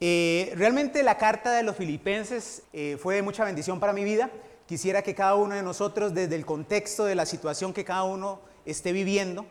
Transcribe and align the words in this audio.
Eh, 0.00 0.52
realmente 0.56 1.02
la 1.02 1.16
carta 1.16 1.52
de 1.52 1.62
los 1.62 1.76
filipenses 1.76 2.62
eh, 2.72 2.98
fue 3.00 3.14
de 3.14 3.22
mucha 3.22 3.44
bendición 3.44 3.80
para 3.80 3.92
mi 3.92 4.04
vida. 4.04 4.30
Quisiera 4.66 5.02
que 5.02 5.14
cada 5.14 5.36
uno 5.36 5.54
de 5.54 5.62
nosotros, 5.62 6.12
desde 6.12 6.34
el 6.34 6.44
contexto 6.44 7.04
de 7.04 7.14
la 7.14 7.24
situación 7.24 7.72
que 7.72 7.84
cada 7.84 8.04
uno 8.04 8.40
esté 8.66 8.92
viviendo, 8.92 9.46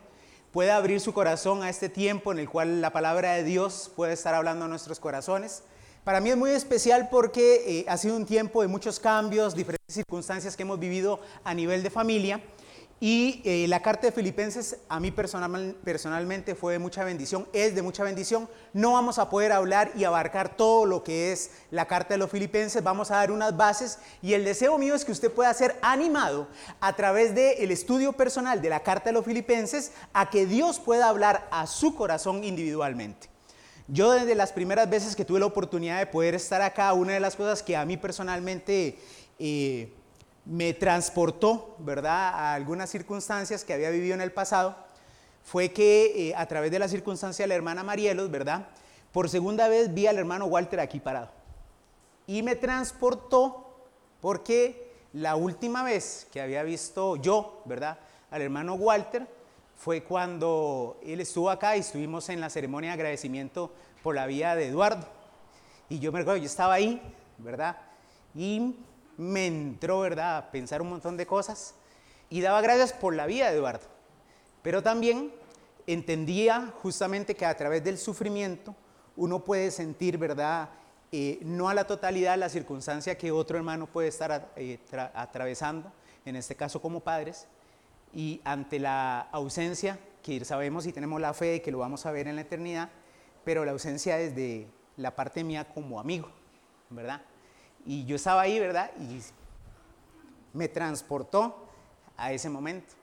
pueda 0.52 0.76
abrir 0.76 1.00
su 1.00 1.12
corazón 1.12 1.62
a 1.62 1.70
este 1.70 1.88
tiempo 1.88 2.32
en 2.32 2.38
el 2.38 2.48
cual 2.48 2.80
la 2.80 2.90
palabra 2.90 3.32
de 3.34 3.44
Dios 3.44 3.90
puede 3.96 4.12
estar 4.12 4.34
hablando 4.34 4.66
a 4.66 4.68
nuestros 4.68 5.00
corazones. 5.00 5.62
Para 6.04 6.20
mí 6.20 6.30
es 6.30 6.36
muy 6.36 6.50
especial 6.50 7.08
porque 7.10 7.80
eh, 7.80 7.84
ha 7.88 7.96
sido 7.96 8.14
un 8.16 8.26
tiempo 8.26 8.62
de 8.62 8.68
muchos 8.68 9.00
cambios, 9.00 9.56
diferentes 9.56 9.92
circunstancias 9.92 10.56
que 10.56 10.62
hemos 10.62 10.78
vivido 10.78 11.18
a 11.42 11.52
nivel 11.52 11.82
de 11.82 11.90
familia. 11.90 12.40
Y 12.98 13.42
eh, 13.44 13.66
la 13.68 13.82
carta 13.82 14.06
de 14.06 14.12
Filipenses 14.12 14.78
a 14.88 14.98
mí 15.00 15.10
personalmente 15.10 16.54
fue 16.54 16.72
de 16.72 16.78
mucha 16.78 17.04
bendición, 17.04 17.46
es 17.52 17.74
de 17.74 17.82
mucha 17.82 18.04
bendición. 18.04 18.48
No 18.72 18.92
vamos 18.92 19.18
a 19.18 19.28
poder 19.28 19.52
hablar 19.52 19.92
y 19.96 20.04
abarcar 20.04 20.56
todo 20.56 20.86
lo 20.86 21.04
que 21.04 21.30
es 21.30 21.50
la 21.70 21.86
carta 21.86 22.14
de 22.14 22.18
los 22.18 22.30
Filipenses, 22.30 22.82
vamos 22.82 23.10
a 23.10 23.16
dar 23.16 23.30
unas 23.30 23.54
bases 23.54 23.98
y 24.22 24.32
el 24.32 24.46
deseo 24.46 24.78
mío 24.78 24.94
es 24.94 25.04
que 25.04 25.12
usted 25.12 25.30
pueda 25.30 25.52
ser 25.52 25.76
animado 25.82 26.48
a 26.80 26.96
través 26.96 27.34
del 27.34 27.70
estudio 27.70 28.14
personal 28.14 28.62
de 28.62 28.70
la 28.70 28.82
carta 28.82 29.10
de 29.10 29.12
los 29.12 29.26
Filipenses 29.26 29.92
a 30.14 30.30
que 30.30 30.46
Dios 30.46 30.80
pueda 30.80 31.10
hablar 31.10 31.48
a 31.50 31.66
su 31.66 31.94
corazón 31.94 32.44
individualmente. 32.44 33.28
Yo 33.88 34.12
desde 34.12 34.34
las 34.34 34.52
primeras 34.52 34.88
veces 34.88 35.14
que 35.14 35.26
tuve 35.26 35.38
la 35.38 35.46
oportunidad 35.46 35.98
de 35.98 36.06
poder 36.06 36.34
estar 36.34 36.62
acá, 36.62 36.94
una 36.94 37.12
de 37.12 37.20
las 37.20 37.36
cosas 37.36 37.62
que 37.62 37.76
a 37.76 37.84
mí 37.84 37.98
personalmente... 37.98 38.98
Eh, 39.38 39.92
me 40.46 40.72
transportó, 40.74 41.74
¿verdad?, 41.80 42.30
a 42.34 42.54
algunas 42.54 42.88
circunstancias 42.88 43.64
que 43.64 43.74
había 43.74 43.90
vivido 43.90 44.14
en 44.14 44.20
el 44.20 44.32
pasado, 44.32 44.76
fue 45.44 45.72
que 45.72 46.30
eh, 46.30 46.34
a 46.36 46.46
través 46.46 46.70
de 46.70 46.78
la 46.78 46.88
circunstancia 46.88 47.42
de 47.42 47.48
la 47.48 47.56
hermana 47.56 47.82
Marielos, 47.82 48.30
¿verdad?, 48.30 48.68
por 49.12 49.28
segunda 49.28 49.68
vez 49.68 49.92
vi 49.92 50.06
al 50.06 50.18
hermano 50.18 50.46
Walter 50.46 50.78
aquí 50.80 51.00
parado. 51.00 51.30
Y 52.26 52.42
me 52.42 52.54
transportó 52.54 53.86
porque 54.20 54.92
la 55.12 55.36
última 55.36 55.82
vez 55.82 56.28
que 56.32 56.40
había 56.40 56.62
visto 56.62 57.16
yo, 57.16 57.62
¿verdad?, 57.64 57.98
al 58.30 58.42
hermano 58.42 58.74
Walter, 58.74 59.26
fue 59.76 60.04
cuando 60.04 60.98
él 61.04 61.20
estuvo 61.20 61.50
acá 61.50 61.76
y 61.76 61.80
estuvimos 61.80 62.28
en 62.28 62.40
la 62.40 62.50
ceremonia 62.50 62.90
de 62.90 62.94
agradecimiento 62.94 63.72
por 64.02 64.14
la 64.14 64.26
vida 64.26 64.54
de 64.54 64.68
Eduardo. 64.68 65.06
Y 65.88 65.98
yo 65.98 66.12
me 66.12 66.20
recuerdo, 66.20 66.38
yo 66.38 66.46
estaba 66.46 66.74
ahí, 66.74 67.02
¿verdad? 67.38 67.76
Y 68.34 68.76
me 69.16 69.46
entró, 69.46 70.00
¿verdad?, 70.00 70.36
a 70.36 70.50
pensar 70.50 70.82
un 70.82 70.90
montón 70.90 71.16
de 71.16 71.26
cosas 71.26 71.74
y 72.28 72.40
daba 72.40 72.60
gracias 72.60 72.92
por 72.92 73.14
la 73.14 73.26
vida 73.26 73.50
de 73.50 73.56
Eduardo. 73.56 73.86
Pero 74.62 74.82
también 74.82 75.32
entendía 75.86 76.72
justamente 76.82 77.34
que 77.34 77.46
a 77.46 77.56
través 77.56 77.84
del 77.84 77.98
sufrimiento 77.98 78.74
uno 79.16 79.44
puede 79.44 79.70
sentir, 79.70 80.18
¿verdad?, 80.18 80.68
eh, 81.12 81.38
no 81.42 81.68
a 81.68 81.74
la 81.74 81.86
totalidad 81.86 82.36
la 82.36 82.48
circunstancia 82.48 83.16
que 83.16 83.30
otro 83.30 83.56
hermano 83.56 83.86
puede 83.86 84.08
estar 84.08 84.52
eh, 84.56 84.80
atravesando, 85.14 85.92
en 86.24 86.34
este 86.34 86.56
caso 86.56 86.82
como 86.82 87.00
padres, 87.00 87.46
y 88.12 88.40
ante 88.44 88.78
la 88.80 89.20
ausencia, 89.32 89.98
que 90.22 90.44
sabemos 90.44 90.86
y 90.86 90.92
tenemos 90.92 91.20
la 91.20 91.32
fe 91.32 91.46
de 91.46 91.62
que 91.62 91.70
lo 91.70 91.78
vamos 91.78 92.04
a 92.04 92.10
ver 92.10 92.26
en 92.26 92.34
la 92.34 92.42
eternidad, 92.42 92.90
pero 93.44 93.64
la 93.64 93.70
ausencia 93.70 94.16
desde 94.16 94.66
la 94.96 95.14
parte 95.14 95.44
mía 95.44 95.68
como 95.72 96.00
amigo, 96.00 96.28
¿verdad? 96.90 97.22
Y 97.86 98.04
yo 98.04 98.16
estaba 98.16 98.42
ahí, 98.42 98.58
¿verdad? 98.58 98.90
Y 98.98 99.22
me 100.52 100.68
transportó 100.68 101.68
a 102.16 102.32
ese 102.32 102.50
momento. 102.50 102.94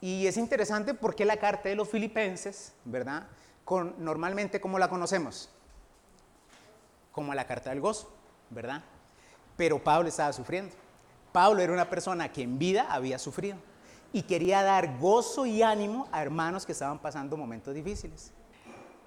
Y 0.00 0.26
es 0.26 0.36
interesante 0.36 0.94
porque 0.94 1.24
la 1.24 1.38
carta 1.38 1.68
de 1.68 1.74
los 1.74 1.88
filipenses, 1.88 2.72
¿verdad? 2.84 3.26
Con, 3.64 3.94
normalmente, 3.98 4.60
¿cómo 4.60 4.78
la 4.78 4.88
conocemos? 4.88 5.50
Como 7.10 7.34
la 7.34 7.46
carta 7.46 7.70
del 7.70 7.80
gozo, 7.80 8.12
¿verdad? 8.50 8.82
Pero 9.56 9.82
Pablo 9.82 10.08
estaba 10.08 10.32
sufriendo. 10.32 10.74
Pablo 11.32 11.60
era 11.60 11.72
una 11.72 11.90
persona 11.90 12.30
que 12.30 12.42
en 12.42 12.58
vida 12.58 12.86
había 12.88 13.18
sufrido 13.18 13.58
y 14.12 14.22
quería 14.22 14.62
dar 14.62 14.98
gozo 14.98 15.44
y 15.44 15.62
ánimo 15.62 16.08
a 16.12 16.22
hermanos 16.22 16.64
que 16.64 16.72
estaban 16.72 16.98
pasando 16.98 17.36
momentos 17.36 17.74
difíciles. 17.74 18.32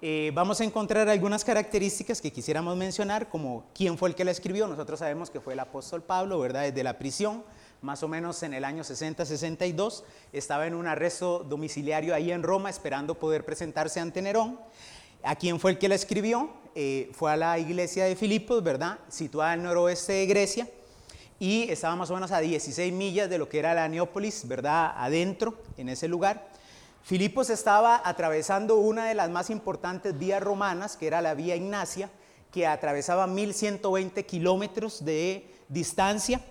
Eh, 0.03 0.31
vamos 0.33 0.59
a 0.59 0.63
encontrar 0.63 1.07
algunas 1.09 1.45
características 1.45 2.21
que 2.21 2.31
quisiéramos 2.31 2.75
mencionar, 2.75 3.29
como 3.29 3.65
quién 3.75 3.99
fue 3.99 4.09
el 4.09 4.15
que 4.15 4.25
la 4.25 4.31
escribió. 4.31 4.65
Nosotros 4.65 4.97
sabemos 4.97 5.29
que 5.29 5.39
fue 5.39 5.53
el 5.53 5.59
apóstol 5.59 6.01
Pablo, 6.01 6.39
¿verdad? 6.39 6.63
Desde 6.63 6.83
la 6.83 6.97
prisión, 6.97 7.43
más 7.83 8.01
o 8.01 8.07
menos 8.07 8.41
en 8.41 8.55
el 8.55 8.63
año 8.63 8.81
60-62, 8.81 10.01
estaba 10.33 10.65
en 10.65 10.73
un 10.73 10.87
arresto 10.87 11.45
domiciliario 11.47 12.15
ahí 12.15 12.31
en 12.31 12.41
Roma, 12.41 12.71
esperando 12.71 13.13
poder 13.13 13.45
presentarse 13.45 13.99
ante 13.99 14.23
Nerón. 14.23 14.59
¿A 15.21 15.35
quién 15.35 15.59
fue 15.59 15.69
el 15.69 15.77
que 15.77 15.87
la 15.87 15.93
escribió? 15.93 16.49
Eh, 16.73 17.11
fue 17.13 17.31
a 17.31 17.37
la 17.37 17.59
iglesia 17.59 18.05
de 18.05 18.15
Filipos, 18.15 18.63
¿verdad? 18.63 18.97
Situada 19.07 19.51
al 19.51 19.61
noroeste 19.61 20.13
de 20.13 20.25
Grecia 20.25 20.67
y 21.41 21.69
estaba 21.69 21.95
más 21.95 22.09
o 22.09 22.15
menos 22.15 22.31
a 22.31 22.39
16 22.39 22.91
millas 22.91 23.29
de 23.29 23.39
lo 23.39 23.49
que 23.49 23.59
era 23.59 23.75
la 23.75 23.87
Neópolis, 23.87 24.47
¿verdad? 24.47 24.93
Adentro, 24.95 25.55
en 25.77 25.89
ese 25.89 26.07
lugar. 26.07 26.50
Filipos 27.03 27.49
estaba 27.49 28.01
atravesando 28.05 28.75
una 28.75 29.07
de 29.07 29.15
las 29.15 29.29
más 29.29 29.49
importantes 29.49 30.17
vías 30.17 30.41
romanas, 30.41 30.97
que 30.97 31.07
era 31.07 31.21
la 31.21 31.33
vía 31.33 31.55
Ignacia, 31.55 32.09
que 32.51 32.67
atravesaba 32.67 33.25
1120 33.25 34.25
kilómetros 34.25 35.03
de 35.03 35.49
distancia. 35.67 36.41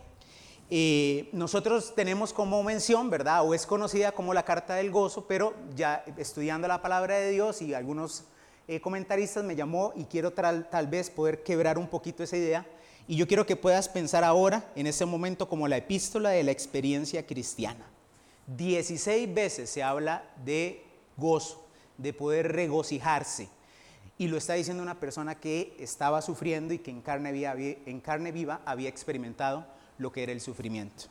Eh, 0.69 1.29
nosotros 1.33 1.95
tenemos 1.95 2.33
como 2.33 2.63
mención, 2.63 3.11
¿verdad? 3.11 3.47
O 3.47 3.55
es 3.55 3.65
conocida 3.65 4.13
como 4.13 4.35
la 4.35 4.45
Carta 4.45 4.75
del 4.75 4.91
Gozo, 4.91 5.27
pero 5.27 5.55
ya 5.77 6.05
estudiando 6.17 6.67
la 6.67 6.83
palabra 6.83 7.17
de 7.17 7.31
Dios 7.31 7.63
y 7.63 7.75
algunos 7.75 8.25
eh, 8.67 8.81
comentaristas 8.81 9.45
me 9.45 9.57
llamó 9.57 9.93
y 9.95 10.05
quiero 10.05 10.33
tal 10.33 10.87
vez 10.89 11.11
poder 11.11 11.43
quebrar 11.45 11.79
un 11.79 11.87
poquito 11.87 12.25
esa 12.25 12.37
idea. 12.37 12.67
Y 13.07 13.17
yo 13.17 13.27
quiero 13.27 13.47
que 13.47 13.57
puedas 13.57 13.89
pensar 13.89 14.25
ahora, 14.25 14.65
en 14.75 14.87
este 14.87 15.05
momento, 15.05 15.49
como 15.49 15.69
la 15.69 15.77
epístola 15.77 16.31
de 16.31 16.45
la 16.45 16.51
experiencia 16.51 17.27
cristiana. 17.27 17.85
16 18.57 19.33
veces 19.33 19.71
se 19.71 19.83
habla 19.83 20.25
de 20.45 20.83
gozo, 21.17 21.67
de 21.99 22.13
poder 22.13 22.53
regocijarse. 22.53 23.49
Y 24.19 24.29
lo 24.29 24.37
está 24.37 24.55
diciendo 24.55 24.83
una 24.83 25.01
persona 25.01 25.37
que 25.37 25.75
estaba 25.79 26.21
sufriendo 26.21 26.75
y 26.75 26.79
que 26.79 26.91
en 26.91 27.01
carne, 27.01 28.33
viva, 28.33 28.61
había 28.65 28.89
experimentado 28.89 29.65
lo 29.99 30.13
que 30.13 30.23
era 30.23 30.33
el 30.33 30.41
sufrimiento. 30.41 31.05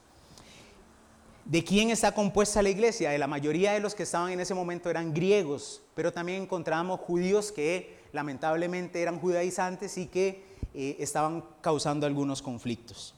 ¿De 1.46 1.64
quién 1.64 1.90
está 1.90 2.14
compuesta 2.14 2.62
la 2.62 2.70
iglesia? 2.70 3.10
De 3.10 3.18
la 3.18 3.26
mayoría 3.26 3.72
de 3.72 3.80
los 3.80 3.96
que 3.96 4.04
estaban 4.04 4.32
en 4.32 4.40
ese 4.40 4.54
momento 4.54 4.90
eran 4.90 5.14
griegos, 5.14 5.82
pero 5.96 6.14
también 6.14 6.44
encontramos 6.44 7.00
judíos 7.00 7.52
que 7.52 7.98
lamentablemente 8.12 9.02
eran 9.02 9.20
judaizantes 9.20 9.98
y 9.98 10.08
que 10.08 10.44
eh, 10.76 10.98
estaban 11.00 11.44
causando 11.62 12.06
algunos 12.06 12.42
conflictos. 12.42 13.16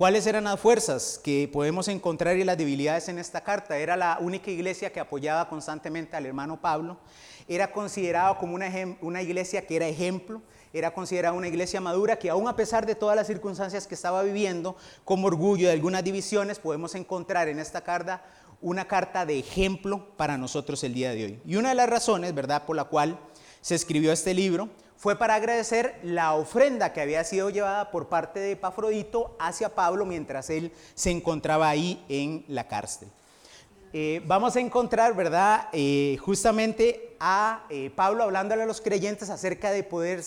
¿Cuáles 0.00 0.26
eran 0.26 0.44
las 0.44 0.58
fuerzas 0.58 1.20
que 1.22 1.46
podemos 1.52 1.86
encontrar 1.86 2.38
y 2.38 2.44
las 2.44 2.56
debilidades 2.56 3.10
en 3.10 3.18
esta 3.18 3.42
carta? 3.42 3.76
Era 3.76 3.98
la 3.98 4.16
única 4.18 4.50
iglesia 4.50 4.90
que 4.90 4.98
apoyaba 4.98 5.46
constantemente 5.46 6.16
al 6.16 6.24
hermano 6.24 6.58
Pablo. 6.58 6.96
Era 7.46 7.70
considerado 7.70 8.38
como 8.38 8.54
una, 8.54 8.72
una 9.02 9.20
iglesia 9.20 9.66
que 9.66 9.76
era 9.76 9.86
ejemplo. 9.86 10.40
Era 10.72 10.94
considerada 10.94 11.34
una 11.34 11.48
iglesia 11.48 11.82
madura 11.82 12.18
que 12.18 12.30
aún 12.30 12.48
a 12.48 12.56
pesar 12.56 12.86
de 12.86 12.94
todas 12.94 13.14
las 13.14 13.26
circunstancias 13.26 13.86
que 13.86 13.94
estaba 13.94 14.22
viviendo, 14.22 14.74
como 15.04 15.26
orgullo 15.26 15.66
de 15.66 15.74
algunas 15.74 16.02
divisiones, 16.02 16.58
podemos 16.58 16.94
encontrar 16.94 17.48
en 17.48 17.58
esta 17.58 17.82
carta 17.82 18.24
una 18.62 18.88
carta 18.88 19.26
de 19.26 19.38
ejemplo 19.38 20.16
para 20.16 20.38
nosotros 20.38 20.82
el 20.82 20.94
día 20.94 21.12
de 21.12 21.24
hoy. 21.26 21.42
Y 21.44 21.56
una 21.56 21.68
de 21.68 21.74
las 21.74 21.90
razones, 21.90 22.34
¿verdad?, 22.34 22.64
por 22.64 22.74
la 22.74 22.84
cual 22.84 23.20
se 23.60 23.74
escribió 23.74 24.12
este 24.12 24.32
libro 24.32 24.70
fue 25.00 25.16
para 25.16 25.34
agradecer 25.34 25.98
la 26.02 26.34
ofrenda 26.34 26.92
que 26.92 27.00
había 27.00 27.24
sido 27.24 27.48
llevada 27.48 27.90
por 27.90 28.10
parte 28.10 28.38
de 28.38 28.52
Epafrodito 28.52 29.34
hacia 29.40 29.74
Pablo 29.74 30.04
mientras 30.04 30.50
él 30.50 30.72
se 30.94 31.10
encontraba 31.10 31.70
ahí 31.70 32.04
en 32.10 32.44
la 32.48 32.68
cárcel. 32.68 33.08
Eh, 33.94 34.20
vamos 34.26 34.56
a 34.56 34.60
encontrar, 34.60 35.16
¿verdad? 35.16 35.68
Eh, 35.72 36.18
justamente 36.20 37.16
a 37.18 37.64
eh, 37.70 37.90
Pablo 37.96 38.24
hablándole 38.24 38.64
a 38.64 38.66
los 38.66 38.82
creyentes 38.82 39.30
acerca 39.30 39.70
de 39.70 39.84
poder 39.84 40.22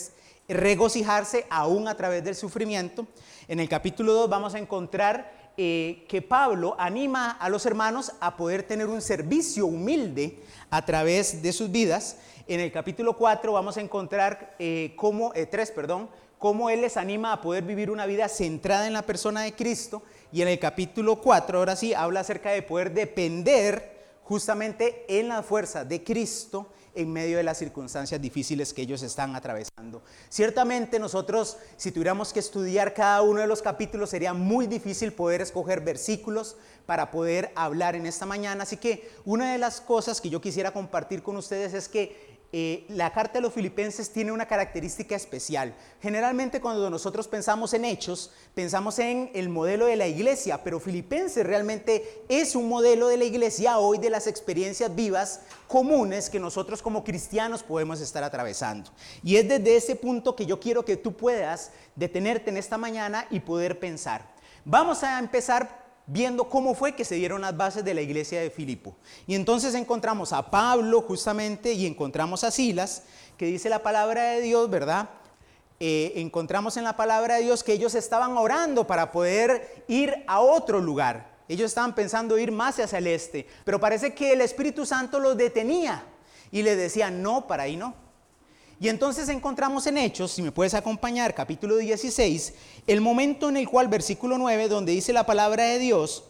regocijarse 0.47 1.45
aún 1.51 1.88
a 1.88 1.95
través 1.95 2.24
del 2.24 2.33
sufrimiento. 2.33 3.06
En 3.48 3.59
el 3.59 3.69
capítulo 3.69 4.13
2 4.13 4.27
vamos 4.27 4.56
a 4.56 4.59
encontrar 4.59 5.44
que 5.56 6.25
Pablo 6.27 6.75
anima 6.80 7.30
a 7.30 7.48
los 7.48 7.68
hermanos 7.68 8.13
a 8.19 8.36
poder 8.38 8.63
tener 8.63 8.88
un 8.88 9.03
servicio 9.03 9.68
humilde 9.68 10.39
a 10.71 10.83
través 10.83 11.44
de 11.44 11.53
sus 11.53 11.69
vidas 11.69 12.18
en 12.48 12.60
el 12.60 12.72
capítulo 12.72 13.16
4 13.16 13.54
vamos 13.54 13.78
a 13.78 13.81
encontrar 13.81 14.56
eh, 14.60 14.94
cómo, 14.95 15.31
3, 15.31 15.69
eh, 15.69 15.74
perdón, 15.74 16.10
cómo 16.38 16.69
Él 16.69 16.81
les 16.81 16.98
anima 16.98 17.31
a 17.31 17.42
poder 17.42 17.63
vivir 17.63 17.90
una 17.90 18.06
vida 18.06 18.28
centrada 18.28 18.88
en 18.88 18.94
la 18.94 19.04
persona 19.04 19.42
de 19.42 19.54
Cristo. 19.54 20.04
Y 20.31 20.42
en 20.42 20.48
el 20.48 20.60
capítulo 20.60 21.22
4, 21.22 21.60
ahora 21.60 21.75
sí, 21.75 21.94
habla 21.94 22.22
acerca 22.22 22.51
de 22.51 22.62
poder 22.62 22.94
depender 22.94 23.94
justamente 24.24 25.06
en 25.07 25.30
la 25.30 25.44
fuerza 25.44 25.86
de 25.86 26.04
Cristo 26.04 26.68
en 26.95 27.12
medio 27.12 27.38
de 27.38 27.44
las 27.44 27.57
circunstancias 27.57 28.22
difíciles 28.22 28.74
que 28.74 28.84
ellos 28.84 29.01
están 29.01 29.36
atravesando. 29.36 30.04
Ciertamente 30.30 31.00
nosotros, 31.00 31.57
si 31.78 31.92
tuviéramos 31.92 32.34
que 32.34 32.39
estudiar 32.39 32.94
cada 32.94 33.22
uno 33.22 33.39
de 33.39 33.48
los 33.48 33.62
capítulos, 33.62 34.10
sería 34.10 34.34
muy 34.34 34.68
difícil 34.68 35.13
poder 35.13 35.42
escoger 35.42 35.81
versículos 35.81 36.56
para 36.86 37.10
poder 37.10 37.51
hablar 37.56 37.96
en 37.96 38.06
esta 38.06 38.25
mañana. 38.25 38.63
Así 38.63 38.78
que 38.78 39.10
una 39.25 39.51
de 39.51 39.57
las 39.57 39.81
cosas 39.81 40.22
que 40.22 40.30
yo 40.30 40.42
quisiera 40.42 40.72
compartir 40.72 41.24
con 41.24 41.38
ustedes 41.38 41.74
es 41.74 41.89
que 41.89 42.32
eh, 42.55 42.85
la 42.89 43.11
carta 43.11 43.39
de 43.39 43.41
los 43.41 43.51
filipenses 43.51 44.11
tiene 44.11 44.31
una 44.31 44.45
característica 44.45 45.15
especial. 45.15 45.73
Generalmente 46.00 46.61
cuando 46.61 46.88
nosotros 46.91 47.27
pensamos 47.27 47.73
en 47.73 47.83
hechos, 47.83 48.29
pensamos 48.53 49.00
en 49.00 49.31
el 49.33 49.50
modelo 49.50 49.88
de 49.88 49.95
la 49.95 50.05
iglesia, 50.05 50.63
pero 50.63 50.79
filipenses 50.79 51.47
realmente 51.47 52.23
es 52.29 52.55
un 52.55 52.69
modelo 52.69 53.07
de 53.07 53.17
la 53.17 53.23
iglesia 53.23 53.79
hoy 53.79 53.97
de 53.97 54.11
las 54.11 54.27
experiencias 54.27 54.94
vivas 54.94 55.41
comunes 55.67 56.29
que 56.29 56.39
nosotros 56.39 56.83
como 56.83 57.03
cristianos 57.03 57.63
podemos 57.63 58.00
estar 58.01 58.23
atravesando. 58.23 58.91
Y 59.23 59.38
es 59.38 59.47
desde 59.50 59.75
ese 59.75 59.95
punto 59.95 60.35
que 60.35 60.45
yo 60.45 60.59
quiero 60.59 60.85
que 60.85 60.95
tú 60.95 61.17
puedas 61.17 61.71
detenerte 61.95 62.51
en 62.51 62.57
esta 62.57 62.77
mañana 62.77 63.25
y 63.31 63.39
poder 63.39 63.79
pensar. 63.79 64.31
Vamos 64.63 65.01
a 65.01 65.17
empezar 65.17 65.82
viendo 66.05 66.50
cómo 66.50 66.75
fue 66.75 66.95
que 66.95 67.05
se 67.05 67.15
dieron 67.15 67.41
las 67.41 67.55
bases 67.55 67.85
de 67.85 67.94
la 67.94 68.01
iglesia 68.01 68.41
de 68.41 68.50
Filipo. 68.50 68.95
Y 69.27 69.35
entonces 69.35 69.73
encontramos 69.75 70.33
a 70.33 70.50
Pablo 70.51 71.01
justamente 71.01 71.73
y 71.73 71.85
encontramos 71.85 72.44
a 72.44 72.51
Silas, 72.51 73.03
que 73.38 73.45
dice 73.45 73.69
la 73.69 73.83
palabra 73.83 74.31
de 74.31 74.41
Dios, 74.41 74.69
¿verdad? 74.69 75.09
Eh, 75.79 76.13
encontramos 76.17 76.77
en 76.77 76.83
la 76.83 76.95
palabra 76.95 77.35
de 77.35 77.44
Dios 77.44 77.63
que 77.63 77.73
ellos 77.73 77.95
estaban 77.95 78.38
orando 78.38 78.85
para 78.85 79.11
poder 79.11 79.83
ir 79.88 80.23
a 80.27 80.39
otro 80.39 80.79
lugar. 80.79 81.33
Ellos 81.47 81.71
estaban 81.71 81.94
pensando 81.94 82.38
ir 82.38 82.51
más 82.51 82.79
hacia 82.79 83.00
el 83.00 83.07
este, 83.07 83.47
pero 83.65 83.79
parece 83.79 84.13
que 84.13 84.33
el 84.33 84.41
Espíritu 84.41 84.85
Santo 84.85 85.19
los 85.19 85.35
detenía 85.35 86.05
y 86.51 86.61
le 86.61 86.75
decía, 86.75 87.11
no, 87.11 87.47
para 87.47 87.63
ahí 87.63 87.75
no. 87.75 88.02
Y 88.80 88.90
entonces 88.90 89.30
encontramos 89.30 89.88
en 89.88 89.98
Hechos, 89.98 90.31
si 90.31 90.42
me 90.42 90.52
puedes 90.52 90.74
acompañar, 90.74 91.34
capítulo 91.34 91.78
16, 91.78 92.54
el 92.88 93.02
momento 93.02 93.50
en 93.50 93.58
el 93.58 93.70
cual, 93.70 93.88
versículo 93.88 94.38
9, 94.38 94.68
donde 94.68 94.92
dice 94.92 95.14
la 95.14 95.25
palabra 95.25 95.64
de 95.66 95.80
Dios, 95.80 96.24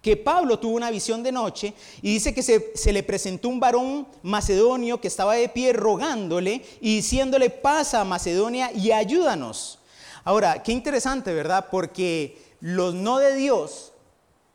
que 0.00 0.16
Pablo 0.16 0.58
tuvo 0.58 0.76
una 0.76 0.90
visión 0.90 1.22
de 1.22 1.32
noche 1.32 1.72
y 2.02 2.12
dice 2.12 2.34
que 2.34 2.42
se, 2.42 2.92
le 2.92 3.02
presentó 3.02 3.48
un 3.48 3.58
varón 3.58 4.06
macedonio 4.22 5.00
que 5.00 5.08
estaba 5.08 5.34
de 5.34 5.48
pie 5.48 5.72
rogándole 5.72 6.62
y 6.80 6.96
diciéndole, 6.96 7.48
pasa 7.48 8.02
a 8.02 8.04
Macedonia 8.04 8.70
y 8.70 8.92
ayúdanos. 8.92 9.78
Ahora, 10.22 10.62
qué 10.62 10.72
interesante, 10.72 11.32
¿verdad? 11.32 11.68
Porque 11.70 12.38
los 12.60 12.94
no 12.94 13.18
de 13.18 13.34
Dios, 13.34 13.92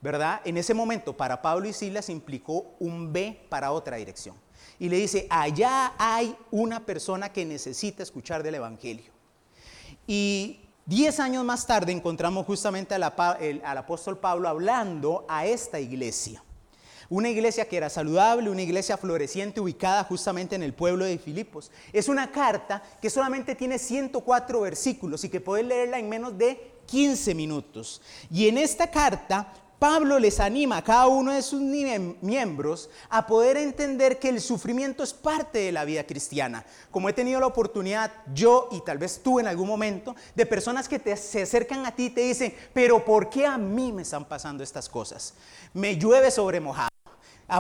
¿verdad? 0.01 0.42
En 0.45 0.57
ese 0.57 0.75
momento 0.75 1.18
para 1.18 1.42
Pablo 1.42 1.68
y 1.68 1.74
Silas 1.74 2.10
implicó 2.10 2.75
un 2.80 3.12
B 3.12 3.45
para 3.50 3.71
otra 3.71 3.98
dirección 3.98 4.36
y 4.79 4.87
le 4.87 4.97
dice, 4.97 5.27
allá 5.29 5.93
hay 5.97 6.35
una 6.51 6.85
persona 6.85 7.31
que 7.33 7.45
necesita 7.45 8.01
escuchar 8.01 8.41
del 8.43 8.55
Evangelio. 8.55 9.11
Y 10.07 10.61
diez 10.85 11.19
años 11.19 11.43
más 11.43 11.67
tarde 11.67 11.91
encontramos 11.91 12.45
justamente 12.45 12.95
al, 12.95 13.03
apóstol 13.03 14.17
Pablo 14.17 14.47
hablando 14.47 15.25
a 15.27 15.45
esta 15.45 15.79
iglesia. 15.79 16.41
Una 17.09 17.27
iglesia 17.27 17.67
que 17.67 17.75
era 17.75 17.89
saludable, 17.89 18.49
una 18.49 18.61
iglesia 18.61 18.95
floreciente 18.95 19.59
ubicada 19.59 20.03
justamente 20.03 20.55
en 20.55 20.63
el 20.63 20.73
pueblo 20.73 21.05
de 21.05 21.17
Filipos. 21.17 21.71
Es 21.91 22.07
una 22.07 22.31
carta 22.31 22.81
que 23.01 23.09
solamente 23.09 23.55
tiene 23.55 23.79
104 23.79 24.61
versículos 24.61 25.23
y 25.23 25.29
que 25.29 25.41
puedes 25.41 25.65
leerla 25.65 25.99
en 25.99 26.07
menos 26.07 26.37
de 26.37 26.79
15 26.85 27.35
minutos. 27.35 28.01
Y 28.31 28.47
en 28.47 28.59
esta 28.59 28.89
carta 28.91 29.51
Pablo 29.79 30.19
les 30.19 30.41
anima 30.41 30.75
a 30.75 30.83
cada 30.83 31.07
uno 31.07 31.31
de 31.31 31.41
sus 31.41 31.61
miembros 31.61 32.89
a 33.09 33.25
poder 33.25 33.55
entender 33.55 34.19
que 34.19 34.27
el 34.27 34.41
sufrimiento 34.41 35.03
es 35.03 35.13
parte 35.13 35.59
de 35.59 35.71
la 35.71 35.85
vida 35.85 36.03
cristiana. 36.03 36.65
Como 36.91 37.07
he 37.07 37.13
tenido 37.13 37.39
la 37.39 37.47
oportunidad 37.47 38.11
yo 38.33 38.67
y 38.73 38.81
tal 38.81 38.97
vez 38.97 39.21
tú 39.23 39.39
en 39.39 39.47
algún 39.47 39.69
momento, 39.69 40.17
de 40.35 40.45
personas 40.45 40.89
que 40.89 40.99
se 41.15 41.43
acercan 41.43 41.85
a 41.85 41.95
ti 41.95 42.07
y 42.07 42.09
te 42.09 42.21
dicen, 42.21 42.53
pero 42.73 43.05
¿por 43.05 43.29
qué 43.29 43.45
a 43.45 43.57
mí 43.57 43.93
me 43.93 44.01
están 44.01 44.25
pasando 44.25 44.65
estas 44.65 44.89
cosas? 44.89 45.33
Me 45.73 45.95
llueve 45.95 46.29
sobre 46.29 46.59
mojado, 46.59 46.89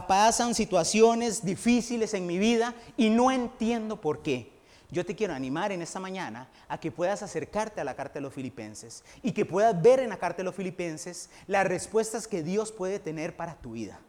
pasan 0.05 0.53
situaciones 0.53 1.45
difíciles 1.45 2.13
en 2.13 2.27
mi 2.27 2.37
vida 2.37 2.75
y 2.97 3.09
no 3.09 3.31
entiendo 3.31 4.01
por 4.01 4.21
qué. 4.21 4.58
Yo 4.91 5.05
te 5.05 5.15
quiero 5.15 5.33
animar 5.33 5.71
en 5.71 5.81
esta 5.83 5.99
mañana 5.99 6.49
a 6.67 6.79
que 6.79 6.91
puedas 6.91 7.21
acercarte 7.21 7.79
a 7.79 7.83
la 7.83 7.95
carta 7.95 8.15
de 8.15 8.21
los 8.21 8.33
filipenses 8.33 9.03
y 9.21 9.31
que 9.31 9.45
puedas 9.45 9.79
ver 9.79 9.99
en 9.99 10.09
la 10.09 10.17
carta 10.17 10.37
de 10.37 10.45
los 10.45 10.55
filipenses 10.55 11.29
las 11.45 11.67
respuestas 11.67 12.27
que 12.27 12.41
Dios 12.41 12.71
puede 12.71 12.97
tener 12.97 13.35
para 13.35 13.55
tu 13.55 13.73
vida. 13.73 13.99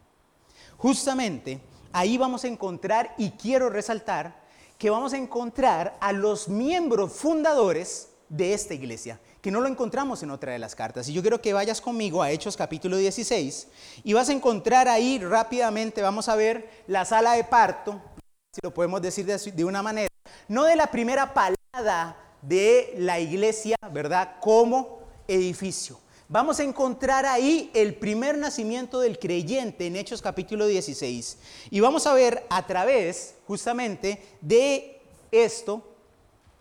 Justamente 0.78 1.60
ahí 1.92 2.16
vamos 2.16 2.44
a 2.44 2.48
encontrar, 2.48 3.14
y 3.18 3.32
quiero 3.32 3.68
resaltar, 3.68 4.40
que 4.78 4.88
vamos 4.88 5.12
a 5.12 5.18
encontrar 5.18 5.98
a 6.00 6.12
los 6.12 6.48
miembros 6.48 7.12
fundadores 7.12 8.08
de 8.30 8.54
esta 8.54 8.72
iglesia, 8.72 9.20
que 9.42 9.50
no 9.50 9.60
lo 9.60 9.68
encontramos 9.68 10.22
en 10.22 10.30
otra 10.30 10.52
de 10.52 10.58
las 10.58 10.74
cartas. 10.74 11.06
Y 11.08 11.12
yo 11.12 11.20
quiero 11.20 11.42
que 11.42 11.52
vayas 11.52 11.82
conmigo 11.82 12.22
a 12.22 12.30
Hechos 12.30 12.56
capítulo 12.56 12.96
16 12.96 13.68
y 14.04 14.12
vas 14.14 14.30
a 14.30 14.32
encontrar 14.32 14.88
ahí 14.88 15.18
rápidamente, 15.18 16.00
vamos 16.00 16.30
a 16.30 16.36
ver 16.36 16.70
la 16.86 17.04
sala 17.04 17.32
de 17.32 17.44
parto, 17.44 18.00
si 18.52 18.60
lo 18.62 18.72
podemos 18.72 19.02
decir 19.02 19.26
de, 19.26 19.64
una 19.64 19.82
manera, 19.82 20.09
no 20.50 20.64
de 20.64 20.74
la 20.74 20.88
primera 20.88 21.32
palada 21.32 22.16
de 22.42 22.94
la 22.98 23.20
iglesia, 23.20 23.76
¿verdad? 23.92 24.40
Como 24.40 24.98
edificio. 25.28 26.00
Vamos 26.28 26.58
a 26.58 26.64
encontrar 26.64 27.24
ahí 27.24 27.70
el 27.72 27.94
primer 27.94 28.36
nacimiento 28.36 28.98
del 28.98 29.20
creyente 29.20 29.86
en 29.86 29.94
Hechos 29.94 30.20
capítulo 30.20 30.66
16. 30.66 31.38
Y 31.70 31.78
vamos 31.78 32.04
a 32.08 32.14
ver 32.14 32.44
a 32.50 32.66
través 32.66 33.36
justamente 33.46 34.20
de 34.40 35.00
esto 35.30 35.84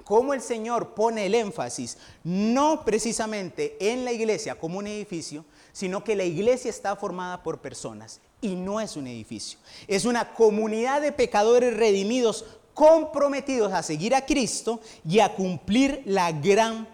cómo 0.04 0.36
el 0.36 0.42
Señor 0.42 0.94
pone 0.94 1.26
el 1.26 1.34
énfasis 1.34 1.98
no 2.24 2.86
precisamente 2.86 3.76
en 3.80 4.06
la 4.06 4.12
iglesia 4.12 4.54
como 4.54 4.78
un 4.78 4.86
edificio, 4.86 5.46
sino 5.74 6.04
que 6.04 6.16
la 6.16 6.26
iglesia 6.26 6.70
está 6.70 6.96
formada 6.96 7.42
por 7.42 7.60
personas 7.60 8.22
y 8.40 8.56
no 8.56 8.80
es 8.80 8.96
un 8.96 9.08
edificio. 9.08 9.58
Es 9.88 10.06
una 10.06 10.34
comunidad 10.34 11.02
de 11.02 11.12
pecadores 11.12 11.76
redimidos 11.76 12.46
comprometidos 12.80 13.74
a 13.74 13.84
seguir 13.84 14.16
a 14.16 14.26
Cristo 14.26 14.80
y 15.06 15.20
a 15.20 15.36
cumplir 15.36 16.02
la 16.06 16.31
gran 16.31 16.88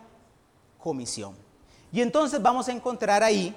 comisión. 0.80 1.36
Y 1.94 2.02
entonces 2.02 2.42
vamos 2.42 2.68
a 2.68 2.72
encontrar 2.72 3.22
ahí, 3.22 3.56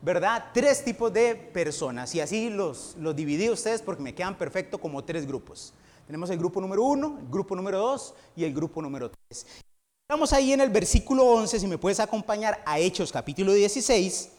¿verdad? 0.00 0.50
Tres 0.54 0.84
tipos 0.84 1.12
de 1.12 1.34
personas. 1.34 2.14
Y 2.14 2.20
así 2.20 2.48
los, 2.48 2.94
los 3.00 3.16
dividí 3.16 3.50
ustedes 3.50 3.82
porque 3.82 4.04
me 4.04 4.14
quedan 4.14 4.38
perfecto 4.38 4.78
como 4.78 5.02
tres 5.02 5.26
grupos. 5.26 5.74
Tenemos 6.06 6.30
el 6.30 6.38
grupo 6.38 6.60
número 6.60 6.84
uno, 6.84 7.18
el 7.20 7.28
grupo 7.28 7.56
número 7.56 7.80
dos 7.80 8.14
y 8.36 8.44
el 8.44 8.54
grupo 8.54 8.80
número 8.80 9.10
tres. 9.10 9.44
Estamos 10.08 10.32
ahí 10.32 10.52
en 10.52 10.60
el 10.60 10.70
versículo 10.70 11.24
11, 11.24 11.58
si 11.58 11.66
me 11.66 11.76
puedes 11.76 11.98
acompañar 11.98 12.62
a 12.64 12.78
Hechos 12.78 13.10
capítulo 13.10 13.52
16 13.52 14.30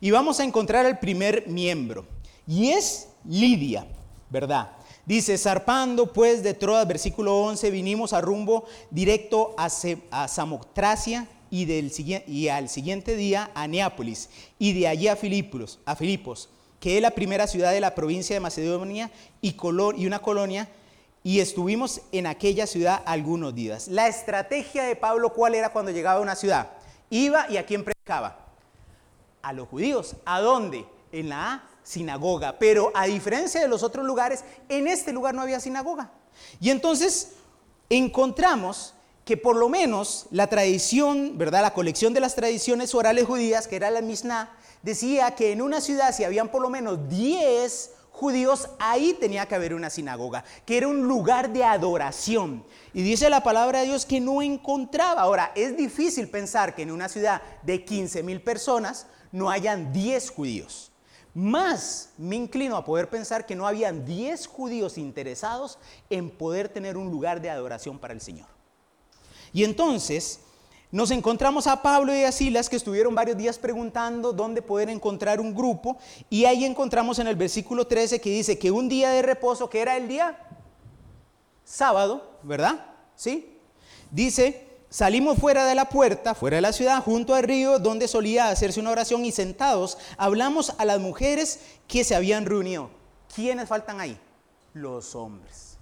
y 0.00 0.10
vamos 0.10 0.40
a 0.40 0.44
encontrar 0.44 0.84
el 0.84 0.98
primer 0.98 1.46
miembro, 1.46 2.06
y 2.44 2.70
es 2.70 3.06
Lidia, 3.24 3.86
¿verdad? 4.30 4.79
Dice, 5.10 5.36
zarpando 5.38 6.12
pues 6.12 6.44
de 6.44 6.54
Troas, 6.54 6.86
versículo 6.86 7.36
11, 7.40 7.72
vinimos 7.72 8.12
a 8.12 8.20
rumbo 8.20 8.66
directo 8.92 9.56
a, 9.58 9.68
a 10.12 10.28
Samotracia 10.28 11.26
y, 11.50 12.46
al 12.46 12.68
siguiente 12.68 13.16
día 13.16 13.50
a 13.52 13.66
Neápolis 13.66 14.30
y 14.56 14.72
de 14.72 14.86
allí 14.86 15.08
a 15.08 15.16
Filipos, 15.16 15.80
a 15.84 15.96
que 15.96 16.96
es 16.96 17.02
la 17.02 17.10
primera 17.10 17.48
ciudad 17.48 17.72
de 17.72 17.80
la 17.80 17.96
provincia 17.96 18.36
de 18.36 18.38
Macedonia 18.38 19.10
y, 19.42 19.56
y 19.96 20.06
una 20.06 20.20
colonia, 20.20 20.68
y 21.24 21.40
estuvimos 21.40 22.02
en 22.12 22.28
aquella 22.28 22.68
ciudad 22.68 23.02
algunos 23.04 23.52
días. 23.52 23.88
La 23.88 24.06
estrategia 24.06 24.84
de 24.84 24.94
Pablo, 24.94 25.32
¿cuál 25.32 25.56
era 25.56 25.72
cuando 25.72 25.90
llegaba 25.90 26.20
a 26.20 26.22
una 26.22 26.36
ciudad? 26.36 26.70
Iba 27.10 27.50
y 27.50 27.56
a 27.56 27.66
quién 27.66 27.82
predicaba 27.82 28.46
a 29.42 29.52
los 29.52 29.66
judíos. 29.66 30.14
¿A 30.24 30.40
dónde? 30.40 30.84
En 31.10 31.30
la 31.30 31.64
sinagoga. 31.82 32.58
Pero 32.58 32.92
a 32.94 33.06
diferencia 33.06 33.60
de 33.60 33.68
los 33.68 33.82
otros 33.82 34.04
lugares, 34.06 34.44
en 34.68 34.88
este 34.88 35.12
lugar 35.12 35.34
no 35.34 35.42
había 35.42 35.60
sinagoga. 35.60 36.12
Y 36.60 36.70
entonces 36.70 37.32
encontramos 37.88 38.94
que 39.24 39.36
por 39.36 39.56
lo 39.56 39.68
menos 39.68 40.26
la 40.30 40.48
tradición, 40.48 41.38
¿verdad? 41.38 41.62
La 41.62 41.74
colección 41.74 42.14
de 42.14 42.20
las 42.20 42.34
tradiciones 42.34 42.94
orales 42.94 43.26
judías, 43.26 43.68
que 43.68 43.76
era 43.76 43.90
la 43.90 44.00
Mishnah, 44.00 44.50
decía 44.82 45.34
que 45.34 45.52
en 45.52 45.62
una 45.62 45.80
ciudad 45.80 46.14
si 46.14 46.24
habían 46.24 46.48
por 46.48 46.62
lo 46.62 46.70
menos 46.70 47.08
10 47.08 47.92
judíos, 48.10 48.68
ahí 48.78 49.16
tenía 49.18 49.46
que 49.46 49.54
haber 49.54 49.72
una 49.72 49.88
sinagoga, 49.88 50.44
que 50.66 50.76
era 50.76 50.88
un 50.88 51.02
lugar 51.06 51.52
de 51.52 51.64
adoración. 51.64 52.64
Y 52.92 53.02
dice 53.02 53.30
la 53.30 53.42
palabra 53.42 53.80
de 53.80 53.86
Dios 53.86 54.04
que 54.04 54.20
no 54.20 54.42
encontraba. 54.42 55.22
Ahora, 55.22 55.52
es 55.54 55.76
difícil 55.76 56.28
pensar 56.28 56.74
que 56.74 56.82
en 56.82 56.90
una 56.90 57.08
ciudad 57.08 57.40
de 57.62 57.84
15 57.84 58.22
mil 58.22 58.42
personas 58.42 59.06
no 59.32 59.48
hayan 59.48 59.92
10 59.92 60.30
judíos. 60.30 60.92
Más 61.34 62.10
me 62.18 62.36
inclino 62.36 62.76
a 62.76 62.84
poder 62.84 63.08
pensar 63.08 63.46
que 63.46 63.54
no 63.54 63.66
habían 63.66 64.04
10 64.04 64.46
judíos 64.46 64.98
interesados 64.98 65.78
en 66.08 66.30
poder 66.30 66.68
tener 66.68 66.96
un 66.96 67.10
lugar 67.10 67.40
de 67.40 67.50
adoración 67.50 67.98
para 67.98 68.14
el 68.14 68.20
Señor. 68.20 68.48
Y 69.52 69.64
entonces 69.64 70.40
nos 70.92 71.12
encontramos 71.12 71.68
a 71.68 71.82
Pablo 71.82 72.12
y 72.14 72.24
a 72.24 72.32
Silas 72.32 72.68
que 72.68 72.74
estuvieron 72.74 73.14
varios 73.14 73.36
días 73.36 73.58
preguntando 73.58 74.32
dónde 74.32 74.60
poder 74.60 74.88
encontrar 74.88 75.40
un 75.40 75.54
grupo 75.54 75.98
y 76.28 76.46
ahí 76.46 76.64
encontramos 76.64 77.20
en 77.20 77.28
el 77.28 77.36
versículo 77.36 77.86
13 77.86 78.20
que 78.20 78.30
dice 78.30 78.58
que 78.58 78.72
un 78.72 78.88
día 78.88 79.10
de 79.10 79.22
reposo, 79.22 79.70
que 79.70 79.80
era 79.80 79.96
el 79.96 80.08
día 80.08 80.36
sábado, 81.64 82.38
¿verdad? 82.42 82.86
¿Sí? 83.14 83.56
Dice 84.10 84.69
Salimos 84.92 85.38
fuera 85.38 85.66
de 85.66 85.76
la 85.76 85.88
puerta, 85.88 86.34
fuera 86.34 86.56
de 86.56 86.62
la 86.62 86.72
ciudad, 86.72 87.00
junto 87.00 87.32
al 87.36 87.44
río 87.44 87.78
donde 87.78 88.08
solía 88.08 88.48
hacerse 88.48 88.80
una 88.80 88.90
oración 88.90 89.24
y 89.24 89.30
sentados 89.30 89.96
hablamos 90.16 90.74
a 90.78 90.84
las 90.84 90.98
mujeres 90.98 91.60
que 91.86 92.02
se 92.02 92.16
habían 92.16 92.44
reunido. 92.44 92.90
¿Quiénes 93.32 93.68
faltan 93.68 94.00
ahí? 94.00 94.18
Los 94.74 95.14
hombres. 95.14 95.78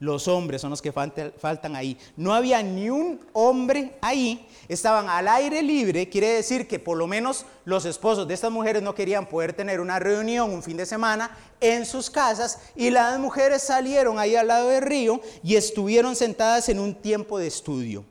los 0.00 0.26
hombres 0.28 0.62
son 0.62 0.70
los 0.70 0.80
que 0.82 0.92
faltan 0.92 1.76
ahí. 1.76 1.96
No 2.16 2.32
había 2.32 2.62
ni 2.62 2.88
un 2.88 3.20
hombre 3.34 3.98
ahí, 4.00 4.48
estaban 4.66 5.10
al 5.10 5.28
aire 5.28 5.62
libre, 5.62 6.08
quiere 6.08 6.28
decir 6.28 6.66
que 6.66 6.78
por 6.80 6.96
lo 6.96 7.06
menos 7.06 7.44
los 7.66 7.84
esposos 7.84 8.26
de 8.26 8.34
estas 8.34 8.50
mujeres 8.50 8.82
no 8.82 8.94
querían 8.94 9.28
poder 9.28 9.52
tener 9.52 9.78
una 9.78 9.98
reunión 9.98 10.50
un 10.50 10.62
fin 10.62 10.78
de 10.78 10.86
semana 10.86 11.36
en 11.60 11.84
sus 11.84 12.10
casas 12.10 12.58
y 12.74 12.88
las 12.88 13.18
mujeres 13.20 13.62
salieron 13.62 14.18
ahí 14.18 14.34
al 14.36 14.48
lado 14.48 14.70
del 14.70 14.82
río 14.82 15.20
y 15.44 15.54
estuvieron 15.54 16.16
sentadas 16.16 16.70
en 16.70 16.80
un 16.80 16.94
tiempo 16.94 17.38
de 17.38 17.46
estudio. 17.46 18.04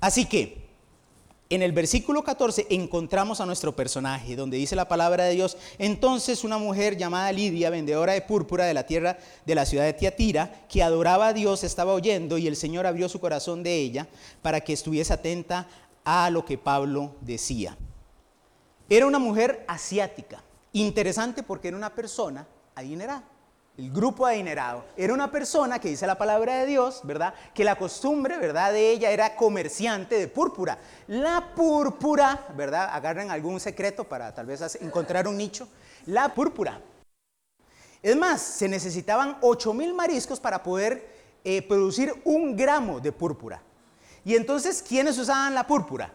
Así 0.00 0.26
que 0.26 0.68
en 1.50 1.62
el 1.62 1.72
versículo 1.72 2.22
14 2.22 2.66
encontramos 2.70 3.40
a 3.40 3.46
nuestro 3.46 3.74
personaje, 3.74 4.36
donde 4.36 4.58
dice 4.58 4.76
la 4.76 4.86
palabra 4.86 5.24
de 5.24 5.34
Dios, 5.34 5.56
entonces 5.78 6.44
una 6.44 6.58
mujer 6.58 6.98
llamada 6.98 7.32
Lidia, 7.32 7.70
vendedora 7.70 8.12
de 8.12 8.20
púrpura 8.20 8.66
de 8.66 8.74
la 8.74 8.84
tierra 8.84 9.18
de 9.46 9.54
la 9.54 9.64
ciudad 9.64 9.84
de 9.84 9.94
Tiatira, 9.94 10.66
que 10.68 10.82
adoraba 10.82 11.28
a 11.28 11.32
Dios, 11.32 11.64
estaba 11.64 11.94
oyendo 11.94 12.36
y 12.36 12.46
el 12.46 12.56
Señor 12.56 12.86
abrió 12.86 13.08
su 13.08 13.18
corazón 13.18 13.62
de 13.62 13.76
ella 13.76 14.08
para 14.42 14.60
que 14.60 14.74
estuviese 14.74 15.14
atenta 15.14 15.66
a 16.04 16.28
lo 16.28 16.44
que 16.44 16.58
Pablo 16.58 17.16
decía. 17.22 17.76
Era 18.90 19.06
una 19.06 19.18
mujer 19.18 19.64
asiática, 19.68 20.42
interesante 20.72 21.42
porque 21.42 21.68
era 21.68 21.76
una 21.76 21.94
persona 21.94 22.46
adinerada 22.74 23.24
el 23.78 23.92
grupo 23.92 24.26
adinerado, 24.26 24.84
era 24.96 25.14
una 25.14 25.30
persona 25.30 25.78
que 25.78 25.88
dice 25.88 26.04
la 26.04 26.18
palabra 26.18 26.56
de 26.56 26.66
Dios, 26.66 27.00
¿verdad? 27.04 27.32
Que 27.54 27.62
la 27.62 27.76
costumbre, 27.76 28.36
¿verdad? 28.36 28.72
De 28.72 28.90
ella 28.90 29.12
era 29.12 29.36
comerciante 29.36 30.18
de 30.18 30.26
púrpura. 30.26 30.78
La 31.06 31.54
púrpura, 31.54 32.48
¿verdad? 32.56 32.90
Agarren 32.92 33.30
algún 33.30 33.60
secreto 33.60 34.02
para 34.02 34.34
tal 34.34 34.46
vez 34.46 34.76
encontrar 34.80 35.28
un 35.28 35.36
nicho. 35.36 35.68
La 36.06 36.34
púrpura. 36.34 36.80
Es 38.02 38.16
más, 38.16 38.42
se 38.42 38.68
necesitaban 38.68 39.38
8 39.42 39.72
mil 39.72 39.94
mariscos 39.94 40.40
para 40.40 40.60
poder 40.60 41.38
eh, 41.44 41.62
producir 41.62 42.12
un 42.24 42.56
gramo 42.56 42.98
de 42.98 43.12
púrpura. 43.12 43.62
Y 44.24 44.34
entonces, 44.34 44.82
¿quiénes 44.82 45.16
usaban 45.18 45.54
la 45.54 45.68
púrpura? 45.68 46.10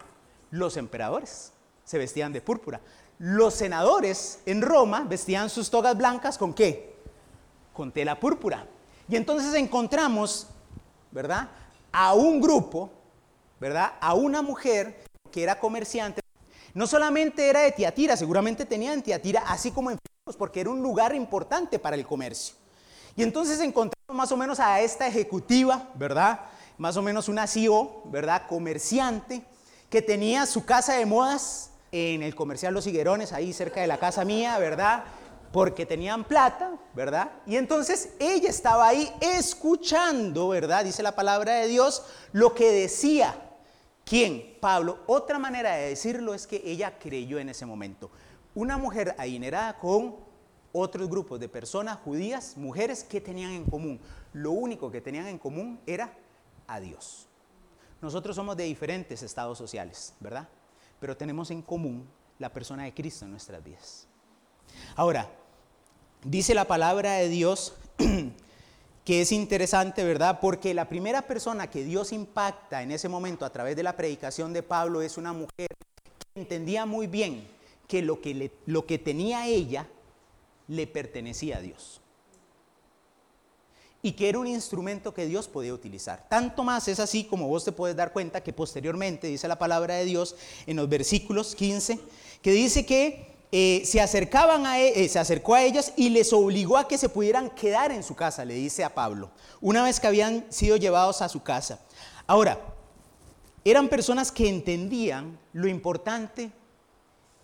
Los 0.50 0.76
emperadores 0.76 1.50
se 1.82 1.96
vestían 1.96 2.30
de 2.34 2.42
púrpura. 2.42 2.82
Los 3.18 3.54
senadores 3.54 4.40
en 4.44 4.60
Roma 4.60 5.06
vestían 5.08 5.48
sus 5.48 5.70
togas 5.70 5.96
blancas 5.96 6.36
con 6.36 6.52
qué? 6.52 6.93
Con 7.74 7.92
tela 7.92 8.18
púrpura. 8.18 8.66
Y 9.08 9.16
entonces 9.16 9.52
encontramos, 9.54 10.46
¿verdad? 11.10 11.50
A 11.92 12.14
un 12.14 12.40
grupo, 12.40 12.90
¿verdad? 13.60 13.92
A 14.00 14.14
una 14.14 14.40
mujer 14.40 15.04
que 15.30 15.42
era 15.42 15.58
comerciante. 15.58 16.22
No 16.72 16.86
solamente 16.86 17.48
era 17.48 17.60
de 17.60 17.72
Tiatira, 17.72 18.16
seguramente 18.16 18.64
tenía 18.64 18.94
en 18.94 19.02
Tiatira, 19.02 19.44
así 19.46 19.70
como 19.70 19.90
en 19.90 19.98
Filipos, 19.98 20.36
porque 20.36 20.60
era 20.60 20.70
un 20.70 20.82
lugar 20.82 21.14
importante 21.14 21.78
para 21.78 21.96
el 21.96 22.06
comercio. 22.06 22.54
Y 23.16 23.22
entonces 23.22 23.60
encontramos 23.60 23.94
más 24.12 24.32
o 24.32 24.36
menos 24.36 24.58
a 24.58 24.80
esta 24.80 25.06
ejecutiva, 25.06 25.90
¿verdad? 25.94 26.40
Más 26.78 26.96
o 26.96 27.02
menos 27.02 27.28
una 27.28 27.46
CEO, 27.46 28.02
¿verdad? 28.06 28.46
Comerciante, 28.48 29.44
que 29.88 30.02
tenía 30.02 30.46
su 30.46 30.64
casa 30.64 30.94
de 30.94 31.06
modas 31.06 31.70
en 31.92 32.24
el 32.24 32.34
comercial 32.34 32.74
Los 32.74 32.88
Higuerones, 32.88 33.32
ahí 33.32 33.52
cerca 33.52 33.80
de 33.80 33.86
la 33.86 33.98
casa 33.98 34.24
mía, 34.24 34.58
¿verdad? 34.58 35.04
Porque 35.54 35.86
tenían 35.86 36.24
plata, 36.24 36.76
¿verdad? 36.94 37.30
Y 37.46 37.54
entonces 37.54 38.14
ella 38.18 38.50
estaba 38.50 38.88
ahí 38.88 39.08
escuchando, 39.20 40.48
¿verdad? 40.48 40.84
Dice 40.84 41.00
la 41.00 41.14
palabra 41.14 41.54
de 41.54 41.68
Dios, 41.68 42.04
lo 42.32 42.56
que 42.56 42.72
decía. 42.72 43.40
¿Quién? 44.04 44.56
Pablo. 44.60 45.04
Otra 45.06 45.38
manera 45.38 45.76
de 45.76 45.90
decirlo 45.90 46.34
es 46.34 46.48
que 46.48 46.60
ella 46.64 46.98
creyó 46.98 47.38
en 47.38 47.50
ese 47.50 47.66
momento. 47.66 48.10
Una 48.56 48.78
mujer 48.78 49.14
adinerada 49.16 49.78
con 49.78 50.16
otros 50.72 51.08
grupos 51.08 51.38
de 51.38 51.48
personas 51.48 51.98
judías, 51.98 52.56
mujeres 52.56 53.04
que 53.04 53.20
tenían 53.20 53.52
en 53.52 53.64
común. 53.64 54.00
Lo 54.32 54.50
único 54.50 54.90
que 54.90 55.00
tenían 55.00 55.28
en 55.28 55.38
común 55.38 55.78
era 55.86 56.12
a 56.66 56.80
Dios. 56.80 57.28
Nosotros 58.02 58.34
somos 58.34 58.56
de 58.56 58.64
diferentes 58.64 59.22
estados 59.22 59.56
sociales, 59.56 60.14
¿verdad? 60.18 60.48
Pero 60.98 61.16
tenemos 61.16 61.52
en 61.52 61.62
común 61.62 62.08
la 62.40 62.52
persona 62.52 62.82
de 62.82 62.92
Cristo 62.92 63.24
en 63.24 63.30
nuestras 63.30 63.62
vidas. 63.62 64.08
Ahora, 64.96 65.30
dice 66.24 66.54
la 66.54 66.64
palabra 66.64 67.12
de 67.14 67.28
Dios 67.28 67.74
que 69.04 69.20
es 69.20 69.32
interesante, 69.32 70.02
¿verdad? 70.02 70.40
Porque 70.40 70.74
la 70.74 70.88
primera 70.88 71.22
persona 71.22 71.70
que 71.70 71.84
Dios 71.84 72.12
impacta 72.12 72.82
en 72.82 72.90
ese 72.90 73.08
momento 73.08 73.44
a 73.44 73.50
través 73.50 73.76
de 73.76 73.82
la 73.82 73.96
predicación 73.96 74.52
de 74.52 74.62
Pablo 74.62 75.02
es 75.02 75.18
una 75.18 75.32
mujer 75.32 75.68
que 76.34 76.40
entendía 76.40 76.86
muy 76.86 77.06
bien 77.06 77.46
que 77.86 78.00
lo 78.02 78.20
que, 78.20 78.50
lo 78.66 78.86
que 78.86 78.98
tenía 78.98 79.46
ella 79.46 79.86
le 80.68 80.86
pertenecía 80.86 81.58
a 81.58 81.60
Dios. 81.60 82.00
Y 84.00 84.12
que 84.12 84.28
era 84.28 84.38
un 84.38 84.46
instrumento 84.46 85.14
que 85.14 85.26
Dios 85.26 85.48
podía 85.48 85.72
utilizar. 85.72 86.26
Tanto 86.28 86.62
más 86.62 86.88
es 86.88 87.00
así 87.00 87.24
como 87.24 87.48
vos 87.48 87.64
te 87.64 87.72
puedes 87.72 87.96
dar 87.96 88.12
cuenta 88.12 88.42
que 88.42 88.52
posteriormente 88.52 89.26
dice 89.26 89.48
la 89.48 89.58
palabra 89.58 89.94
de 89.94 90.04
Dios 90.04 90.36
en 90.66 90.76
los 90.76 90.88
versículos 90.88 91.54
15, 91.54 91.98
que 92.42 92.52
dice 92.52 92.84
que 92.84 93.33
eh, 93.56 93.82
se, 93.84 94.00
acercaban 94.00 94.66
a, 94.66 94.80
e, 94.80 95.04
eh, 95.04 95.08
se 95.08 95.20
acercó 95.20 95.54
a 95.54 95.62
ellas 95.62 95.92
y 95.94 96.08
les 96.08 96.32
obligó 96.32 96.76
a 96.76 96.88
que 96.88 96.98
se 96.98 97.08
pudieran 97.08 97.50
quedar 97.50 97.92
en 97.92 98.02
su 98.02 98.16
casa, 98.16 98.44
le 98.44 98.54
dice 98.54 98.82
a 98.82 98.92
Pablo, 98.92 99.30
una 99.60 99.84
vez 99.84 100.00
que 100.00 100.08
habían 100.08 100.44
sido 100.48 100.76
llevados 100.76 101.22
a 101.22 101.28
su 101.28 101.40
casa. 101.44 101.78
Ahora, 102.26 102.58
eran 103.64 103.88
personas 103.88 104.32
que 104.32 104.48
entendían 104.48 105.38
lo 105.52 105.68
importante 105.68 106.50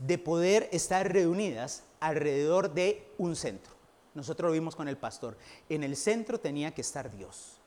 de 0.00 0.18
poder 0.18 0.68
estar 0.72 1.12
reunidas 1.12 1.84
alrededor 2.00 2.74
de 2.74 3.06
un 3.16 3.36
centro. 3.36 3.72
Nosotros 4.12 4.48
lo 4.48 4.52
vimos 4.52 4.74
con 4.74 4.88
el 4.88 4.96
pastor. 4.96 5.38
En 5.68 5.84
el 5.84 5.94
centro 5.94 6.40
tenía 6.40 6.74
que 6.74 6.80
estar 6.80 7.08
Dios. 7.16 7.59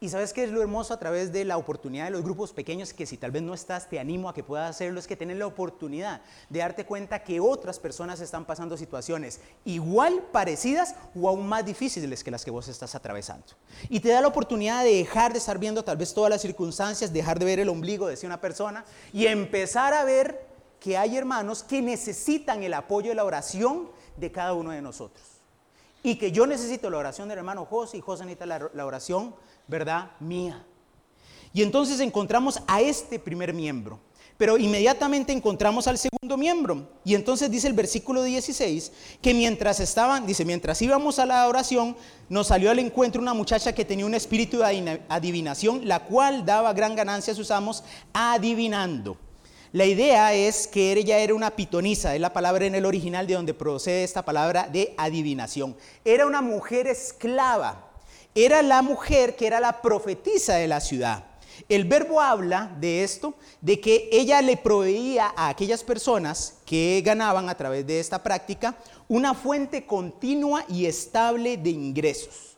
Y 0.00 0.08
sabes 0.10 0.32
qué 0.32 0.44
es 0.44 0.50
lo 0.50 0.60
hermoso 0.60 0.92
a 0.92 0.98
través 0.98 1.32
de 1.32 1.44
la 1.44 1.56
oportunidad 1.56 2.04
de 2.04 2.10
los 2.10 2.22
grupos 2.22 2.52
pequeños, 2.52 2.92
que 2.92 3.06
si 3.06 3.16
tal 3.16 3.30
vez 3.30 3.42
no 3.42 3.54
estás, 3.54 3.88
te 3.88 3.98
animo 3.98 4.28
a 4.28 4.34
que 4.34 4.42
puedas 4.42 4.68
hacerlo, 4.68 5.00
es 5.00 5.06
que 5.06 5.16
tienes 5.16 5.38
la 5.38 5.46
oportunidad 5.46 6.20
de 6.50 6.58
darte 6.58 6.84
cuenta 6.84 7.22
que 7.22 7.40
otras 7.40 7.78
personas 7.78 8.20
están 8.20 8.44
pasando 8.44 8.76
situaciones 8.76 9.40
igual, 9.64 10.22
parecidas 10.32 10.94
o 11.14 11.28
aún 11.28 11.46
más 11.46 11.64
difíciles 11.64 12.22
que 12.22 12.30
las 12.30 12.44
que 12.44 12.50
vos 12.50 12.68
estás 12.68 12.94
atravesando. 12.94 13.46
Y 13.88 14.00
te 14.00 14.10
da 14.10 14.20
la 14.20 14.28
oportunidad 14.28 14.84
de 14.84 14.94
dejar 14.94 15.32
de 15.32 15.38
estar 15.38 15.58
viendo 15.58 15.84
tal 15.84 15.96
vez 15.96 16.12
todas 16.12 16.30
las 16.30 16.42
circunstancias, 16.42 17.12
dejar 17.12 17.38
de 17.38 17.46
ver 17.46 17.60
el 17.60 17.68
ombligo 17.68 18.06
de 18.08 18.18
una 18.26 18.40
persona 18.40 18.84
y 19.12 19.26
empezar 19.26 19.94
a 19.94 20.04
ver 20.04 20.46
que 20.80 20.98
hay 20.98 21.16
hermanos 21.16 21.62
que 21.62 21.80
necesitan 21.80 22.62
el 22.62 22.74
apoyo 22.74 23.08
de 23.08 23.14
la 23.14 23.24
oración 23.24 23.90
de 24.16 24.30
cada 24.30 24.52
uno 24.52 24.70
de 24.70 24.82
nosotros. 24.82 25.33
Y 26.04 26.14
que 26.14 26.30
yo 26.30 26.46
necesito 26.46 26.88
la 26.88 26.98
oración 26.98 27.28
del 27.28 27.38
hermano 27.38 27.64
José 27.64 27.96
y 27.96 28.00
José 28.00 28.24
necesita 28.24 28.46
la, 28.46 28.70
la 28.72 28.86
oración 28.86 29.34
¿verdad? 29.66 30.10
Mía. 30.20 30.64
Y 31.52 31.62
entonces 31.62 32.00
encontramos 32.00 32.60
a 32.66 32.80
este 32.80 33.18
primer 33.18 33.54
miembro. 33.54 34.00
Pero 34.36 34.58
inmediatamente 34.58 35.32
encontramos 35.32 35.86
al 35.86 35.96
segundo 35.96 36.36
miembro. 36.36 36.88
Y 37.04 37.14
entonces 37.14 37.50
dice 37.50 37.68
el 37.68 37.72
versículo 37.72 38.24
16 38.24 38.90
que 39.22 39.32
mientras 39.32 39.78
estaban, 39.78 40.26
dice, 40.26 40.44
mientras 40.44 40.82
íbamos 40.82 41.20
a 41.20 41.26
la 41.26 41.46
oración, 41.46 41.96
nos 42.28 42.48
salió 42.48 42.72
al 42.72 42.80
encuentro 42.80 43.22
una 43.22 43.32
muchacha 43.32 43.72
que 43.72 43.84
tenía 43.84 44.06
un 44.06 44.14
espíritu 44.14 44.58
de 44.58 45.02
adivinación, 45.08 45.86
la 45.86 46.04
cual 46.04 46.44
daba 46.44 46.72
gran 46.72 46.96
ganancia 46.96 47.32
a 47.32 47.36
sus 47.36 47.52
amos 47.52 47.84
adivinando. 48.12 49.16
La 49.74 49.86
idea 49.86 50.32
es 50.32 50.68
que 50.68 50.92
ella 50.92 51.18
era 51.18 51.34
una 51.34 51.56
pitonisa, 51.56 52.14
es 52.14 52.20
la 52.20 52.32
palabra 52.32 52.64
en 52.64 52.76
el 52.76 52.86
original 52.86 53.26
de 53.26 53.34
donde 53.34 53.54
procede 53.54 54.04
esta 54.04 54.24
palabra 54.24 54.68
de 54.72 54.94
adivinación. 54.96 55.76
Era 56.04 56.26
una 56.26 56.40
mujer 56.40 56.86
esclava 56.86 57.90
era 58.36 58.62
la 58.62 58.82
mujer 58.82 59.36
que 59.36 59.46
era 59.48 59.60
la 59.60 59.80
profetisa 59.80 60.54
de 60.54 60.68
la 60.68 60.80
ciudad. 60.80 61.24
El 61.68 61.84
verbo 61.84 62.20
habla 62.20 62.72
de 62.80 63.04
esto, 63.04 63.34
de 63.60 63.80
que 63.80 64.08
ella 64.10 64.42
le 64.42 64.56
proveía 64.56 65.32
a 65.36 65.48
aquellas 65.48 65.82
personas 65.84 66.54
que 66.66 67.02
ganaban 67.04 67.48
a 67.48 67.56
través 67.56 67.84
de 67.84 68.00
esta 68.00 68.22
práctica 68.22 68.76
una 69.08 69.34
fuente 69.34 69.86
continua 69.86 70.64
y 70.68 70.86
estable 70.86 71.56
de 71.56 71.70
ingresos. 71.70 72.53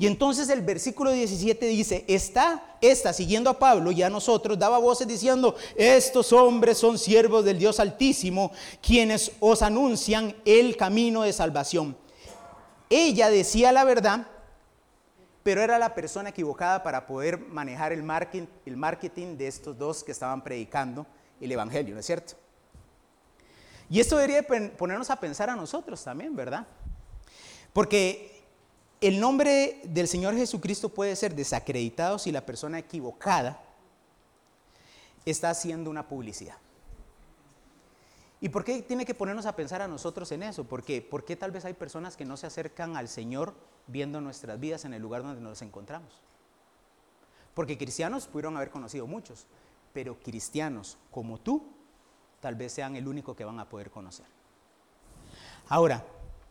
Y 0.00 0.06
entonces 0.06 0.48
el 0.48 0.62
versículo 0.62 1.12
17 1.12 1.66
dice, 1.66 2.06
está 2.08 2.76
esta 2.80 3.12
siguiendo 3.12 3.50
a 3.50 3.58
Pablo 3.58 3.92
y 3.92 4.02
a 4.02 4.08
nosotros, 4.08 4.58
daba 4.58 4.78
voces 4.78 5.06
diciendo, 5.06 5.54
estos 5.76 6.32
hombres 6.32 6.78
son 6.78 6.98
siervos 6.98 7.44
del 7.44 7.58
Dios 7.58 7.78
Altísimo, 7.78 8.50
quienes 8.80 9.32
os 9.40 9.60
anuncian 9.60 10.34
el 10.46 10.78
camino 10.78 11.20
de 11.20 11.34
salvación. 11.34 11.98
Ella 12.88 13.28
decía 13.28 13.72
la 13.72 13.84
verdad 13.84 14.26
pero 15.42 15.62
era 15.62 15.78
la 15.78 15.94
persona 15.94 16.30
equivocada 16.30 16.82
para 16.82 17.06
poder 17.06 17.38
manejar 17.38 17.92
el 17.92 18.02
marketing, 18.02 18.46
el 18.66 18.76
marketing 18.76 19.36
de 19.36 19.48
estos 19.48 19.76
dos 19.76 20.04
que 20.04 20.12
estaban 20.12 20.42
predicando 20.42 21.06
el 21.40 21.52
Evangelio, 21.52 21.94
¿no 21.94 22.00
es 22.00 22.06
cierto? 22.06 22.34
Y 23.88 24.00
esto 24.00 24.16
debería 24.16 24.46
ponernos 24.76 25.10
a 25.10 25.16
pensar 25.16 25.50
a 25.50 25.56
nosotros 25.56 26.02
también, 26.04 26.36
¿verdad? 26.36 26.66
Porque 27.72 28.29
el 29.00 29.18
nombre 29.18 29.80
del 29.84 30.06
Señor 30.06 30.34
Jesucristo 30.34 30.90
puede 30.90 31.16
ser 31.16 31.34
desacreditado 31.34 32.18
si 32.18 32.30
la 32.32 32.44
persona 32.44 32.78
equivocada 32.78 33.62
está 35.24 35.50
haciendo 35.50 35.90
una 35.90 36.06
publicidad. 36.06 36.56
¿Y 38.42 38.48
por 38.48 38.64
qué 38.64 38.82
tiene 38.82 39.04
que 39.04 39.14
ponernos 39.14 39.46
a 39.46 39.56
pensar 39.56 39.82
a 39.82 39.88
nosotros 39.88 40.32
en 40.32 40.42
eso? 40.42 40.64
Porque, 40.64 41.02
¿Por 41.02 41.24
qué 41.24 41.36
tal 41.36 41.50
vez 41.50 41.64
hay 41.64 41.74
personas 41.74 42.16
que 42.16 42.24
no 42.24 42.36
se 42.36 42.46
acercan 42.46 42.96
al 42.96 43.08
Señor 43.08 43.54
viendo 43.86 44.20
nuestras 44.20 44.58
vidas 44.58 44.84
en 44.84 44.94
el 44.94 45.02
lugar 45.02 45.22
donde 45.22 45.40
nos 45.40 45.60
encontramos? 45.62 46.20
Porque 47.54 47.76
cristianos 47.76 48.26
pudieron 48.26 48.56
haber 48.56 48.70
conocido 48.70 49.06
muchos, 49.06 49.46
pero 49.92 50.18
cristianos 50.20 50.96
como 51.10 51.38
tú 51.38 51.70
tal 52.40 52.54
vez 52.54 52.72
sean 52.72 52.96
el 52.96 53.08
único 53.08 53.36
que 53.36 53.44
van 53.44 53.60
a 53.60 53.68
poder 53.68 53.90
conocer. 53.90 54.26
Ahora, 55.68 56.02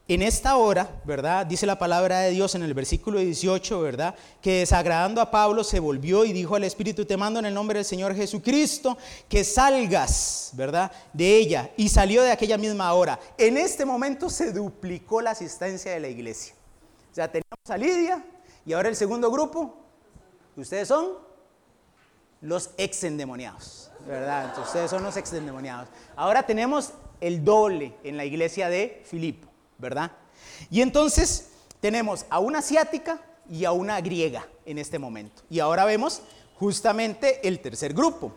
en 0.10 0.24
esta 0.24 0.58
hora, 0.58 0.90
¿verdad? 1.06 1.46
Dice 1.46 1.68
la 1.68 1.78
palabra 1.78 2.22
de 2.22 2.32
Dios 2.32 2.56
en 2.56 2.64
el 2.64 2.74
versículo 2.74 3.20
18, 3.20 3.80
¿verdad? 3.80 4.16
Que 4.42 4.62
desagradando 4.62 5.22
a 5.22 5.30
Pablo 5.30 5.64
se 5.64 5.80
volvió 5.80 6.26
y 6.26 6.34
dijo 6.34 6.56
al 6.56 6.64
Espíritu, 6.64 7.06
te 7.06 7.16
mando 7.16 7.40
en 7.40 7.46
el 7.46 7.54
nombre 7.54 7.78
del 7.78 7.86
Señor 7.86 8.16
Jesucristo, 8.16 8.98
que 9.30 9.44
salgas, 9.44 10.50
¿verdad? 10.54 10.92
De 11.14 11.38
ella. 11.38 11.70
Y 11.78 11.90
salió 11.90 12.24
de 12.24 12.32
aquella 12.32 12.58
misma 12.58 12.92
hora. 12.94 13.20
En 13.38 13.56
este 13.56 13.86
momento 13.86 14.32
se 14.32 14.52
duplicó 14.52 15.22
la 15.22 15.32
asistencia 15.32 15.92
de 15.92 16.00
la 16.00 16.08
iglesia. 16.08 16.56
O 17.12 17.14
sea, 17.14 17.32
teníamos 17.32 17.70
a 17.70 17.78
Lidia 17.78 18.26
y 18.66 18.74
ahora 18.74 18.90
el 18.90 18.96
segundo 18.96 19.30
grupo, 19.30 19.78
ustedes 20.58 20.88
son 20.88 21.20
los 22.42 22.72
ex 22.78 23.04
endemoniados, 23.04 23.92
¿verdad? 24.08 24.58
Ustedes 24.60 24.90
son 24.90 25.04
los 25.04 25.16
ex 25.18 25.34
endemoniados. 25.34 25.88
Ahora 26.16 26.42
tenemos 26.42 26.94
el 27.22 27.46
doble 27.46 27.94
en 28.04 28.18
la 28.18 28.26
iglesia 28.26 28.70
de 28.70 29.04
Filipo. 29.06 29.49
¿Verdad? 29.80 30.12
Y 30.70 30.82
entonces 30.82 31.50
tenemos 31.80 32.26
a 32.30 32.40
una 32.40 32.60
asiática 32.60 33.22
y 33.50 33.66
a 33.66 33.72
una 33.72 34.00
griega 34.02 34.48
en 34.66 34.78
este 34.78 35.00
momento. 35.00 35.42
Y 35.50 35.60
ahora 35.60 35.86
vemos 35.86 36.22
justamente 36.60 37.48
el 37.48 37.60
tercer 37.60 37.94
grupo. 37.94 38.34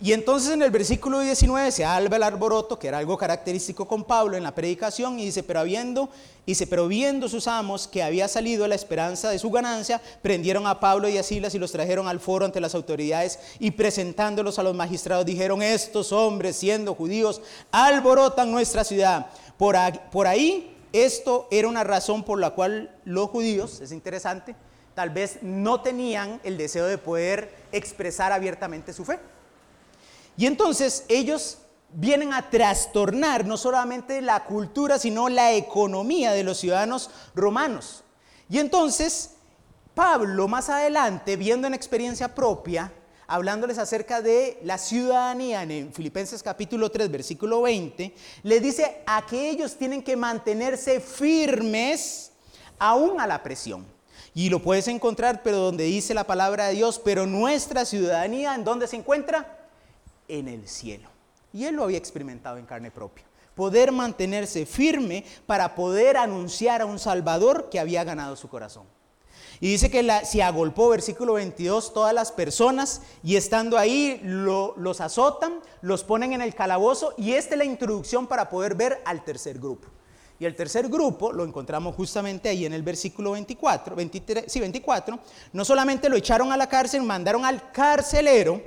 Y 0.00 0.12
entonces 0.12 0.52
en 0.52 0.62
el 0.62 0.70
versículo 0.70 1.20
19 1.20 1.70
se 1.70 1.84
alba 1.84 2.16
el 2.16 2.24
arboroto, 2.24 2.78
que 2.78 2.88
era 2.88 2.98
algo 2.98 3.16
característico 3.16 3.86
con 3.86 4.04
Pablo 4.04 4.36
en 4.36 4.42
la 4.42 4.54
predicación, 4.54 5.18
y 5.18 5.26
dice, 5.26 5.44
pero 5.44 5.60
habiendo, 5.60 6.08
dice, 6.46 6.66
pero 6.66 6.88
viendo 6.88 7.28
sus 7.28 7.46
amos 7.46 7.86
que 7.86 8.02
había 8.02 8.26
salido 8.26 8.66
la 8.66 8.74
esperanza 8.74 9.30
de 9.30 9.38
su 9.38 9.50
ganancia, 9.50 10.02
prendieron 10.20 10.66
a 10.66 10.80
Pablo 10.80 11.08
y 11.08 11.16
a 11.16 11.22
Silas 11.22 11.54
y 11.54 11.60
los 11.60 11.72
trajeron 11.72 12.08
al 12.08 12.18
foro 12.18 12.44
ante 12.44 12.60
las 12.60 12.74
autoridades 12.74 13.38
y 13.60 13.70
presentándolos 13.70 14.58
a 14.58 14.64
los 14.64 14.74
magistrados 14.74 15.24
dijeron, 15.24 15.62
estos 15.62 16.12
hombres 16.12 16.56
siendo 16.56 16.94
judíos 16.94 17.40
alborotan 17.70 18.50
nuestra 18.50 18.82
ciudad. 18.82 19.26
Por, 19.56 19.76
por 20.10 20.26
ahí 20.26 20.73
esto 20.94 21.48
era 21.50 21.68
una 21.68 21.82
razón 21.82 22.22
por 22.22 22.38
la 22.38 22.50
cual 22.50 22.96
los 23.04 23.28
judíos, 23.30 23.80
es 23.80 23.90
interesante, 23.90 24.54
tal 24.94 25.10
vez 25.10 25.38
no 25.42 25.80
tenían 25.80 26.40
el 26.44 26.56
deseo 26.56 26.86
de 26.86 26.98
poder 26.98 27.52
expresar 27.72 28.32
abiertamente 28.32 28.92
su 28.92 29.04
fe. 29.04 29.18
Y 30.36 30.46
entonces 30.46 31.04
ellos 31.08 31.58
vienen 31.92 32.32
a 32.32 32.48
trastornar 32.48 33.44
no 33.44 33.56
solamente 33.56 34.20
la 34.20 34.44
cultura, 34.44 34.98
sino 34.98 35.28
la 35.28 35.52
economía 35.52 36.32
de 36.32 36.44
los 36.44 36.58
ciudadanos 36.58 37.10
romanos. 37.34 38.04
Y 38.48 38.58
entonces 38.58 39.30
Pablo 39.94 40.48
más 40.48 40.68
adelante, 40.68 41.36
viendo 41.36 41.66
en 41.66 41.74
experiencia 41.74 42.34
propia, 42.34 42.92
hablándoles 43.26 43.78
acerca 43.78 44.20
de 44.20 44.58
la 44.62 44.78
ciudadanía 44.78 45.62
en 45.62 45.92
Filipenses 45.92 46.42
capítulo 46.42 46.90
3, 46.90 47.10
versículo 47.10 47.62
20, 47.62 48.14
les 48.42 48.62
dice 48.62 49.02
a 49.06 49.24
que 49.26 49.50
ellos 49.50 49.76
tienen 49.76 50.02
que 50.02 50.16
mantenerse 50.16 51.00
firmes 51.00 52.32
aún 52.78 53.20
a 53.20 53.26
la 53.26 53.42
presión. 53.42 53.86
Y 54.34 54.50
lo 54.50 54.60
puedes 54.60 54.88
encontrar, 54.88 55.42
pero 55.42 55.58
donde 55.58 55.84
dice 55.84 56.12
la 56.12 56.24
palabra 56.24 56.66
de 56.66 56.74
Dios, 56.74 57.00
pero 57.02 57.24
nuestra 57.24 57.84
ciudadanía, 57.84 58.54
¿en 58.54 58.64
dónde 58.64 58.88
se 58.88 58.96
encuentra? 58.96 59.68
En 60.26 60.48
el 60.48 60.66
cielo. 60.68 61.08
Y 61.52 61.66
él 61.66 61.76
lo 61.76 61.84
había 61.84 61.98
experimentado 61.98 62.58
en 62.58 62.66
carne 62.66 62.90
propia. 62.90 63.24
Poder 63.54 63.92
mantenerse 63.92 64.66
firme 64.66 65.24
para 65.46 65.76
poder 65.76 66.16
anunciar 66.16 66.82
a 66.82 66.86
un 66.86 66.98
Salvador 66.98 67.68
que 67.70 67.78
había 67.78 68.02
ganado 68.02 68.34
su 68.34 68.48
corazón. 68.48 68.86
Y 69.64 69.68
dice 69.68 69.90
que 69.90 70.02
la, 70.02 70.26
se 70.26 70.42
agolpó, 70.42 70.90
versículo 70.90 71.32
22, 71.32 71.94
todas 71.94 72.12
las 72.12 72.30
personas 72.32 73.00
y 73.22 73.36
estando 73.36 73.78
ahí 73.78 74.20
los 74.22 75.00
azotan, 75.00 75.60
los 75.80 76.04
ponen 76.04 76.34
en 76.34 76.42
el 76.42 76.54
calabozo 76.54 77.14
y 77.16 77.32
esta 77.32 77.54
es 77.54 77.58
la 77.60 77.64
introducción 77.64 78.26
para 78.26 78.50
poder 78.50 78.74
ver 78.74 79.00
al 79.06 79.24
tercer 79.24 79.58
grupo. 79.58 79.88
Y 80.38 80.44
el 80.44 80.54
tercer 80.54 80.90
grupo 80.90 81.32
lo 81.32 81.44
encontramos 81.44 81.96
justamente 81.96 82.50
ahí 82.50 82.66
en 82.66 82.74
el 82.74 82.82
versículo 82.82 83.30
24, 83.30 83.96
23, 83.96 84.44
sí, 84.52 84.60
24. 84.60 85.18
No 85.54 85.64
solamente 85.64 86.10
lo 86.10 86.16
echaron 86.16 86.52
a 86.52 86.58
la 86.58 86.68
cárcel, 86.68 87.02
mandaron 87.02 87.46
al 87.46 87.72
carcelero 87.72 88.60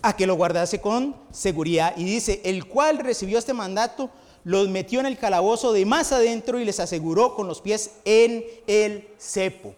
a 0.00 0.14
que 0.14 0.28
lo 0.28 0.36
guardase 0.36 0.80
con 0.80 1.16
seguridad. 1.32 1.92
Y 1.96 2.04
dice, 2.04 2.40
el 2.44 2.68
cual 2.68 2.98
recibió 2.98 3.40
este 3.40 3.52
mandato, 3.52 4.10
los 4.44 4.68
metió 4.68 5.00
en 5.00 5.06
el 5.06 5.18
calabozo 5.18 5.72
de 5.72 5.84
más 5.84 6.12
adentro 6.12 6.60
y 6.60 6.64
les 6.64 6.78
aseguró 6.78 7.34
con 7.34 7.48
los 7.48 7.60
pies 7.60 7.94
en 8.04 8.44
el 8.68 9.08
cepo. 9.18 9.74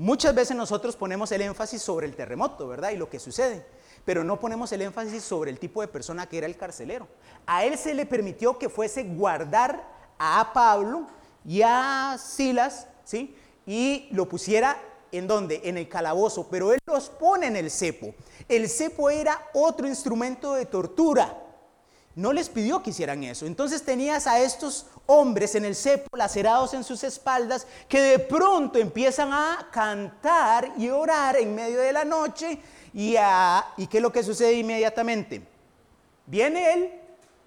Muchas 0.00 0.34
veces 0.34 0.56
nosotros 0.56 0.96
ponemos 0.96 1.30
el 1.30 1.42
énfasis 1.42 1.82
sobre 1.82 2.06
el 2.06 2.16
terremoto, 2.16 2.66
¿verdad? 2.66 2.92
Y 2.92 2.96
lo 2.96 3.10
que 3.10 3.18
sucede, 3.18 3.66
pero 4.06 4.24
no 4.24 4.40
ponemos 4.40 4.72
el 4.72 4.80
énfasis 4.80 5.22
sobre 5.22 5.50
el 5.50 5.58
tipo 5.58 5.82
de 5.82 5.88
persona 5.88 6.26
que 6.26 6.38
era 6.38 6.46
el 6.46 6.56
carcelero. 6.56 7.06
A 7.44 7.66
él 7.66 7.76
se 7.76 7.92
le 7.92 8.06
permitió 8.06 8.56
que 8.56 8.70
fuese 8.70 9.02
guardar 9.02 9.86
a 10.18 10.52
Pablo 10.54 11.06
y 11.44 11.60
a 11.60 12.16
Silas, 12.18 12.86
¿sí? 13.04 13.36
Y 13.66 14.08
lo 14.12 14.26
pusiera 14.26 14.80
en 15.12 15.26
donde? 15.26 15.60
En 15.64 15.76
el 15.76 15.86
calabozo, 15.86 16.48
pero 16.48 16.72
él 16.72 16.78
los 16.86 17.10
pone 17.10 17.48
en 17.48 17.56
el 17.56 17.70
cepo. 17.70 18.14
El 18.48 18.70
cepo 18.70 19.10
era 19.10 19.50
otro 19.52 19.86
instrumento 19.86 20.54
de 20.54 20.64
tortura 20.64 21.36
no 22.14 22.32
les 22.32 22.48
pidió 22.48 22.82
que 22.82 22.90
hicieran 22.90 23.22
eso. 23.24 23.46
Entonces 23.46 23.82
tenías 23.82 24.26
a 24.26 24.40
estos 24.40 24.86
hombres 25.06 25.54
en 25.54 25.64
el 25.64 25.74
cepo, 25.74 26.16
lacerados 26.16 26.74
en 26.74 26.84
sus 26.84 27.04
espaldas, 27.04 27.66
que 27.88 28.00
de 28.00 28.18
pronto 28.18 28.78
empiezan 28.78 29.32
a 29.32 29.68
cantar 29.70 30.72
y 30.76 30.88
orar 30.88 31.36
en 31.36 31.54
medio 31.54 31.80
de 31.80 31.92
la 31.92 32.04
noche. 32.04 32.58
¿Y, 32.92 33.14
¿y 33.76 33.86
qué 33.86 33.98
es 33.98 34.02
lo 34.02 34.12
que 34.12 34.22
sucede 34.22 34.54
inmediatamente? 34.54 35.42
Viene 36.26 36.72
el 36.72 36.90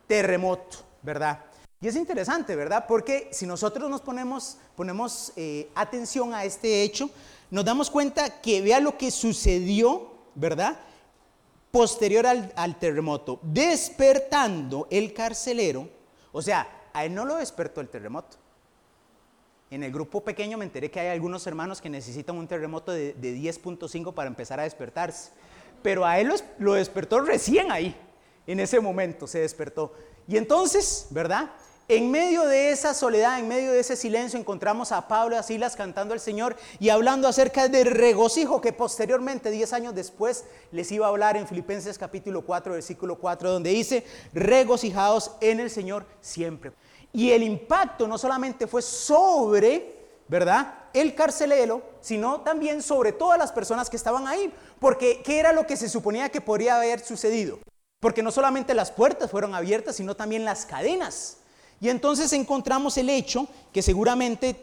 terremoto, 0.08 0.78
¿verdad? 1.02 1.39
Y 1.82 1.88
es 1.89 1.95
interesante, 1.97 2.56
¿verdad? 2.56 2.86
Porque 2.88 3.28
si 3.34 3.45
nosotros 3.45 3.89
nos 3.89 3.99
ponemos, 3.99 4.58
ponemos 4.76 5.34
eh, 5.36 5.69
atención 5.76 6.34
a 6.34 6.45
este 6.45 6.82
hecho, 6.82 7.10
nos 7.52 7.65
damos 7.65 7.89
cuenta 7.89 8.41
que 8.41 8.62
vea 8.62 8.80
lo 8.80 8.97
que 8.97 9.12
sucedió, 9.12 10.10
¿verdad? 10.34 10.80
Posterior 11.74 12.28
al, 12.28 12.78
terremoto, 12.78 13.40
despertando 13.42 14.88
el 14.92 15.12
carcelero, 15.12 15.90
o 16.32 16.40
sea, 16.40 16.90
a 16.94 17.04
él 17.04 17.16
no 17.16 17.26
lo 17.26 17.38
despertó 17.38 17.82
el 17.82 17.90
terremoto. 17.90 18.38
En 19.72 19.82
el 19.82 19.92
grupo 19.92 20.24
pequeño 20.24 20.56
me 20.60 20.66
enteré 20.66 20.92
que 20.92 21.00
hay 21.00 21.08
algunos 21.08 21.48
hermanos 21.48 21.82
que 21.82 21.90
necesitan 21.90 22.38
un 22.38 22.48
terremoto 22.48 22.92
de, 22.92 23.16
10.5 23.16 24.14
para 24.14 24.28
empezar 24.28 24.60
a 24.60 24.64
despertarse. 24.64 25.32
Pero 25.82 26.06
a 26.06 26.20
él 26.20 26.32
lo 26.60 26.74
despertó 26.74 27.22
recién 27.22 27.72
ahí, 27.72 28.00
en 28.46 28.60
ese 28.60 28.80
momento 28.80 29.26
se 29.26 29.40
despertó. 29.40 29.94
Y 30.28 30.38
entonces, 30.38 31.08
¿verdad? 31.10 31.54
En 31.89 32.12
medio 32.12 32.46
de 32.46 32.72
esa 32.72 32.93
soledad, 32.93 33.39
en 33.39 33.50
medio 33.50 33.74
de 33.74 33.82
ese 33.82 33.98
silencio, 33.98 34.39
encontramos 34.39 34.93
a 34.93 35.06
Pablo 35.10 35.36
y 35.36 35.39
a 35.39 35.43
Silas 35.43 35.76
cantando 35.76 36.13
al 36.13 36.22
Señor 36.22 36.56
y 36.80 36.88
hablando 36.88 37.28
acerca 37.28 37.67
del 37.67 37.88
regocijo 37.88 38.62
que 38.62 38.72
posteriormente, 38.72 39.52
10 39.52 39.74
años 39.74 39.93
después, 39.93 40.46
les 40.72 40.89
iba 40.93 41.08
a 41.08 41.10
hablar 41.10 41.36
en 41.36 41.46
Filipenses 41.46 41.98
capítulo 41.98 42.43
4, 42.43 42.76
versículo 42.76 43.17
4, 43.17 43.52
donde 43.52 43.72
dice, 43.72 44.06
regocijados 44.32 45.32
en 45.41 45.60
el 45.60 45.69
Señor 45.69 46.06
siempre. 46.22 46.72
Y 47.12 47.32
el 47.32 47.43
impacto 47.43 48.08
no 48.08 48.17
solamente 48.17 48.65
fue 48.65 48.82
sobre, 48.82 50.06
¿verdad? 50.30 50.86
El 50.93 51.13
carcelero, 51.15 51.82
sino 52.00 52.39
también 52.41 52.82
sobre 52.82 53.12
todas 53.12 53.38
las 53.38 53.52
personas 53.52 53.89
que 53.89 53.98
estaban 53.98 54.26
ahí. 54.26 54.54
Porque, 54.80 55.22
¿qué 55.22 55.38
era 55.38 55.52
lo 55.52 55.67
que 55.67 55.76
se 55.76 55.89
suponía 55.89 56.30
que 56.30 56.39
podría 56.39 56.78
haber 56.78 57.02
sucedido? 57.02 57.60
Porque 58.00 58.24
no 58.24 58.32
solamente 58.32 58.74
las 58.74 58.89
puertas 58.89 59.30
fueron 59.30 59.54
abiertas, 59.54 59.98
sino 59.98 60.15
también 60.15 60.46
las 60.46 60.65
cadenas. 60.65 61.39
Y 61.80 61.90
entonces 61.90 62.32
encontramos 62.34 62.98
el 62.98 63.10
hecho 63.10 63.48
que 63.72 63.82
seguramente 63.82 64.56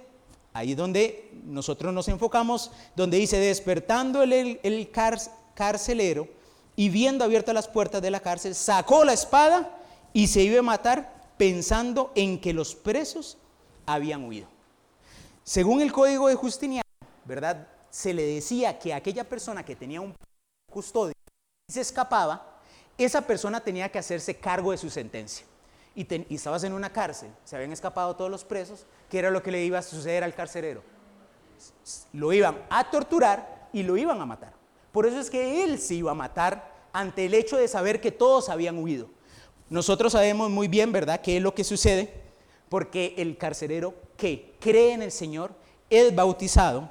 ahí 0.53 0.75
donde 0.75 1.31
nosotros 1.45 1.93
nos 1.93 2.09
enfocamos, 2.09 2.71
donde 2.97 3.19
dice 3.19 3.39
despertando 3.39 4.23
el, 4.23 4.91
carcelero 5.55 6.29
y 6.77 6.89
viendo 6.89 7.25
abiertas 7.25 7.55
las 7.55 7.69
puertas 7.69 8.01
de 8.01 8.11
la 8.11 8.21
cárcel, 8.21 8.55
sacó 8.55 9.05
la 9.05 9.13
espada 9.13 9.79
y 10.13 10.27
se 10.27 10.43
iba 10.43 10.59
a 10.59 10.63
matar 10.63 11.33
pensando 11.37 12.13
en 12.15 12.41
que 12.41 12.53
los 12.53 12.75
presos 12.75 13.37
habían 13.87 14.25
huido. 14.25 14.49
Según 15.45 15.81
el 15.81 15.93
código 15.93 16.29
de 16.29 16.35
Justiniano, 16.35 16.89
¿verdad? 17.25 17.69
Se 17.91 18.15
le 18.15 18.25
decía 18.25 18.79
que 18.79 18.95
aquella 18.95 19.29
persona 19.29 19.65
que 19.65 19.77
tenía 19.77 20.01
un 20.01 20.15
custodio 20.71 21.13
y 21.69 21.73
se 21.73 21.81
escapaba, 21.81 22.61
esa 22.97 23.21
persona 23.23 23.61
tenía 23.61 23.91
que 23.91 23.99
hacerse 23.99 24.37
cargo 24.37 24.71
de 24.71 24.79
su 24.79 24.91
sentencia 24.91 25.45
y, 25.95 26.35
estabas 26.35 26.65
en 26.65 26.73
una 26.73 26.91
cárcel, 26.91 27.31
se 27.45 27.57
habían 27.57 27.73
escapado 27.73 28.15
todos 28.17 28.31
los 28.31 28.45
presos, 28.45 28.87
¿qué 29.09 29.19
era 29.19 29.31
lo 29.31 29.43
que 29.43 29.51
le 29.51 29.65
iba 29.65 29.79
a 29.79 29.83
suceder 29.83 30.23
al 30.23 30.35
carcelero? 30.35 30.83
Lo 32.13 32.33
iban 32.33 32.59
a 32.71 32.91
torturar 32.91 33.69
y 33.73 33.83
lo 33.83 33.97
iban 33.97 34.21
a 34.21 34.27
matar. 34.27 34.53
Por 34.93 35.07
eso 35.07 35.21
es 35.21 35.31
que 35.31 35.65
él 35.65 35.79
se 35.79 35.95
iba 35.95 36.13
a 36.13 36.15
matar 36.15 36.71
ante 36.93 37.27
el 37.27 37.35
hecho 37.35 37.57
de 37.57 37.69
saber 37.69 38.01
que 38.01 38.13
todos 38.13 38.49
habían 38.49 38.79
huido. 38.79 39.09
Nosotros 39.69 40.13
sabemos 40.13 40.51
muy 40.51 40.69
bien, 40.69 40.91
¿verdad?, 40.91 41.21
qué 41.21 41.37
es 41.37 41.43
lo 41.43 41.55
que 41.55 41.65
sucede, 41.65 42.13
porque 42.69 43.15
el 43.19 43.37
carcelero 43.37 43.95
que 44.17 44.55
cree 44.61 44.93
en 44.93 45.03
el 45.03 45.13
Señor 45.13 45.55
es 45.89 46.15
bautizado 46.15 46.89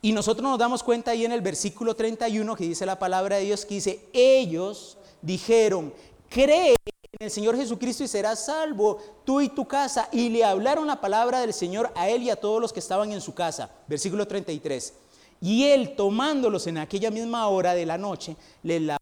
Y 0.00 0.12
nosotros 0.12 0.48
nos 0.48 0.58
damos 0.58 0.82
cuenta 0.84 1.10
ahí 1.10 1.24
en 1.24 1.32
el 1.32 1.40
versículo 1.40 1.94
31 1.96 2.54
que 2.54 2.64
dice 2.64 2.86
la 2.86 2.98
palabra 2.98 3.36
de 3.36 3.44
Dios 3.44 3.66
que 3.66 3.74
dice, 3.74 4.06
ellos 4.12 4.96
dijeron, 5.22 5.92
cree 6.28 6.76
el 7.18 7.30
Señor 7.30 7.56
Jesucristo 7.56 8.04
y 8.04 8.08
serás 8.08 8.46
salvo 8.46 8.98
tú 9.24 9.40
y 9.40 9.48
tu 9.48 9.66
casa. 9.66 10.08
Y 10.12 10.28
le 10.28 10.44
hablaron 10.44 10.86
la 10.86 11.00
palabra 11.00 11.40
del 11.40 11.52
Señor 11.52 11.90
a 11.96 12.08
él 12.08 12.22
y 12.22 12.30
a 12.30 12.36
todos 12.36 12.60
los 12.60 12.72
que 12.72 12.80
estaban 12.80 13.12
en 13.12 13.20
su 13.20 13.34
casa. 13.34 13.70
Versículo 13.88 14.26
33. 14.26 14.94
Y 15.40 15.64
él, 15.64 15.96
tomándolos 15.96 16.66
en 16.66 16.78
aquella 16.78 17.10
misma 17.10 17.46
hora 17.48 17.74
de 17.74 17.86
la 17.86 17.98
noche, 17.98 18.36
le 18.62 18.80
lavó 18.80 18.98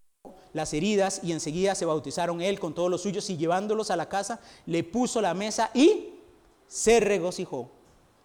las 0.52 0.72
heridas 0.72 1.20
y 1.22 1.32
enseguida 1.32 1.74
se 1.74 1.84
bautizaron 1.84 2.40
él 2.40 2.58
con 2.58 2.74
todos 2.74 2.90
los 2.90 3.02
suyos 3.02 3.28
y 3.28 3.36
llevándolos 3.36 3.90
a 3.90 3.96
la 3.96 4.08
casa, 4.08 4.40
le 4.64 4.82
puso 4.84 5.20
la 5.20 5.34
mesa 5.34 5.70
y 5.74 6.14
se 6.66 7.00
regocijó 7.00 7.70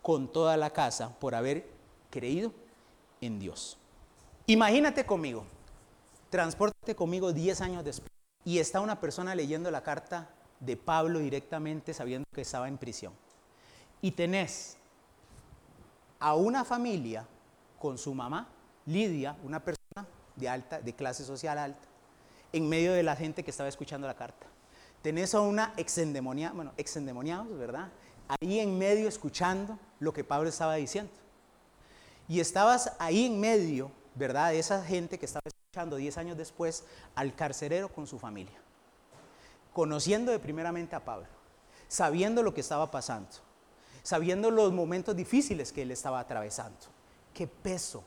con 0.02 0.32
toda 0.32 0.56
la 0.56 0.72
casa 0.72 1.14
por 1.20 1.36
haber 1.36 1.68
creído 2.10 2.54
en 3.20 3.40
Dios. 3.40 3.78
Imagínate 4.48 5.06
conmigo, 5.06 5.44
transporte 6.30 6.96
conmigo 6.96 7.34
10 7.34 7.62
años 7.62 7.84
después 7.84 8.11
y 8.44 8.60
está 8.60 8.82
una 8.82 9.00
persona 9.00 9.36
leyendo 9.36 9.70
la 9.72 9.84
carta 9.84 10.30
de 10.60 10.78
Pablo 10.78 11.20
directamente 11.20 11.94
sabiendo 11.94 12.26
que 12.34 12.42
estaba 12.42 12.68
en 12.68 12.78
prisión. 12.78 13.14
Y 14.02 14.12
tenés 14.12 14.78
a 16.20 16.36
una 16.36 16.64
familia 16.64 17.28
con 17.80 17.98
su 17.98 18.14
mamá, 18.14 18.48
Lidia, 18.86 19.36
una 19.44 19.64
persona 19.64 20.08
de 20.36 20.50
alta, 20.50 20.82
de 20.82 20.94
clase 20.94 21.24
social 21.24 21.58
alta, 21.58 21.88
en 22.54 22.68
medio 22.68 22.94
de 22.94 23.04
la 23.04 23.16
gente 23.16 23.44
que 23.44 23.52
estaba 23.52 23.70
escuchando 23.70 24.08
la 24.08 24.16
carta. 24.16 24.48
Tenés 25.02 25.34
a 25.34 25.42
una 25.42 25.74
exendemoniada, 25.78 26.54
bueno, 26.54 26.74
exendemoniados, 26.78 27.58
¿verdad? 27.58 27.90
Ahí 28.28 28.60
en 28.60 28.78
medio 28.78 29.08
escuchando 29.08 29.80
lo 30.00 30.14
que 30.14 30.24
Pablo 30.24 30.50
estaba 30.50 30.76
diciendo. 30.76 31.12
Y 32.28 32.40
estabas 32.40 32.94
ahí 33.00 33.26
en 33.26 33.40
medio, 33.40 33.92
¿verdad? 34.16 34.52
De 34.52 34.60
esa 34.60 34.84
gente 34.84 35.18
que 35.18 35.26
estaba 35.26 35.42
escuchando 35.46 35.61
10 35.72 36.18
años 36.18 36.38
después 36.38 36.84
al 37.16 37.34
carcerero 37.34 37.88
con 37.88 38.06
su 38.06 38.20
familia. 38.20 38.60
Conociendo 39.72 40.34
de 40.34 40.40
primeramente 40.40 40.98
a 40.98 41.06
Pablo, 41.06 41.28
sabiendo 41.88 42.44
lo 42.44 42.54
que 42.54 42.60
estaba 42.60 42.92
pasando, 42.92 43.30
sabiendo 44.04 44.52
los 44.52 44.74
momentos 44.74 45.16
difíciles 45.16 45.72
que 45.72 45.84
él 45.84 45.92
estaba 45.92 46.20
atravesando. 46.20 46.78
Qué 47.34 47.48
peso 47.48 48.04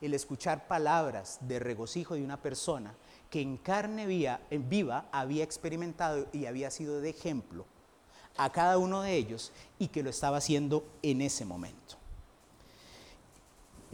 el 0.00 0.12
escuchar 0.12 0.66
palabras 0.66 1.38
de 1.42 1.60
regocijo 1.60 2.16
de 2.16 2.24
una 2.24 2.42
persona 2.42 2.96
que 3.30 3.40
en 3.40 3.58
carne 3.58 4.06
viva 4.50 5.08
había 5.12 5.44
experimentado 5.44 6.26
y 6.32 6.46
había 6.46 6.72
sido 6.72 7.00
de 7.00 7.10
ejemplo 7.10 7.64
a 8.36 8.50
cada 8.50 8.78
uno 8.78 9.02
de 9.02 9.14
ellos 9.14 9.52
y 9.78 9.86
que 9.86 10.02
lo 10.02 10.10
estaba 10.10 10.38
haciendo 10.38 10.84
en 11.02 11.20
ese 11.20 11.44
momento 11.44 11.96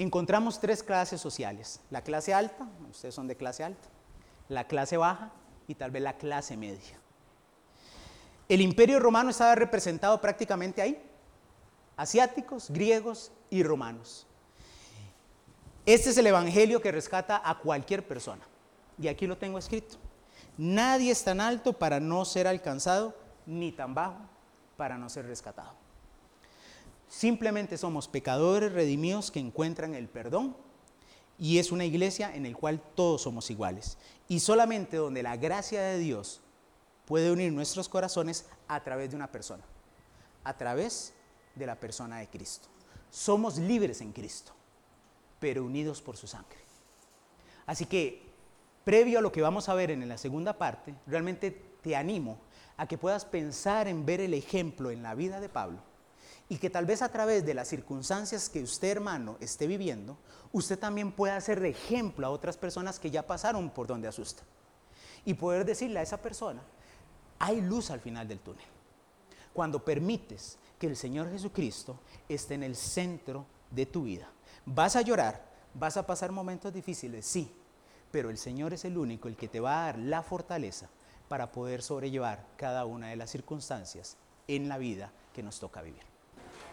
encontramos 0.03 0.61
tres 0.61 0.83
clases 0.83 1.21
sociales. 1.21 1.81
La 1.91 2.03
clase 2.03 2.35
alta, 2.35 2.69
ustedes 2.91 3.15
son 3.15 3.27
de 3.29 3.37
clase 3.37 3.65
alta, 3.65 3.89
la 4.49 4.67
clase 4.67 4.97
baja 4.97 5.33
y 5.67 5.75
tal 5.75 5.91
vez 5.91 6.03
la 6.03 6.17
clase 6.17 6.57
media. 6.57 6.99
El 8.49 8.61
imperio 8.61 9.01
romano 9.01 9.31
estaba 9.31 9.55
representado 9.55 10.21
prácticamente 10.21 10.83
ahí, 10.83 11.03
asiáticos, 11.97 12.71
griegos 12.71 13.33
y 13.51 13.63
romanos. 13.63 14.27
Este 15.87 16.11
es 16.11 16.19
el 16.19 16.27
evangelio 16.27 16.81
que 16.81 16.93
rescata 16.93 17.41
a 17.45 17.59
cualquier 17.59 18.07
persona. 18.07 18.43
Y 18.99 19.09
aquí 19.09 19.27
lo 19.27 19.39
tengo 19.39 19.59
escrito. 19.59 19.97
Nadie 20.59 21.11
es 21.11 21.25
tan 21.25 21.41
alto 21.41 21.73
para 21.73 21.99
no 21.99 22.25
ser 22.25 22.47
alcanzado, 22.47 23.17
ni 23.47 23.73
tan 23.73 23.95
bajo 23.95 24.19
para 24.77 24.99
no 24.99 25.09
ser 25.09 25.27
rescatado. 25.27 25.82
Simplemente 27.13 27.77
somos 27.77 28.09
pecadores 28.09 28.73
redimidos 28.73 29.31
que 29.31 29.39
encuentran 29.39 29.95
el 29.95 30.09
perdón 30.09 30.57
y 31.39 31.59
es 31.59 31.71
una 31.71 31.85
iglesia 31.85 32.35
en 32.35 32.51
la 32.51 32.57
cual 32.57 32.81
todos 32.95 33.21
somos 33.21 33.51
iguales. 33.51 33.99
Y 34.29 34.41
solamente 34.41 34.97
donde 34.97 35.23
la 35.23 35.37
gracia 35.37 35.83
de 35.83 35.99
Dios 35.99 36.41
puede 37.05 37.31
unir 37.31 37.53
nuestros 37.53 37.91
corazones 37.91 38.47
a 38.67 38.83
través 38.83 39.11
de 39.11 39.17
una 39.17 39.31
persona, 39.31 39.63
a 40.43 40.57
través 40.57 41.13
de 41.55 41.67
la 41.67 41.79
persona 41.79 42.19
de 42.19 42.29
Cristo. 42.29 42.69
Somos 43.11 43.59
libres 43.59 44.01
en 44.01 44.13
Cristo, 44.13 44.53
pero 45.39 45.67
unidos 45.67 46.01
por 46.01 46.17
su 46.17 46.27
sangre. 46.27 46.61
Así 47.67 47.85
que, 47.85 48.23
previo 48.85 49.19
a 49.19 49.23
lo 49.23 49.33
que 49.33 49.43
vamos 49.43 49.69
a 49.69 49.75
ver 49.75 49.91
en 49.91 50.09
la 50.09 50.17
segunda 50.17 50.57
parte, 50.57 50.95
realmente 51.07 51.51
te 51.83 51.95
animo 51.95 52.39
a 52.79 52.89
que 52.89 52.97
puedas 52.97 53.27
pensar 53.27 53.87
en 53.87 54.07
ver 54.07 54.23
el 54.23 54.33
ejemplo 54.33 54.91
en 54.91 55.03
la 55.03 55.15
vida 55.15 55.41
de 55.41 55.51
Pablo 55.51 55.92
y 56.53 56.59
que 56.59 56.69
tal 56.69 56.85
vez 56.85 57.01
a 57.01 57.09
través 57.09 57.47
de 57.47 57.55
las 57.55 57.69
circunstancias 57.69 58.51
que 58.51 58.63
usted, 58.63 58.91
hermano, 58.91 59.39
esté 59.41 59.67
viviendo, 59.67 60.19
usted 60.53 60.79
también 60.79 61.11
pueda 61.11 61.41
ser 61.41 61.61
de 61.61 61.71
ejemplo 61.71 62.27
a 62.27 62.31
otras 62.31 62.59
personas 62.59 62.99
que 62.99 63.11
ya 63.11 63.27
pasaron 63.27 63.71
por 63.71 63.87
donde 63.87 64.07
asusta. 64.07 64.43
Y 65.25 65.33
poder 65.33 65.65
decirle 65.65 66.01
a 66.01 66.03
esa 66.03 66.19
persona, 66.19 66.61
hay 67.39 67.63
luz 67.63 67.91
al 67.91 68.01
final 68.01 68.29
del 68.29 68.41
túnel. 68.41 68.67
Cuando 69.55 69.83
permites 69.83 70.59
que 70.79 70.89
el 70.89 70.95
Señor 70.95 71.31
Jesucristo 71.31 71.99
esté 72.29 72.53
en 72.53 72.65
el 72.65 72.77
centro 72.77 73.47
de 73.71 73.87
tu 73.87 74.03
vida. 74.03 74.29
Vas 74.67 74.95
a 74.97 75.01
llorar, 75.01 75.43
vas 75.73 75.97
a 75.97 76.07
pasar 76.07 76.33
momentos 76.33 76.71
difíciles, 76.71 77.25
sí, 77.25 77.51
pero 78.11 78.29
el 78.29 78.37
Señor 78.37 78.75
es 78.75 78.85
el 78.85 78.99
único, 78.99 79.27
el 79.27 79.37
que 79.37 79.49
te 79.49 79.61
va 79.61 79.85
a 79.85 79.87
dar 79.87 79.99
la 79.99 80.23
fortaleza 80.23 80.91
para 81.31 81.51
poder 81.51 81.81
sobrellevar 81.81 82.45
cada 82.59 82.85
una 82.85 83.09
de 83.09 83.17
las 83.17 83.31
circunstancias 83.31 84.19
en 84.49 84.69
la 84.69 84.77
vida 84.77 85.11
que 85.33 85.43
nos 85.43 85.59
toca 85.59 85.81
vivir. 85.81 86.12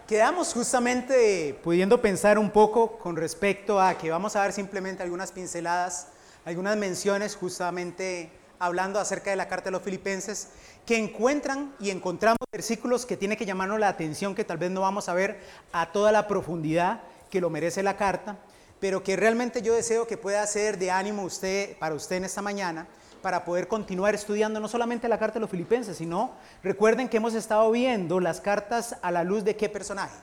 Quedamos 0.10 0.54
justamente 0.54 1.54
pudiendo 1.64 2.02
pensar 2.02 2.40
un 2.40 2.50
poco 2.50 2.98
con 2.98 3.16
respecto 3.16 3.80
a 3.80 3.96
que 3.96 4.10
vamos 4.10 4.36
a 4.36 4.42
ver 4.42 4.54
simplemente 4.54 5.04
algunas 5.04 5.32
pinceladas, 5.32 6.08
algunas 6.46 6.76
menciones 6.78 7.36
justamente 7.36 8.32
hablando 8.58 9.00
acerca 9.00 9.30
de 9.30 9.36
la 9.36 9.48
carta 9.48 9.66
de 9.66 9.74
los 9.74 9.84
filipenses, 9.84 10.48
que 10.84 10.98
encuentran 10.98 11.76
y 11.80 11.92
encontramos 11.92 12.40
versículos 12.52 13.06
que 13.06 13.18
tiene 13.18 13.38
que 13.38 13.46
llamarnos 13.46 13.80
la 13.80 13.88
atención, 13.88 14.34
que 14.34 14.44
tal 14.44 14.58
vez 14.58 14.72
no 14.72 14.82
vamos 14.82 15.10
a 15.10 15.14
ver 15.14 15.42
a 15.74 15.92
toda 15.92 16.12
la 16.12 16.28
profundidad 16.28 17.02
que 17.30 17.40
lo 17.40 17.52
merece 17.52 17.84
la 17.84 17.96
carta, 17.96 18.40
pero 18.80 19.04
que 19.04 19.16
realmente 19.16 19.62
yo 19.62 19.76
deseo 19.76 20.08
que 20.08 20.18
pueda 20.18 20.44
ser 20.48 20.80
de 20.80 20.90
ánimo 20.90 21.22
usted, 21.22 21.78
para 21.78 21.94
usted 21.94 22.16
en 22.16 22.24
esta 22.24 22.42
mañana, 22.42 22.88
para 23.22 23.46
poder 23.46 23.68
continuar 23.68 24.16
estudiando 24.16 24.60
no 24.60 24.68
solamente 24.68 25.08
la 25.08 25.20
carta 25.20 25.36
de 25.36 25.42
los 25.42 25.50
filipenses, 25.50 25.98
sino 25.98 26.32
recuerden 26.64 27.10
que 27.10 27.18
hemos 27.18 27.34
estado 27.34 27.70
viendo 27.72 28.20
las 28.20 28.42
cartas 28.42 28.96
a 29.02 29.12
la 29.12 29.24
luz 29.24 29.44
de 29.44 29.56
qué 29.56 29.70
personaje? 29.70 30.18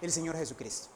El 0.00 0.12
Señor 0.12 0.36
Jesucristo. 0.36 0.88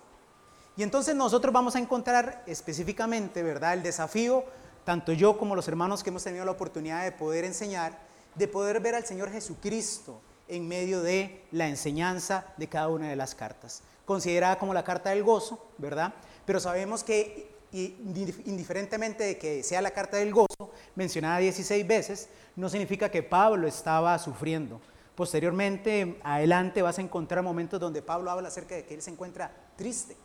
Y 0.77 0.83
entonces 0.83 1.15
nosotros 1.15 1.53
vamos 1.53 1.77
a 1.77 1.79
encontrar 1.79 2.43
específicamente, 2.47 3.43
¿verdad? 3.43 3.75
El 3.75 3.83
desafío, 3.83 4.45
tanto 4.85 5.13
yo 5.13 5.37
como 5.37 5.55
los 5.55 5.69
hermanos 5.69 6.03
que 6.03 6.11
hemos 6.11 6.25
tenido 6.25 6.45
la 6.45 6.53
oportunidad 6.53 7.05
de 7.05 7.13
poder 7.13 7.45
enseñar, 7.45 7.99
de 8.35 8.49
poder 8.49 8.81
ver 8.81 8.95
al 8.95 9.05
Señor 9.05 9.31
Jesucristo 9.31 10.21
en 10.49 10.67
medio 10.67 11.03
de 11.03 11.45
la 11.51 11.69
enseñanza 11.69 12.47
de 12.57 12.69
cada 12.69 12.89
una 12.89 13.09
de 13.09 13.17
las 13.17 13.35
cartas. 13.35 13.83
Considerada 14.07 14.59
como 14.59 14.75
la 14.75 14.85
carta 14.85 15.11
del 15.11 15.23
gozo, 15.23 15.67
¿verdad? 15.79 16.15
Pero 16.47 16.59
sabemos 16.59 17.05
que 17.05 17.52
indiferentemente 17.73 19.25
de 19.25 19.39
que 19.39 19.63
sea 19.63 19.81
la 19.81 19.91
carta 19.91 20.19
del 20.19 20.33
gozo, 20.33 20.71
mencionada 20.95 21.39
16 21.39 21.87
veces, 21.87 22.29
no 22.57 22.69
significa 22.69 23.11
que 23.11 23.23
Pablo 23.23 23.67
estaba 23.67 24.19
sufriendo. 24.19 24.81
Posteriormente, 25.15 26.19
adelante 26.23 26.83
vas 26.83 26.99
a 26.99 27.03
encontrar 27.03 27.43
momentos 27.43 27.81
donde 27.81 28.03
Pablo 28.03 28.31
habla 28.31 28.49
acerca 28.49 28.75
de 28.75 28.85
que 28.85 28.95
él 28.95 29.03
se 29.03 29.11
encuentra 29.11 29.55
triste. 29.77 30.17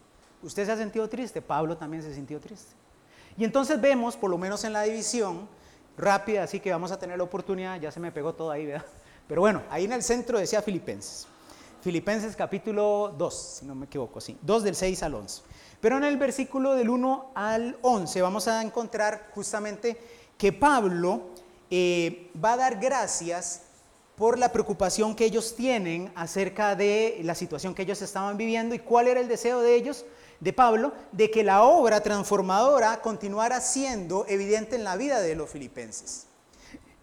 ¿Usted 0.42 0.66
se 0.66 0.72
ha 0.72 0.78
sentido 0.78 1.10
triste? 1.10 1.42
Pablo 1.42 1.78
también 1.78 2.04
se 2.04 2.14
sintió 2.14 2.40
triste. 2.40 2.74
Y 3.38 3.44
entonces 3.44 3.80
vemos, 3.80 4.16
por 4.16 4.30
lo 4.30 4.38
menos 4.38 4.64
en 4.64 4.74
la 4.74 4.84
división 4.84 5.48
rápida, 5.98 6.44
así 6.44 6.60
que 6.60 6.72
vamos 6.72 6.92
a 6.92 7.00
tener 7.00 7.18
la 7.18 7.24
oportunidad, 7.24 7.80
ya 7.80 7.92
se 7.92 8.00
me 8.00 8.12
pegó 8.12 8.34
todo 8.34 8.52
ahí, 8.52 8.66
¿verdad? 8.66 8.86
Pero 9.28 9.42
bueno, 9.42 9.64
ahí 9.70 9.86
en 9.86 9.94
el 9.94 10.04
centro 10.04 10.40
decía 10.40 10.62
Filipenses. 10.62 11.28
Filipenses 11.82 12.36
capítulo 12.36 13.14
2, 13.18 13.58
si 13.60 13.66
no 13.66 13.76
me 13.76 13.86
equivoco, 13.86 14.20
sí, 14.20 14.38
2 14.42 14.64
del 14.64 14.76
6 14.76 15.04
al 15.04 15.14
11. 15.16 15.42
Pero 15.80 15.98
en 15.98 16.04
el 16.04 16.18
versículo 16.18 16.74
del 16.74 16.90
1 16.90 17.32
al 17.36 17.78
11 17.82 18.22
vamos 18.22 18.48
a 18.48 18.62
encontrar 18.62 19.30
justamente 19.34 19.98
que 20.38 20.52
Pablo 20.52 21.22
eh, 21.70 22.32
va 22.44 22.54
a 22.54 22.58
dar 22.58 22.80
gracias 22.80 23.62
por 24.16 24.40
la 24.40 24.52
preocupación 24.52 25.16
que 25.16 25.26
ellos 25.26 25.56
tienen 25.56 26.12
acerca 26.16 26.76
de 26.76 27.20
la 27.24 27.36
situación 27.36 27.76
que 27.76 27.84
ellos 27.84 28.02
estaban 28.02 28.36
viviendo 28.36 28.74
y 28.74 28.80
cuál 28.80 29.08
era 29.08 29.20
el 29.20 29.28
deseo 29.28 29.62
de 29.62 29.76
ellos, 29.76 30.06
de 30.40 30.54
Pablo, 30.54 30.94
de 31.12 31.30
que 31.30 31.44
la 31.44 31.62
obra 31.62 32.02
transformadora 32.02 33.02
continuara 33.02 33.62
siendo 33.62 34.26
evidente 34.28 34.76
en 34.76 34.84
la 34.84 34.98
vida 34.98 35.20
de 35.20 35.36
los 35.36 35.50
filipenses. 35.50 36.26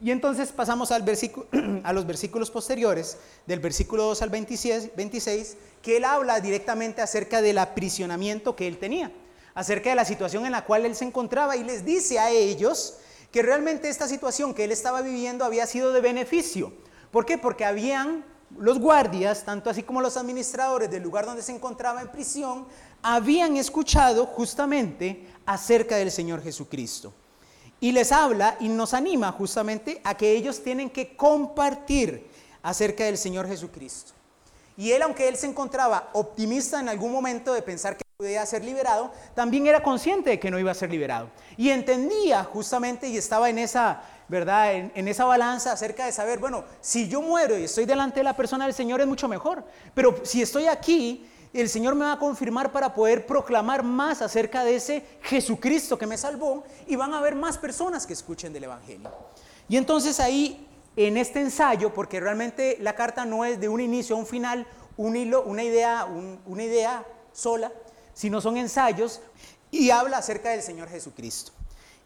Y 0.05 0.11
entonces 0.11 0.53
pasamos 0.53 0.91
al 0.91 1.03
a 1.83 1.93
los 1.95 2.07
versículos 2.07 2.51
posteriores, 2.51 3.17
del 3.47 3.59
versículo 3.59 4.03
2 4.05 4.21
al 4.21 4.29
26, 4.29 4.91
26, 4.95 5.57
que 5.81 5.97
él 5.97 6.05
habla 6.05 6.41
directamente 6.41 7.01
acerca 7.01 7.41
del 7.41 7.57
aprisionamiento 7.57 8.55
que 8.55 8.69
él 8.69 8.77
tenía, 8.77 9.11
acerca 9.55 9.89
de 9.89 9.97
la 9.97 10.05
situación 10.05 10.45
en 10.45 10.53
la 10.53 10.67
cual 10.67 10.85
él 10.85 10.95
se 10.95 11.07
encontraba 11.07 11.57
y 11.57 11.65
les 11.65 11.87
dice 11.87 12.19
a 12.19 12.29
ellos 12.29 12.99
que 13.33 13.41
realmente 13.41 13.89
esta 13.89 14.07
situación 14.07 14.53
que 14.53 14.65
él 14.65 14.73
estaba 14.73 15.01
viviendo 15.01 15.43
había 15.43 15.67
sido 15.67 15.91
de 15.91 16.03
beneficio. 16.03 16.75
¿Por 17.11 17.25
qué? 17.25 17.39
Porque 17.39 17.65
habían 17.65 18.27
los 18.59 18.79
guardias, 18.79 19.45
tanto 19.47 19.71
así 19.71 19.85
como 19.85 20.03
los 20.03 20.19
administradores 20.19 20.91
del 20.91 21.03
lugar 21.03 21.25
donde 21.25 21.41
se 21.41 21.53
encontraba 21.53 22.03
en 22.03 22.09
prisión, 22.09 22.67
habían 23.01 23.57
escuchado 23.57 24.27
justamente 24.27 25.27
acerca 25.47 25.97
del 25.97 26.11
Señor 26.11 26.43
Jesucristo. 26.43 27.15
Y 27.81 27.93
les 27.93 28.13
habla 28.13 28.57
y 28.61 28.69
nos 28.69 28.95
anima 28.95 29.33
justamente 29.33 30.01
a 30.05 30.17
que 30.17 30.33
ellos 30.33 30.63
tienen 30.63 30.91
que 30.91 31.17
compartir 31.17 32.27
acerca 32.63 33.05
del 33.05 33.19
Señor 33.19 33.47
Jesucristo. 33.47 34.13
Y 34.77 34.91
él, 34.91 35.03
aunque 35.03 35.29
él 35.29 35.37
se 35.37 35.47
encontraba 35.47 36.11
optimista 36.15 36.81
en 36.81 36.89
algún 36.89 37.13
momento 37.13 37.53
de 37.53 37.63
pensar 37.63 37.97
que 37.97 38.05
podía 38.17 38.45
ser 38.47 38.65
liberado, 38.65 39.13
también 39.35 39.67
era 39.67 39.83
consciente 39.83 40.31
de 40.31 40.41
que 40.41 40.51
no 40.51 40.59
iba 40.59 40.71
a 40.71 40.75
ser 40.75 40.91
liberado. 40.91 41.29
Y 41.57 41.71
entendía 41.71 42.43
justamente 42.45 43.07
y 43.09 43.17
estaba 43.17 43.51
en 43.51 43.59
esa, 43.59 44.03
¿verdad? 44.29 44.75
En, 44.75 45.09
esa 45.09 45.25
balanza 45.25 45.73
acerca 45.73 46.07
de 46.07 46.13
saber, 46.13 46.39
bueno, 46.39 46.65
si 46.81 47.09
yo 47.09 47.21
muero 47.21 47.59
y 47.59 47.65
estoy 47.65 47.85
delante 47.85 48.21
de 48.21 48.25
la 48.25 48.37
persona 48.37 48.65
del 48.65 48.75
Señor 48.75 49.01
es 49.01 49.07
mucho 49.07 49.29
mejor. 49.29 49.65
Pero 49.95 50.17
si 50.25 50.43
estoy 50.43 50.67
aquí, 50.67 51.29
el 51.53 51.69
Señor 51.69 51.95
me 51.95 52.05
va 52.05 52.13
a 52.13 52.19
confirmar 52.19 52.73
para 52.73 52.95
poder 52.95 53.27
proclamar 53.27 53.83
más 53.83 54.23
acerca 54.23 54.65
de 54.65 54.77
ese 54.77 55.05
Jesucristo 55.23 55.99
que 55.99 56.07
me 56.07 56.19
salvó 56.19 56.65
y 56.87 56.97
van 56.97 57.15
a 57.15 57.19
haber 57.19 57.35
más 57.35 57.59
personas 57.59 58.07
que 58.07 58.13
escuchen 58.13 58.53
del 58.53 58.65
Evangelio. 58.65 59.11
Y 59.69 59.77
entonces 59.77 60.21
ahí 60.21 60.67
en 60.97 61.17
este 61.17 61.41
ensayo, 61.41 61.93
porque 61.93 62.21
realmente 62.21 62.77
la 62.81 62.95
carta 62.95 63.25
no 63.25 63.45
es 63.45 63.61
de 63.61 63.69
un 63.69 63.81
inicio 63.81 64.17
a 64.17 64.19
un 64.19 64.27
final, 64.27 64.67
un 64.97 65.17
hilo, 65.17 65.43
una 65.43 65.63
idea, 65.63 66.07
una 66.47 66.63
idea 66.63 67.05
sola, 67.33 67.73
sino 68.15 68.41
son 68.41 68.57
ensayos 68.57 69.21
y 69.71 69.91
habla 69.91 70.19
acerca 70.19 70.51
del 70.51 70.63
Señor 70.63 70.89
Jesucristo. 70.89 71.53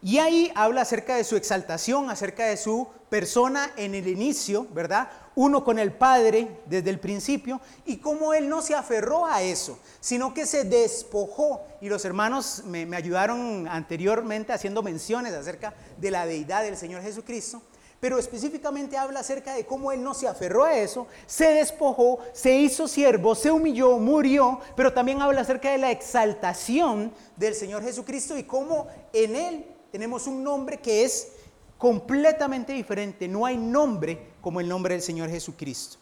Y 0.01 0.17
ahí 0.19 0.51
habla 0.55 0.81
acerca 0.81 1.17
de 1.17 1.25
su 1.25 1.35
exaltación, 1.35 2.09
acerca 2.09 2.45
de 2.45 2.55
su 2.55 2.87
persona 3.09 3.71
en 3.75 3.95
el 3.95 4.07
inicio, 4.07 4.65
¿verdad? 4.71 5.09
Uno 5.35 5.65
con 5.65 5.77
el 5.77 5.91
Padre 5.91 6.59
desde 6.67 6.89
el 6.89 6.99
principio 6.99 7.59
y 7.85 7.97
cómo 7.97 8.33
Él 8.33 8.47
no 8.47 8.61
se 8.61 8.75
aferró 8.75 9.25
a 9.25 9.41
eso, 9.41 9.77
sino 9.99 10.33
que 10.33 10.45
se 10.45 10.63
despojó. 10.63 11.61
Y 11.81 11.89
los 11.89 12.05
hermanos 12.05 12.63
me, 12.65 12.95
ayudaron 12.95 13.67
anteriormente 13.67 14.53
haciendo 14.53 14.81
menciones 14.83 15.33
acerca 15.33 15.73
de 15.97 16.11
la 16.11 16.25
deidad 16.25 16.63
del 16.63 16.77
Señor 16.77 17.01
Jesucristo 17.01 17.61
pero 17.99 18.17
específicamente 18.17 18.95
habla 18.95 19.19
acerca 19.19 19.53
de 19.53 19.65
cómo 19.65 19.91
él 19.91 20.01
no 20.01 20.13
se 20.13 20.25
aferró 20.25 20.63
a 20.63 20.73
eso, 20.73 21.05
se 21.27 21.49
despojó, 21.49 22.19
se 22.31 22.55
hizo 22.55 22.87
siervo, 22.87 23.35
se 23.35 23.51
humilló, 23.51 23.97
murió, 23.97 24.61
pero 24.77 24.93
también 24.93 25.21
habla 25.21 25.41
acerca 25.41 25.71
de 25.71 25.79
la 25.79 25.91
exaltación 25.91 27.11
del 27.35 27.55
Señor 27.55 27.83
Jesucristo 27.83 28.37
y 28.37 28.43
cómo 28.43 28.87
en 29.11 29.35
él 29.35 29.65
tenemos 29.91 30.27
un 30.27 30.43
nombre 30.43 30.77
que 30.77 31.03
es 31.03 31.33
completamente 31.77 32.73
diferente, 32.73 33.27
no 33.27 33.45
hay 33.45 33.57
nombre 33.57 34.33
como 34.41 34.59
el 34.59 34.67
nombre 34.67 34.93
del 34.93 35.01
Señor 35.01 35.29
Jesucristo. 35.29 35.97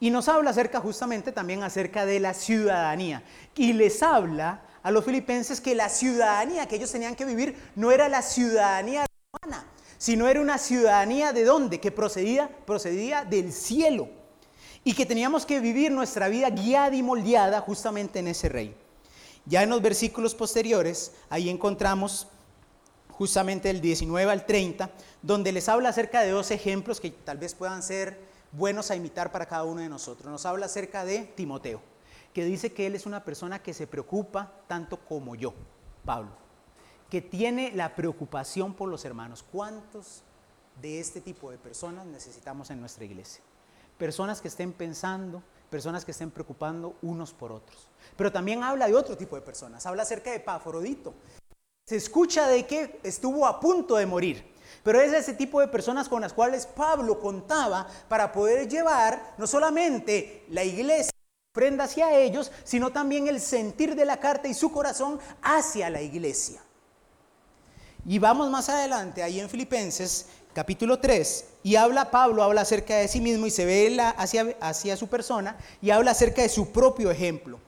Y 0.00 0.10
nos 0.10 0.28
habla 0.28 0.50
acerca 0.50 0.80
justamente 0.80 1.30
también 1.32 1.62
acerca 1.62 2.04
de 2.06 2.18
la 2.18 2.34
ciudadanía. 2.34 3.22
Y 3.54 3.72
les 3.72 4.02
habla 4.02 4.62
a 4.82 4.90
los 4.90 5.04
filipenses 5.04 5.60
que 5.60 5.74
la 5.74 5.88
ciudadanía 5.88 6.66
que 6.66 6.76
ellos 6.76 6.90
tenían 6.90 7.14
que 7.14 7.24
vivir 7.24 7.56
no 7.76 7.92
era 7.92 8.08
la 8.08 8.22
ciudadanía 8.22 9.06
romana, 9.32 9.64
sino 9.98 10.26
era 10.26 10.40
una 10.40 10.58
ciudadanía 10.58 11.32
de 11.32 11.44
dónde? 11.44 11.78
Que 11.78 11.92
procedía, 11.92 12.48
procedía 12.66 13.24
del 13.24 13.52
cielo. 13.52 14.08
Y 14.82 14.94
que 14.94 15.06
teníamos 15.06 15.46
que 15.46 15.60
vivir 15.60 15.92
nuestra 15.92 16.28
vida 16.28 16.50
guiada 16.50 16.96
y 16.96 17.02
moldeada 17.04 17.60
justamente 17.60 18.18
en 18.18 18.26
ese 18.26 18.48
rey. 18.48 18.74
Ya 19.46 19.62
en 19.62 19.70
los 19.70 19.82
versículos 19.82 20.34
posteriores, 20.34 21.12
ahí 21.30 21.48
encontramos 21.48 22.26
justamente 23.22 23.70
el 23.70 23.80
19 23.80 24.32
al 24.32 24.44
30, 24.44 24.90
donde 25.22 25.52
les 25.52 25.68
habla 25.68 25.90
acerca 25.90 26.22
de 26.22 26.32
dos 26.32 26.50
ejemplos 26.50 27.00
que 27.00 27.12
tal 27.12 27.38
vez 27.38 27.54
puedan 27.54 27.80
ser 27.80 28.18
buenos 28.50 28.90
a 28.90 28.96
imitar 28.96 29.30
para 29.30 29.46
cada 29.46 29.62
uno 29.62 29.80
de 29.80 29.88
nosotros. 29.88 30.28
Nos 30.28 30.44
habla 30.44 30.66
acerca 30.66 31.04
de 31.04 31.20
Timoteo, 31.20 31.80
que 32.34 32.44
dice 32.44 32.72
que 32.72 32.84
él 32.88 32.96
es 32.96 33.06
una 33.06 33.24
persona 33.24 33.62
que 33.62 33.74
se 33.74 33.86
preocupa 33.86 34.52
tanto 34.66 34.96
como 34.96 35.36
yo, 35.36 35.54
Pablo 36.04 36.42
que 37.08 37.20
tiene 37.20 37.70
la 37.74 37.94
preocupación 37.94 38.72
por 38.72 38.88
los 38.88 39.04
hermanos. 39.04 39.44
¿Cuántos 39.52 40.22
de 40.80 40.98
este 40.98 41.20
tipo 41.20 41.50
de 41.50 41.58
personas 41.58 42.06
necesitamos 42.06 42.70
en 42.70 42.80
nuestra 42.80 43.04
iglesia? 43.04 43.44
Personas 43.98 44.40
que 44.40 44.48
estén 44.48 44.72
pensando, 44.72 45.42
personas 45.68 46.06
que 46.06 46.12
estén 46.12 46.30
preocupando 46.30 46.96
unos 47.02 47.34
por 47.34 47.52
otros. 47.52 47.86
Pero 48.16 48.32
también 48.32 48.64
habla 48.64 48.86
de 48.86 48.94
otro 48.94 49.14
tipo 49.14 49.36
de 49.36 49.42
personas. 49.42 49.84
Habla 49.84 50.04
acerca 50.04 50.32
de 50.32 50.40
Pafrodito. 50.40 51.12
Se 51.86 51.96
escucha 51.96 52.46
de 52.48 52.66
que 52.66 53.00
estuvo 53.02 53.46
a 53.46 53.58
punto 53.58 53.96
de 53.96 54.06
morir. 54.06 54.52
Pero 54.82 55.00
es 55.00 55.12
ese 55.12 55.34
tipo 55.34 55.60
de 55.60 55.68
personas 55.68 56.08
con 56.08 56.20
las 56.20 56.32
cuales 56.32 56.66
Pablo 56.66 57.20
contaba 57.20 57.86
para 58.08 58.32
poder 58.32 58.68
llevar 58.68 59.34
no 59.38 59.46
solamente 59.46 60.44
la 60.48 60.64
iglesia 60.64 61.12
ofrenda 61.54 61.84
hacia 61.84 62.18
ellos, 62.18 62.50
sino 62.64 62.90
también 62.90 63.28
el 63.28 63.40
sentir 63.40 63.94
de 63.94 64.04
la 64.04 64.18
carta 64.18 64.48
y 64.48 64.54
su 64.54 64.72
corazón 64.72 65.20
hacia 65.42 65.90
la 65.90 66.00
iglesia. 66.00 66.62
Y 68.06 68.18
vamos 68.18 68.50
más 68.50 68.68
adelante, 68.68 69.22
ahí 69.22 69.38
en 69.38 69.50
Filipenses 69.50 70.26
capítulo 70.54 70.98
3, 70.98 71.44
y 71.62 71.76
habla 71.76 72.10
Pablo, 72.10 72.42
habla 72.42 72.62
acerca 72.62 72.96
de 72.96 73.08
sí 73.08 73.20
mismo 73.20 73.46
y 73.46 73.50
se 73.50 73.64
ve 73.64 73.96
hacia, 74.16 74.56
hacia 74.60 74.96
su 74.96 75.08
persona 75.08 75.56
y 75.80 75.90
habla 75.90 76.10
acerca 76.10 76.42
de 76.42 76.48
su 76.48 76.72
propio 76.72 77.10
ejemplo. 77.10 77.58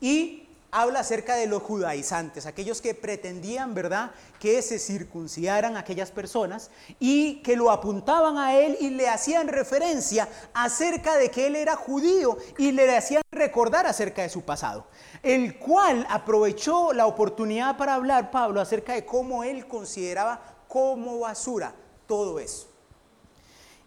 Y 0.00 0.43
habla 0.74 1.00
acerca 1.00 1.36
de 1.36 1.46
los 1.46 1.62
judaizantes, 1.62 2.46
aquellos 2.46 2.80
que 2.80 2.94
pretendían, 2.94 3.74
¿verdad?, 3.74 4.10
que 4.40 4.60
se 4.60 4.80
circuncidaran 4.80 5.76
aquellas 5.76 6.10
personas 6.10 6.68
y 6.98 7.36
que 7.42 7.54
lo 7.54 7.70
apuntaban 7.70 8.38
a 8.38 8.56
él 8.56 8.76
y 8.80 8.90
le 8.90 9.08
hacían 9.08 9.46
referencia 9.46 10.28
acerca 10.52 11.16
de 11.16 11.30
que 11.30 11.46
él 11.46 11.54
era 11.54 11.76
judío 11.76 12.38
y 12.58 12.72
le 12.72 12.92
hacían 12.96 13.22
recordar 13.30 13.86
acerca 13.86 14.22
de 14.22 14.28
su 14.28 14.42
pasado, 14.42 14.88
el 15.22 15.60
cual 15.60 16.04
aprovechó 16.10 16.92
la 16.92 17.06
oportunidad 17.06 17.76
para 17.76 17.94
hablar 17.94 18.32
Pablo 18.32 18.60
acerca 18.60 18.94
de 18.94 19.06
cómo 19.06 19.44
él 19.44 19.68
consideraba 19.68 20.42
como 20.66 21.20
basura 21.20 21.72
todo 22.08 22.40
eso. 22.40 22.68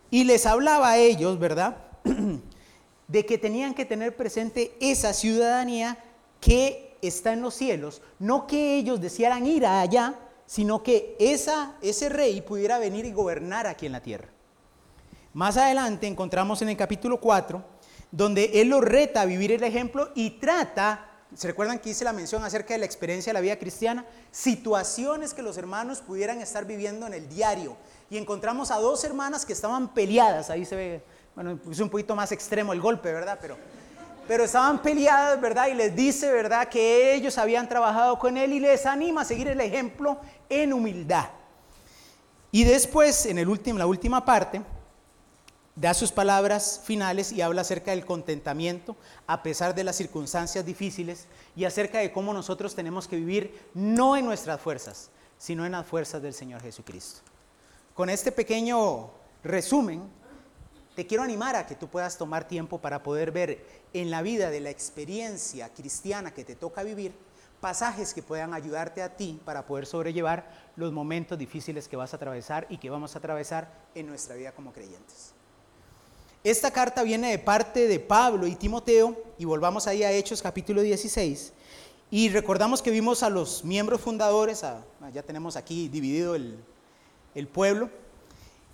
Y 0.10 0.24
les 0.24 0.46
hablaba 0.46 0.92
a 0.92 0.98
ellos, 0.98 1.38
¿verdad?, 1.38 1.76
de 3.10 3.26
que 3.26 3.38
tenían 3.38 3.74
que 3.74 3.84
tener 3.84 4.16
presente 4.16 4.74
esa 4.80 5.14
ciudadanía 5.14 5.98
que 6.40 6.98
está 7.02 7.34
en 7.34 7.42
los 7.42 7.54
cielos, 7.54 8.02
no 8.20 8.48
que 8.48 8.78
ellos 8.78 9.02
desearan 9.02 9.46
ir 9.46 9.66
allá, 9.66 10.16
sino 10.46 10.82
que 10.82 11.16
esa, 11.20 11.76
ese 11.82 12.10
rey 12.10 12.42
pudiera 12.42 12.80
venir 12.80 13.06
y 13.06 13.12
gobernar 13.12 13.68
aquí 13.68 13.86
en 13.86 13.92
la 13.92 14.02
tierra. 14.02 14.30
Más 15.34 15.58
adelante 15.58 16.08
encontramos 16.08 16.62
en 16.62 16.70
el 16.70 16.78
capítulo 16.78 17.20
4, 17.20 17.64
donde 18.12 18.62
él 18.62 18.70
lo 18.70 18.82
reta 18.82 19.22
a 19.22 19.26
vivir 19.26 19.52
el 19.52 19.64
ejemplo 19.64 20.10
y 20.16 20.32
trata, 20.32 21.12
¿se 21.36 21.48
recuerdan 21.48 21.80
que 21.80 21.90
hice 21.90 22.06
la 22.06 22.14
mención 22.14 22.44
acerca 22.44 22.74
de 22.74 22.80
la 22.80 22.86
experiencia 22.86 23.32
de 23.32 23.36
la 23.36 23.42
vida 23.42 23.60
cristiana? 23.60 24.06
Situaciones 24.32 25.34
que 25.34 25.42
los 25.42 25.58
hermanos 25.58 26.00
pudieran 26.00 26.42
estar 26.42 26.66
viviendo 26.66 27.06
en 27.06 27.14
el 27.14 27.28
diario. 27.30 27.78
Y 28.10 28.18
encontramos 28.18 28.72
a 28.72 28.78
dos 28.78 29.04
hermanas 29.04 29.46
que 29.46 29.54
estaban 29.54 29.94
peleadas, 29.94 30.50
ahí 30.50 30.66
se 30.66 30.76
ve, 30.76 31.04
bueno, 31.36 31.60
es 31.70 31.80
un 31.82 31.90
poquito 31.90 32.16
más 32.16 32.32
extremo 32.32 32.72
el 32.72 32.82
golpe, 32.82 33.12
¿verdad? 33.12 33.38
Pero 33.42 33.58
pero 34.28 34.44
estaban 34.44 34.82
peleadas, 34.82 35.40
¿verdad? 35.40 35.68
Y 35.68 35.74
les 35.74 35.96
dice, 35.96 36.32
¿verdad? 36.32 36.68
Que 36.68 37.16
ellos 37.16 37.38
habían 37.38 37.70
trabajado 37.70 38.20
con 38.20 38.38
él 38.38 38.54
y 38.54 38.60
les 38.60 38.86
anima 38.86 39.22
a 39.22 39.26
seguir 39.26 39.48
el 39.48 39.62
ejemplo 39.62 40.20
en 40.50 40.74
humildad. 40.74 41.30
Y 42.52 42.64
después, 42.64 43.26
en 43.26 43.38
el 43.38 43.48
último, 43.48 43.80
la 43.80 43.88
última 43.88 44.26
parte, 44.26 44.62
da 45.76 45.94
sus 45.94 46.12
palabras 46.12 46.82
finales 46.84 47.32
y 47.32 47.42
habla 47.42 47.62
acerca 47.62 47.92
del 47.92 48.06
contentamiento 48.06 48.96
a 49.28 49.44
pesar 49.44 49.76
de 49.76 49.84
las 49.84 49.96
circunstancias 49.96 50.66
difíciles 50.66 51.28
y 51.56 51.66
acerca 51.66 52.00
de 52.00 52.12
cómo 52.12 52.34
nosotros 52.34 52.74
tenemos 52.74 53.08
que 53.08 53.16
vivir 53.16 53.70
no 53.76 54.18
en 54.18 54.26
nuestras 54.26 54.60
fuerzas, 54.60 55.12
sino 55.38 55.66
en 55.66 55.74
las 55.74 55.86
fuerzas 55.86 56.22
del 56.22 56.34
Señor 56.34 56.62
Jesucristo. 56.62 57.22
Con 57.94 58.10
este 58.10 58.32
pequeño 58.32 59.12
resumen, 59.44 60.10
te 60.98 61.06
quiero 61.06 61.22
animar 61.22 61.56
a 61.56 61.68
que 61.68 61.76
tú 61.76 61.88
puedas 61.90 62.18
tomar 62.18 62.48
tiempo 62.48 62.80
para 62.80 63.04
poder 63.04 63.32
ver 63.32 63.64
en 63.94 64.10
la 64.10 64.24
vida 64.24 64.50
de 64.50 64.62
la 64.62 64.72
experiencia 64.72 65.72
cristiana 65.72 66.34
que 66.34 66.44
te 66.44 66.56
toca 66.56 66.82
vivir 66.82 67.14
pasajes 67.62 68.16
que 68.16 68.24
puedan 68.24 68.56
ayudarte 68.56 69.04
a 69.04 69.16
ti 69.16 69.40
para 69.46 69.68
poder 69.68 69.86
sobrellevar 69.86 70.52
los 70.76 70.92
momentos 70.92 71.38
difíciles 71.38 71.88
que 71.88 71.96
vas 71.96 72.14
a 72.14 72.16
atravesar 72.16 72.66
y 72.72 72.80
que 72.80 72.90
vamos 72.90 73.14
a 73.14 73.20
atravesar 73.20 73.72
en 73.94 74.08
nuestra 74.08 74.36
vida 74.36 74.54
como 74.54 74.74
creyentes. 74.74 75.34
Esta 76.44 76.72
carta 76.72 77.04
viene 77.04 77.30
de 77.30 77.38
parte 77.38 77.88
de 77.88 78.00
Pablo 78.00 78.48
y 78.48 78.56
Timoteo 78.56 79.16
y 79.38 79.46
volvamos 79.46 79.86
ahí 79.86 80.02
a 80.02 80.12
Hechos 80.12 80.42
capítulo 80.42 80.82
16 80.82 81.54
y 82.10 82.30
recordamos 82.30 82.82
que 82.82 82.90
vimos 82.90 83.22
a 83.22 83.30
los 83.30 83.64
miembros 83.64 84.02
fundadores, 84.02 84.66
ya 85.14 85.22
tenemos 85.22 85.58
aquí 85.58 85.90
dividido 85.90 86.34
el, 86.34 87.48
pueblo, 87.54 87.92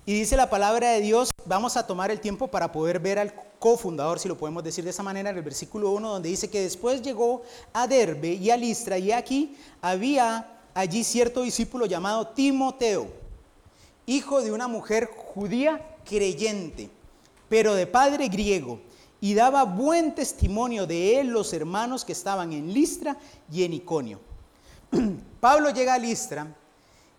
y 0.06 0.14
dice 0.14 0.36
la 0.36 0.50
palabra 0.50 0.90
de 0.92 1.02
Dios, 1.02 1.32
vamos 1.46 1.78
a 1.78 1.88
tomar 1.88 2.12
el 2.12 2.20
tiempo 2.20 2.50
para 2.50 2.74
poder 2.74 3.00
ver 3.00 3.20
al 3.20 3.34
cofundador, 3.58 4.20
si 4.20 4.28
lo 4.28 4.38
podemos 4.38 4.62
decir 4.62 4.84
de 4.84 4.90
esa 4.90 5.02
manera, 5.02 5.30
en 5.30 5.38
el 5.38 5.44
versículo 5.44 5.92
1, 5.92 6.10
donde 6.10 6.28
dice 6.28 6.50
que 6.50 6.62
después 6.62 7.02
llegó 7.02 7.44
a 7.72 7.88
Derbe 7.88 8.34
y 8.34 8.50
a 8.50 8.58
Listra, 8.58 8.98
y 8.98 9.14
aquí 9.14 9.56
había 9.82 10.60
allí 10.74 11.06
cierto 11.06 11.44
discípulo 11.44 11.86
llamado 11.86 12.28
Timoteo, 12.28 13.08
hijo 14.06 14.42
de 14.42 14.52
una 14.52 14.68
mujer 14.68 15.10
judía 15.16 15.98
creyente, 16.04 16.90
pero 17.48 17.74
de 17.74 17.88
padre 17.88 18.28
griego. 18.28 18.82
y 19.22 19.36
daba 19.36 19.64
buen 19.64 20.14
testimonio 20.14 20.86
de 20.86 21.22
él 21.22 21.28
los 21.28 21.54
hermanos 21.54 22.04
que 22.04 22.12
estaban 22.12 22.52
en 22.52 22.74
Listra 22.74 23.16
y 23.50 23.64
en 23.64 23.72
Iconio. 23.72 24.20
Pablo 25.40 25.70
llega 25.70 25.94
a 25.94 25.98
Listra 25.98 26.54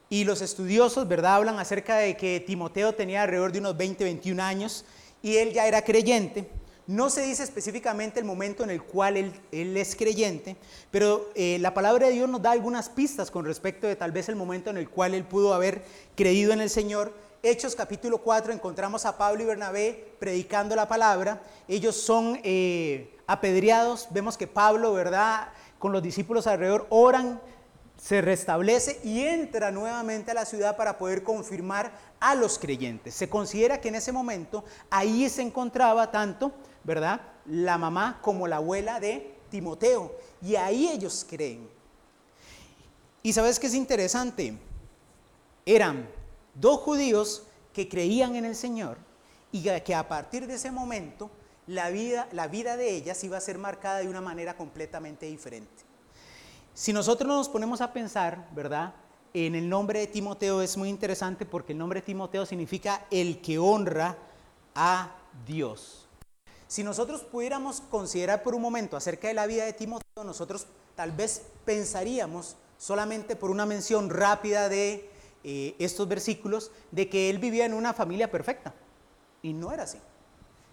y 0.09 0.25
los 0.25 0.43
estudiosos, 0.43 1.09
¿verdad?, 1.09 1.37
hablan 1.37 1.59
acerca 1.59 1.97
de 1.97 2.17
que 2.17 2.43
Timoteo 2.47 2.95
tenía 2.95 3.23
alrededor 3.23 3.53
de 3.53 3.59
unos 3.59 3.77
20, 3.77 4.05
21 4.05 4.43
años 4.43 4.85
y 5.23 5.37
él 5.37 5.53
ya 5.53 5.67
era 5.67 5.83
creyente. 5.83 6.49
No 6.87 7.09
se 7.09 7.23
dice 7.23 7.43
específicamente 7.43 8.21
el 8.21 8.27
momento 8.27 8.63
en 8.63 8.69
el 8.69 8.83
cual 8.83 9.17
él, 9.17 9.33
es 9.77 9.97
creyente, 9.97 10.55
pero 10.91 11.31
eh, 11.35 11.57
la 11.61 11.73
palabra 11.73 12.09
de 12.09 12.13
Dios 12.13 12.29
nos 12.29 12.43
da 12.43 12.51
algunas 12.51 12.91
pistas 12.91 13.31
con 13.31 13.47
respecto 13.47 13.87
de 13.87 13.97
tal 13.97 14.13
vez 14.13 14.29
el 14.29 14.37
momento 14.37 14.69
en 14.69 14.77
el 14.77 14.91
cual 14.91 15.15
él 15.15 15.25
pudo 15.25 15.55
haber 15.55 15.83
creído 16.15 16.53
en 16.53 16.61
el 16.61 16.69
Señor. 16.69 17.15
Hechos 17.43 17.75
capítulo 17.75 18.19
4 18.19 18.53
encontramos 18.53 19.07
a 19.07 19.17
Pablo 19.17 19.43
y 19.43 19.47
Bernabé 19.47 20.13
predicando 20.19 20.77
la 20.77 20.87
palabra. 20.87 21.43
Ellos 21.69 21.97
son 21.97 22.39
eh, 22.45 23.17
apedreados. 23.27 24.09
Vemos 24.11 24.37
que 24.37 24.47
Pablo, 24.47 24.93
¿verdad? 24.93 25.49
Con 25.79 25.93
los 25.93 26.03
discípulos 26.03 26.47
alrededor 26.47 26.87
oran, 26.91 27.41
se 28.05 28.21
restablece 28.21 29.01
y 29.03 29.23
entra 29.23 29.71
nuevamente 29.71 30.33
a 30.33 30.35
la 30.35 30.45
ciudad 30.45 30.77
para 30.77 30.99
poder 30.99 31.23
confirmar 31.23 31.91
a 32.21 32.35
los 32.35 32.59
creyentes. 32.59 33.15
Se 33.15 33.31
considera 33.31 33.81
que 33.81 33.89
en 33.89 33.95
ese 33.95 34.13
momento 34.13 34.63
ahí 34.91 35.27
se 35.31 35.41
encontraba 35.41 36.11
tanto 36.11 36.53
¿verdad? 36.85 37.19
La 37.47 37.79
mamá 37.79 38.21
como 38.23 38.47
la 38.47 38.57
abuela 38.57 39.01
de 39.01 39.35
Timoteo. 39.51 40.15
Y 40.43 40.55
ahí 40.57 40.89
ellos 40.89 41.27
creen. 41.29 41.67
Y 43.23 43.33
sabes 43.33 43.59
qué 43.59 43.69
es 43.69 43.75
interesante? 43.75 44.55
Eran 45.65 46.07
dos 46.55 46.81
judíos 46.81 47.45
que 47.73 47.89
creían 47.89 48.37
en 48.37 48.45
el 48.45 48.55
Señor 48.55 48.99
y 49.51 49.63
que 49.81 49.95
a 49.95 50.07
partir 50.07 50.47
de 50.47 50.55
ese 50.55 50.71
momento 50.71 51.31
la 51.67 51.89
vida, 51.89 52.29
la 52.33 52.49
vida 52.49 52.77
de 52.77 52.91
ellas 52.91 53.25
iba 53.25 53.39
a 53.39 53.41
ser 53.41 53.57
marcada 53.57 54.01
de 54.01 54.09
una 54.09 54.21
manera 54.21 54.59
completamente 54.59 55.25
diferente. 55.25 55.94
Si 56.77 56.93
nosotros 56.93 57.29
nos 57.29 57.49
ponemos 57.49 57.81
a 57.81 57.93
pensar, 57.93 58.49
¿verdad? 58.51 58.95
En 59.33 59.55
el 59.55 59.69
nombre 59.69 60.01
de 60.01 60.07
Timoteo 60.09 60.61
es 60.61 60.77
muy 60.77 60.89
interesante 60.89 61.47
porque 61.47 61.71
el 61.71 61.79
nombre 61.79 62.01
de 62.01 62.07
Timoteo 62.07 62.45
significa 62.45 63.07
el 63.13 63.41
que 63.41 63.61
honra 63.61 64.19
a 64.75 65.15
Dios. 65.47 66.09
Si 66.67 66.83
nosotros 66.83 67.23
pudiéramos 67.23 67.81
considerar 67.81 68.43
por 68.43 68.57
un 68.57 68.63
momento 68.63 68.97
acerca 68.97 69.29
de 69.29 69.35
la 69.35 69.47
vida 69.47 69.65
de 69.65 69.73
Timoteo, 69.73 70.25
nosotros 70.25 70.67
tal 70.97 71.13
vez 71.13 71.43
pensaríamos 71.65 72.57
solamente 72.77 73.37
por 73.37 73.53
una 73.53 73.67
mención 73.67 74.11
rápida 74.11 74.69
de 74.69 75.09
eh, 75.45 75.77
estos 75.79 76.09
versículos, 76.09 76.73
de 76.91 77.09
que 77.09 77.31
él 77.31 77.39
vivía 77.39 77.67
en 77.67 77.75
una 77.75 77.95
familia 77.95 78.33
perfecta. 78.33 78.75
Y 79.43 79.53
no 79.53 79.71
era 79.71 79.85
así. 79.85 79.99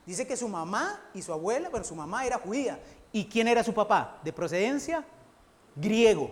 Dice 0.08 0.26
que 0.26 0.36
su 0.36 0.48
mamá 0.48 1.00
y 1.14 1.22
su 1.22 1.32
abuela, 1.32 1.70
bueno, 1.70 1.86
su 1.86 1.94
mamá 1.94 2.26
era 2.26 2.40
judía. 2.40 2.80
¿Y 3.12 3.26
quién 3.26 3.48
era 3.48 3.64
su 3.64 3.76
papá? 3.76 4.20
De 4.24 4.34
procedencia 4.34 5.06
griego. 5.76 6.32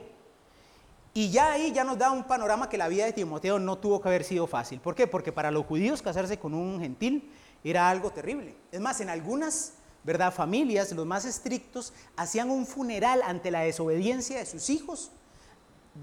Y 1.13 1.31
ya 1.31 1.53
ahí 1.53 1.71
ya 1.71 1.83
nos 1.83 1.97
da 1.97 2.11
un 2.11 2.23
panorama 2.23 2.69
que 2.69 2.77
la 2.77 2.87
vida 2.87 3.05
de 3.05 3.13
Timoteo 3.13 3.59
no 3.59 3.77
tuvo 3.77 3.99
que 4.01 4.07
haber 4.07 4.23
sido 4.23 4.47
fácil. 4.47 4.79
¿Por 4.79 4.95
qué? 4.95 5.07
Porque 5.07 5.31
para 5.31 5.51
los 5.51 5.65
judíos 5.65 6.01
casarse 6.01 6.37
con 6.37 6.53
un 6.53 6.79
gentil 6.79 7.31
era 7.63 7.89
algo 7.89 8.11
terrible. 8.11 8.55
Es 8.71 8.79
más, 8.79 9.01
en 9.01 9.09
algunas 9.09 9.73
¿verdad? 10.03 10.33
familias, 10.33 10.91
los 10.91 11.05
más 11.05 11.25
estrictos, 11.25 11.93
hacían 12.15 12.49
un 12.49 12.65
funeral 12.65 13.21
ante 13.23 13.51
la 13.51 13.61
desobediencia 13.61 14.37
de 14.37 14.45
sus 14.45 14.69
hijos 14.69 15.11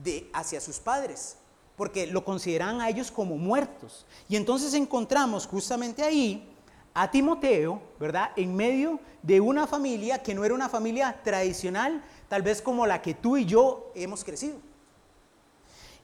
de, 0.05 0.29
hacia 0.33 0.61
sus 0.61 0.79
padres, 0.79 1.37
porque 1.77 2.07
lo 2.07 2.25
consideraban 2.25 2.81
a 2.81 2.89
ellos 2.89 3.11
como 3.11 3.37
muertos. 3.37 4.07
Y 4.29 4.37
entonces 4.37 4.75
encontramos 4.75 5.47
justamente 5.47 6.03
ahí 6.03 6.53
a 6.95 7.11
Timoteo, 7.11 7.81
¿verdad? 8.01 8.31
En 8.37 8.55
medio 8.55 9.01
de 9.23 9.41
una 9.41 9.67
familia 9.67 10.23
que 10.23 10.35
no 10.35 10.45
era 10.45 10.55
una 10.55 10.69
familia 10.69 11.21
tradicional, 11.23 12.03
tal 12.29 12.43
vez 12.43 12.61
como 12.61 12.87
la 12.87 13.03
que 13.03 13.15
tú 13.15 13.37
y 13.37 13.45
yo 13.45 13.91
hemos 13.95 14.25
crecido. 14.25 14.57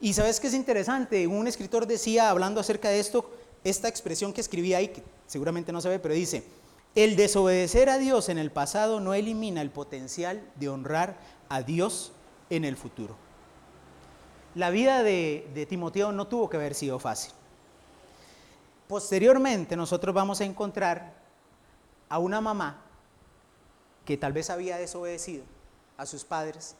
Y 0.00 0.14
sabes 0.14 0.40
que 0.40 0.48
es 0.48 0.54
interesante, 0.54 1.26
un 1.26 1.46
escritor 1.46 1.86
decía, 1.86 2.30
hablando 2.30 2.60
acerca 2.60 2.88
de 2.88 2.98
esto, 2.98 3.30
esta 3.62 3.88
expresión 3.88 4.32
que 4.32 4.40
escribí 4.40 4.74
ahí, 4.74 4.88
que 4.88 5.02
seguramente 5.26 5.72
no 5.72 5.80
se 5.80 5.88
ve, 5.88 5.98
pero 5.98 6.14
dice, 6.14 6.44
el 6.94 7.14
desobedecer 7.14 7.88
a 7.88 7.98
Dios 7.98 8.28
en 8.28 8.38
el 8.38 8.50
pasado 8.50 9.00
no 9.00 9.14
elimina 9.14 9.62
el 9.62 9.70
potencial 9.70 10.42
de 10.56 10.68
honrar 10.68 11.16
a 11.48 11.62
Dios 11.62 12.12
en 12.50 12.64
el 12.64 12.76
futuro. 12.76 13.16
La 14.54 14.70
vida 14.70 15.02
de, 15.02 15.48
de 15.54 15.66
Timoteo 15.66 16.12
no 16.12 16.26
tuvo 16.26 16.50
que 16.50 16.56
haber 16.56 16.74
sido 16.74 16.98
fácil. 16.98 17.32
Posteriormente 18.88 19.76
nosotros 19.76 20.14
vamos 20.14 20.40
a 20.40 20.44
encontrar 20.44 21.14
a 22.08 22.18
una 22.18 22.40
mamá 22.40 22.82
que 24.04 24.16
tal 24.16 24.32
vez 24.32 24.50
había 24.50 24.76
desobedecido 24.76 25.44
a 25.96 26.06
sus 26.06 26.24
padres, 26.24 26.76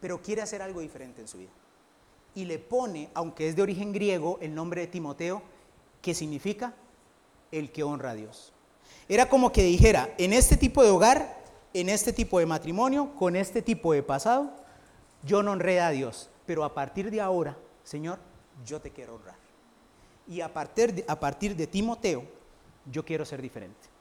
pero 0.00 0.22
quiere 0.22 0.42
hacer 0.42 0.62
algo 0.62 0.80
diferente 0.80 1.20
en 1.20 1.28
su 1.28 1.38
vida. 1.38 1.50
Y 2.34 2.44
le 2.44 2.58
pone, 2.58 3.10
aunque 3.14 3.48
es 3.48 3.56
de 3.56 3.62
origen 3.62 3.92
griego, 3.92 4.38
el 4.40 4.54
nombre 4.54 4.82
de 4.82 4.86
Timoteo, 4.88 5.42
que 6.02 6.14
significa 6.14 6.74
el 7.50 7.72
que 7.72 7.82
honra 7.82 8.10
a 8.10 8.14
Dios. 8.14 8.52
Era 9.08 9.28
como 9.28 9.52
que 9.52 9.62
dijera, 9.62 10.14
en 10.18 10.32
este 10.32 10.56
tipo 10.56 10.82
de 10.82 10.90
hogar, 10.90 11.42
en 11.72 11.88
este 11.88 12.12
tipo 12.12 12.38
de 12.38 12.46
matrimonio, 12.46 13.14
con 13.14 13.36
este 13.36 13.62
tipo 13.62 13.92
de 13.92 14.02
pasado, 14.02 14.50
yo 15.22 15.42
no 15.42 15.52
honré 15.52 15.80
a 15.80 15.90
Dios, 15.90 16.30
pero 16.44 16.64
a 16.64 16.74
partir 16.74 17.10
de 17.10 17.20
ahora, 17.20 17.56
Señor, 17.82 18.18
yo 18.64 18.80
te 18.80 18.90
quiero 18.90 19.16
honrar. 19.16 19.36
Y 20.28 20.40
a 20.40 20.52
partir 20.52 20.94
de, 20.94 21.04
a 21.06 21.18
partir 21.18 21.54
de 21.56 21.66
Timoteo, 21.66 22.24
yo 22.90 23.04
quiero 23.04 23.24
ser 23.24 23.40
diferente. 23.40 23.95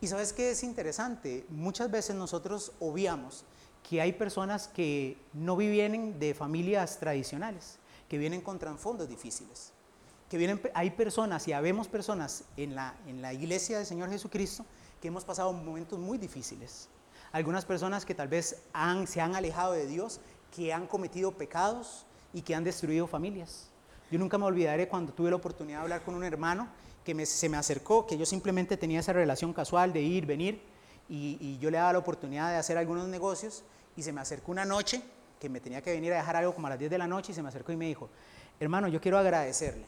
Y 0.00 0.06
sabes 0.06 0.32
qué 0.32 0.50
es 0.50 0.62
interesante, 0.62 1.44
muchas 1.48 1.90
veces 1.90 2.16
nosotros 2.16 2.72
obviamos 2.80 3.44
que 3.88 4.00
hay 4.00 4.12
personas 4.12 4.68
que 4.68 5.18
no 5.32 5.56
vienen 5.56 6.18
de 6.18 6.34
familias 6.34 6.98
tradicionales, 6.98 7.78
que 8.08 8.18
vienen 8.18 8.40
con 8.40 8.58
trasfondos 8.58 9.08
difíciles 9.08 9.72
que 10.30 10.38
vienen, 10.38 10.60
hay 10.74 10.90
personas 10.90 11.48
y 11.48 11.52
habemos 11.52 11.88
personas 11.88 12.44
en 12.56 12.76
la, 12.76 12.94
en 13.08 13.20
la 13.20 13.34
iglesia 13.34 13.78
del 13.78 13.86
Señor 13.86 14.10
Jesucristo 14.10 14.64
que 15.02 15.08
hemos 15.08 15.24
pasado 15.24 15.52
momentos 15.52 15.98
muy 15.98 16.18
difíciles. 16.18 16.88
Algunas 17.32 17.64
personas 17.64 18.06
que 18.06 18.14
tal 18.14 18.28
vez 18.28 18.62
se 19.06 19.20
han 19.20 19.34
alejado 19.34 19.72
de 19.72 19.86
Dios, 19.86 20.20
que 20.54 20.72
han 20.72 20.86
cometido 20.86 21.32
pecados 21.32 22.06
y 22.32 22.42
que 22.42 22.54
han 22.54 22.62
destruido 22.62 23.08
familias. 23.08 23.70
Yo 24.08 24.20
nunca 24.20 24.38
me 24.38 24.44
olvidaré 24.44 24.88
cuando 24.88 25.12
tuve 25.12 25.30
la 25.30 25.36
oportunidad 25.36 25.78
de 25.78 25.82
hablar 25.82 26.04
con 26.04 26.14
un 26.14 26.22
hermano 26.22 26.68
que 27.04 27.26
se 27.26 27.48
me 27.48 27.56
acercó, 27.56 28.06
que 28.06 28.16
yo 28.16 28.26
simplemente 28.26 28.76
tenía 28.76 29.00
esa 29.00 29.12
relación 29.12 29.52
casual 29.52 29.92
de 29.92 30.02
ir, 30.02 30.26
venir, 30.26 30.62
y, 31.08 31.38
y 31.40 31.58
yo 31.58 31.70
le 31.70 31.78
daba 31.78 31.94
la 31.94 31.98
oportunidad 31.98 32.50
de 32.50 32.56
hacer 32.56 32.78
algunos 32.78 33.08
negocios, 33.08 33.64
y 33.96 34.02
se 34.02 34.12
me 34.12 34.20
acercó 34.20 34.52
una 34.52 34.64
noche, 34.64 35.02
que 35.38 35.48
me 35.48 35.60
tenía 35.60 35.82
que 35.82 35.92
venir 35.92 36.12
a 36.12 36.16
dejar 36.16 36.36
algo 36.36 36.54
como 36.54 36.66
a 36.66 36.70
las 36.70 36.78
10 36.78 36.90
de 36.90 36.98
la 36.98 37.06
noche, 37.06 37.32
y 37.32 37.34
se 37.34 37.42
me 37.42 37.48
acercó 37.48 37.72
y 37.72 37.76
me 37.76 37.86
dijo, 37.86 38.08
hermano, 38.58 38.88
yo 38.88 39.00
quiero 39.00 39.18
agradecerle 39.18 39.86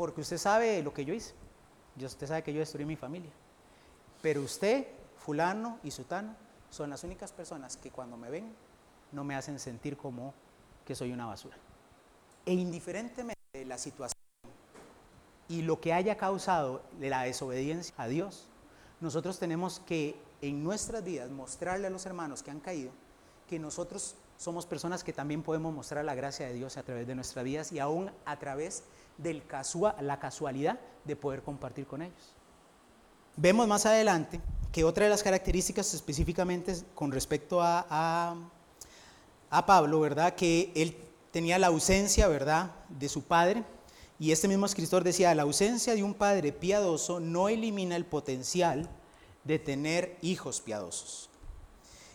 porque 0.00 0.22
usted 0.22 0.38
sabe 0.38 0.82
lo 0.82 0.94
que 0.94 1.04
yo 1.04 1.12
hice. 1.12 1.34
Usted 2.02 2.26
sabe 2.26 2.42
que 2.42 2.54
yo 2.54 2.60
destruí 2.60 2.86
mi 2.86 2.96
familia. 2.96 3.30
Pero 4.22 4.40
usted, 4.40 4.86
fulano 5.18 5.78
y 5.82 5.90
sutano, 5.90 6.34
son 6.70 6.88
las 6.88 7.04
únicas 7.04 7.32
personas 7.32 7.76
que 7.76 7.90
cuando 7.90 8.16
me 8.16 8.30
ven 8.30 8.50
no 9.12 9.24
me 9.24 9.34
hacen 9.34 9.58
sentir 9.58 9.98
como 9.98 10.32
que 10.86 10.94
soy 10.94 11.12
una 11.12 11.26
basura. 11.26 11.58
E 12.46 12.54
indiferentemente 12.54 13.38
de 13.52 13.66
la 13.66 13.76
situación 13.76 14.16
y 15.50 15.62
lo 15.62 15.80
que 15.80 15.92
haya 15.92 16.16
causado 16.16 16.80
la 17.00 17.24
desobediencia 17.24 17.92
a 17.98 18.06
Dios, 18.06 18.46
nosotros 19.00 19.40
tenemos 19.40 19.80
que 19.80 20.14
en 20.40 20.62
nuestras 20.62 21.04
vidas 21.04 21.28
mostrarle 21.28 21.88
a 21.88 21.90
los 21.90 22.06
hermanos 22.06 22.42
que 22.44 22.52
han 22.52 22.60
caído 22.60 22.92
que 23.48 23.58
nosotros 23.58 24.14
somos 24.38 24.64
personas 24.64 25.02
que 25.02 25.12
también 25.12 25.42
podemos 25.42 25.74
mostrar 25.74 26.04
la 26.04 26.14
gracia 26.14 26.46
de 26.46 26.54
Dios 26.54 26.76
a 26.76 26.84
través 26.84 27.08
de 27.08 27.16
nuestras 27.16 27.44
vidas 27.44 27.72
y 27.72 27.80
aún 27.80 28.12
a 28.24 28.38
través 28.38 28.84
de 29.18 29.42
la 30.00 30.20
casualidad 30.20 30.78
de 31.04 31.16
poder 31.16 31.42
compartir 31.42 31.84
con 31.84 32.02
ellos. 32.02 32.32
Vemos 33.36 33.66
más 33.66 33.86
adelante 33.86 34.40
que 34.70 34.84
otra 34.84 35.04
de 35.04 35.10
las 35.10 35.24
características 35.24 35.92
específicamente 35.94 36.76
con 36.94 37.10
respecto 37.10 37.60
a, 37.60 38.36
Pablo, 39.66 39.98
¿verdad? 39.98 40.36
Que 40.36 40.70
él 40.76 40.96
tenía 41.32 41.58
la 41.58 41.66
ausencia, 41.66 42.28
¿verdad?, 42.28 42.70
de 42.88 43.08
su 43.08 43.24
padre. 43.24 43.64
Y 44.20 44.32
este 44.32 44.48
mismo 44.48 44.66
escritor 44.66 45.02
decía, 45.02 45.34
la 45.34 45.44
ausencia 45.44 45.94
de 45.94 46.02
un 46.02 46.12
padre 46.12 46.52
piadoso 46.52 47.20
no 47.20 47.48
elimina 47.48 47.96
el 47.96 48.04
potencial 48.04 48.86
de 49.44 49.58
tener 49.58 50.18
hijos 50.20 50.60
piadosos. 50.60 51.30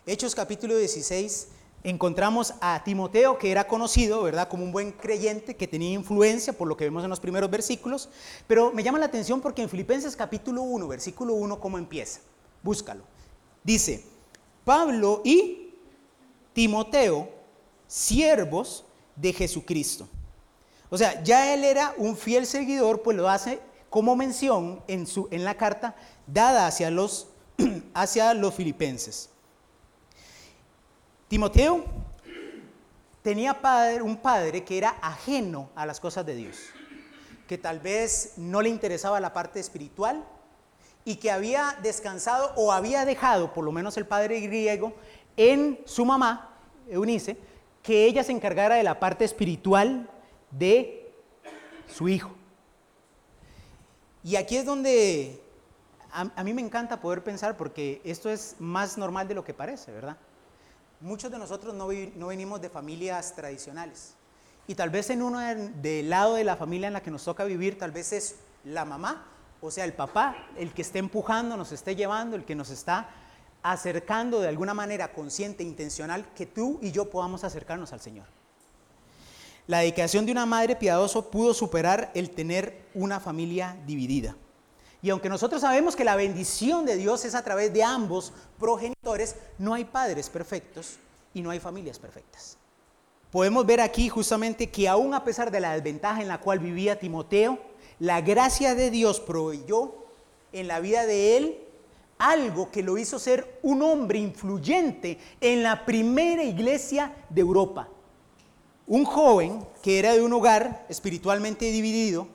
Hechos 0.05 0.35
capítulo 0.35 0.77
16 0.77 1.47
encontramos 1.83 2.53
a 2.61 2.83
Timoteo, 2.83 3.39
que 3.39 3.49
era 3.49 3.67
conocido, 3.67 4.21
¿verdad?, 4.21 4.47
como 4.47 4.63
un 4.63 4.71
buen 4.71 4.91
creyente, 4.91 5.55
que 5.55 5.67
tenía 5.67 5.93
influencia, 5.93 6.53
por 6.53 6.67
lo 6.67 6.77
que 6.77 6.83
vemos 6.83 7.03
en 7.03 7.09
los 7.09 7.19
primeros 7.19 7.49
versículos, 7.49 8.07
pero 8.45 8.71
me 8.71 8.83
llama 8.83 8.99
la 8.99 9.07
atención 9.07 9.41
porque 9.41 9.63
en 9.63 9.69
Filipenses 9.69 10.15
capítulo 10.15 10.61
1, 10.61 10.87
versículo 10.87 11.33
1, 11.33 11.59
¿cómo 11.59 11.79
empieza? 11.79 12.19
Búscalo. 12.61 13.03
Dice, 13.63 14.05
Pablo 14.63 15.23
y 15.25 15.73
Timoteo, 16.53 17.29
siervos 17.87 18.85
de 19.15 19.33
Jesucristo. 19.33 20.07
O 20.89 20.97
sea, 20.97 21.23
ya 21.23 21.53
él 21.53 21.63
era 21.63 21.93
un 21.97 22.15
fiel 22.15 22.45
seguidor, 22.45 23.01
pues 23.01 23.17
lo 23.17 23.29
hace 23.29 23.59
como 23.89 24.15
mención 24.15 24.81
en, 24.87 25.07
su, 25.07 25.27
en 25.31 25.43
la 25.43 25.55
carta 25.55 25.95
dada 26.27 26.67
hacia 26.67 26.89
los 26.91 27.27
hacia 27.93 28.33
los 28.33 28.53
filipenses. 28.53 29.29
Timoteo 31.27 31.85
tenía 33.21 33.57
un 34.03 34.17
padre 34.17 34.63
que 34.63 34.77
era 34.77 34.97
ajeno 35.01 35.69
a 35.75 35.85
las 35.85 35.99
cosas 35.99 36.25
de 36.25 36.35
Dios, 36.35 36.57
que 37.47 37.57
tal 37.57 37.79
vez 37.79 38.33
no 38.37 38.61
le 38.61 38.69
interesaba 38.69 39.19
la 39.19 39.33
parte 39.33 39.59
espiritual 39.59 40.23
y 41.03 41.15
que 41.15 41.31
había 41.31 41.77
descansado 41.81 42.53
o 42.55 42.71
había 42.71 43.05
dejado, 43.05 43.53
por 43.53 43.63
lo 43.63 43.71
menos 43.71 43.97
el 43.97 44.05
padre 44.05 44.39
griego, 44.41 44.93
en 45.37 45.79
su 45.85 46.05
mamá, 46.05 46.55
Eunice, 46.87 47.37
que 47.81 48.05
ella 48.05 48.23
se 48.23 48.31
encargara 48.31 48.75
de 48.75 48.83
la 48.83 48.99
parte 48.99 49.25
espiritual 49.25 50.09
de 50.57 51.13
su 51.87 52.07
hijo. 52.07 52.31
Y 54.23 54.37
aquí 54.37 54.57
es 54.57 54.65
donde 54.65 55.41
a, 56.11 56.43
mí 56.43 56.53
me 56.53 56.61
encanta 56.61 56.99
poder 57.01 57.23
pensar 57.23 57.57
porque 57.57 58.01
esto 58.03 58.29
es 58.29 58.55
más 58.59 58.97
normal 58.97 59.27
de 59.27 59.35
lo 59.35 59.43
que 59.43 59.53
parece, 59.53 59.91
¿verdad? 59.91 60.17
Muchos 61.01 61.29
de 61.29 61.37
nosotros 61.37 61.73
no, 61.73 61.87
venimos 62.27 62.61
de 62.61 62.69
familias 62.69 63.35
tradicionales. 63.35 64.15
Y 64.67 64.75
tal 64.75 64.89
vez 64.89 65.09
en 65.09 65.21
uno 65.21 65.39
del 65.39 66.09
lado 66.09 66.35
de 66.35 66.43
la 66.43 66.55
familia 66.55 66.87
en 66.87 66.93
la 66.93 67.03
que 67.03 67.11
nos 67.11 67.23
toca 67.23 67.43
vivir, 67.43 67.77
tal 67.77 67.91
vez 67.91 68.13
es 68.13 68.35
la 68.63 68.85
mamá, 68.85 69.27
o 69.61 69.69
sea, 69.69 69.85
el 69.85 69.93
papá, 69.93 70.35
el 70.57 70.73
que 70.73 70.81
esté 70.81 70.99
empujando, 70.99 71.57
nos 71.57 71.71
esté 71.71 71.95
llevando, 71.95 72.35
el 72.35 72.45
que 72.45 72.55
nos 72.55 72.69
está 72.69 73.09
acercando 73.61 74.39
de 74.39 74.47
alguna 74.47 74.73
manera 74.73 75.11
consciente 75.13 75.63
intencional 75.63 76.33
que 76.33 76.45
tú 76.45 76.79
y 76.81 76.91
yo 76.91 77.09
podamos 77.09 77.43
acercarnos 77.43 77.93
al 77.93 77.99
Señor. 77.99 78.25
La 79.67 79.79
dedicación 79.79 80.25
de 80.25 80.31
una 80.31 80.45
madre 80.45 80.75
piadosa 80.75 81.21
pudo 81.21 81.53
superar 81.53 82.11
el 82.13 82.29
tener 82.29 82.85
una 82.93 83.19
familia 83.19 83.77
dividida. 83.87 84.35
Y 85.01 85.09
aunque 85.09 85.29
nosotros 85.29 85.61
sabemos 85.61 85.95
que 85.95 86.03
la 86.03 86.15
bendición 86.15 86.85
de 86.85 86.97
Dios 86.97 87.25
es 87.25 87.35
a 87.35 87.43
través 87.43 87.73
de 87.73 87.83
ambos 87.83 88.33
progenitores, 88.59 89.35
no 89.57 89.73
hay 89.73 89.85
padres 89.85 90.29
perfectos 90.29 90.97
y 91.33 91.41
no 91.41 91.49
hay 91.49 91.59
familias 91.59 91.99
perfectas. 91.99 92.57
Podemos 93.31 93.65
ver 93.65 93.81
aquí 93.81 94.07
justamente 94.07 94.69
que 94.69 94.87
aún 94.87 95.13
a 95.13 95.23
pesar 95.23 95.51
de 95.51 95.59
la 95.59 95.73
desventaja 95.73 96.21
en 96.21 96.27
la 96.27 96.39
cual 96.39 96.59
vivía 96.59 96.99
Timoteo, 96.99 97.59
la 97.99 98.21
gracia 98.21 98.75
de 98.75 98.89
Dios 98.91 99.19
proveyó 99.19 99.93
en 100.51 100.67
la 100.67 100.79
vida 100.79 101.05
de 101.05 101.37
él 101.37 101.59
algo 102.17 102.71
que 102.71 102.81
lo 102.81 102.97
hizo 102.97 103.19
ser 103.19 103.59
un 103.61 103.81
hombre 103.81 104.19
influyente 104.19 105.19
en 105.41 105.63
la 105.63 105.85
primera 105.85 106.43
iglesia 106.43 107.13
de 107.29 107.41
Europa. 107.41 107.89
Un 108.87 109.03
joven 109.03 109.65
que 109.81 109.97
era 109.97 110.13
de 110.13 110.21
un 110.21 110.31
hogar 110.33 110.85
espiritualmente 110.89 111.65
dividido, 111.65 112.27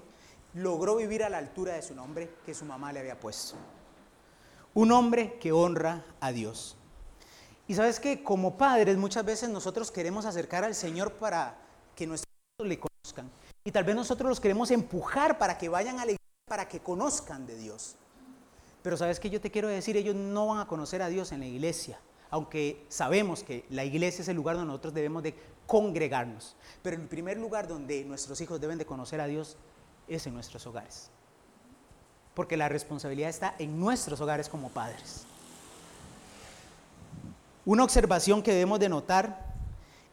logró 0.55 0.96
vivir 0.96 1.22
a 1.22 1.28
la 1.28 1.38
altura 1.38 1.74
de 1.74 1.82
su 1.82 1.94
nombre 1.94 2.28
que 2.44 2.55
su 2.55 2.64
mamá 2.64 2.92
le 2.92 3.01
había 3.01 3.18
puesto. 3.18 3.55
Un 4.74 4.90
hombre 4.90 5.38
que 5.38 5.53
honra 5.53 6.05
a 6.20 6.32
Dios. 6.32 6.76
Y 7.68 7.74
sabes 7.74 8.01
que 8.01 8.24
como 8.24 8.59
padres 8.59 8.96
muchas 8.96 9.24
veces 9.24 9.48
nosotros 9.48 9.92
queremos 9.92 10.24
acercar 10.24 10.64
al 10.64 10.74
Señor 10.74 11.12
para 11.12 11.57
que 11.94 12.07
nuestros 12.07 12.34
hijos 12.59 12.68
le 12.68 12.80
conozcan. 12.80 13.30
Y 13.64 13.70
tal 13.70 13.84
vez 13.84 13.94
nosotros 13.94 14.28
los 14.28 14.40
queremos 14.40 14.72
empujar 14.72 15.38
para 15.38 15.57
que 15.57 15.68
vayan 15.68 16.01
a 16.01 16.05
la 16.05 16.12
iglesia, 16.12 16.26
para 16.48 16.68
que 16.68 16.80
conozcan 16.80 17.46
de 17.46 17.57
Dios. 17.57 17.94
Pero 18.82 18.96
sabes 18.96 19.20
que 19.20 19.30
yo 19.30 19.40
te 19.40 19.53
quiero 19.53 19.68
decir, 19.68 19.96
ellos 19.96 20.16
no 20.16 20.48
van 20.48 20.59
a 20.59 20.66
conocer 20.66 21.01
a 21.03 21.09
Dios 21.09 21.30
en 21.30 21.40
la 21.40 21.46
iglesia, 21.46 22.01
aunque 22.30 22.84
sabemos 22.88 23.42
que 23.42 23.64
la 23.70 23.84
iglesia 23.84 24.22
es 24.22 24.28
el 24.28 24.36
lugar 24.36 24.56
donde 24.56 24.68
nosotros 24.68 24.94
debemos 24.94 25.22
de 25.22 25.34
congregarnos. 25.66 26.56
Pero 26.82 26.96
el 26.96 27.02
primer 27.02 27.38
lugar 27.38 27.68
donde 27.68 28.04
nuestros 28.04 28.40
hijos 28.40 28.60
deben 28.60 28.78
de 28.78 28.86
conocer 28.86 29.20
a 29.20 29.26
Dios 29.26 29.56
es 30.08 30.26
en 30.26 30.34
nuestros 30.34 30.66
hogares. 30.66 31.10
Porque 32.34 32.56
la 32.56 32.68
responsabilidad 32.68 33.30
está 33.30 33.54
en 33.58 33.78
nuestros 33.78 34.20
hogares 34.20 34.48
como 34.48 34.68
padres. 34.68 35.24
Una 37.64 37.84
observación 37.84 38.42
que 38.42 38.52
debemos 38.52 38.80
de 38.80 38.88
notar 38.88 39.50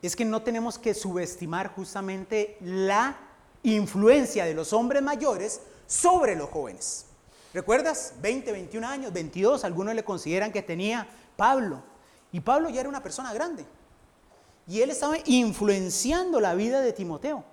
es 0.02 0.16
que 0.16 0.26
no 0.26 0.42
tenemos 0.42 0.78
que 0.78 0.94
subestimar 0.94 1.70
justamente 1.74 2.58
la 2.62 3.18
influencia 3.64 4.46
de 4.46 4.54
los 4.54 4.74
hombres 4.74 5.02
mayores 5.02 5.62
sobre 5.88 6.36
los 6.36 6.50
jóvenes. 6.50 7.06
¿Recuerdas? 7.54 8.14
20, 8.22 8.52
21 8.52 8.88
años, 8.88 9.14
22, 9.14 9.64
algunos 9.64 9.96
le 9.96 10.04
consideran 10.04 10.52
que 10.52 10.62
tenía 10.62 11.08
Pablo. 11.36 11.82
Y 12.32 12.40
Pablo 12.40 12.70
ya 12.70 12.82
era 12.82 12.90
una 12.90 13.04
persona 13.04 13.34
grande. 13.34 13.66
Y 14.68 14.82
él 14.82 14.90
estaba 14.90 15.16
influenciando 15.26 16.40
la 16.40 16.56
vida 16.56 16.82
de 16.82 16.94
Timoteo. 16.94 17.44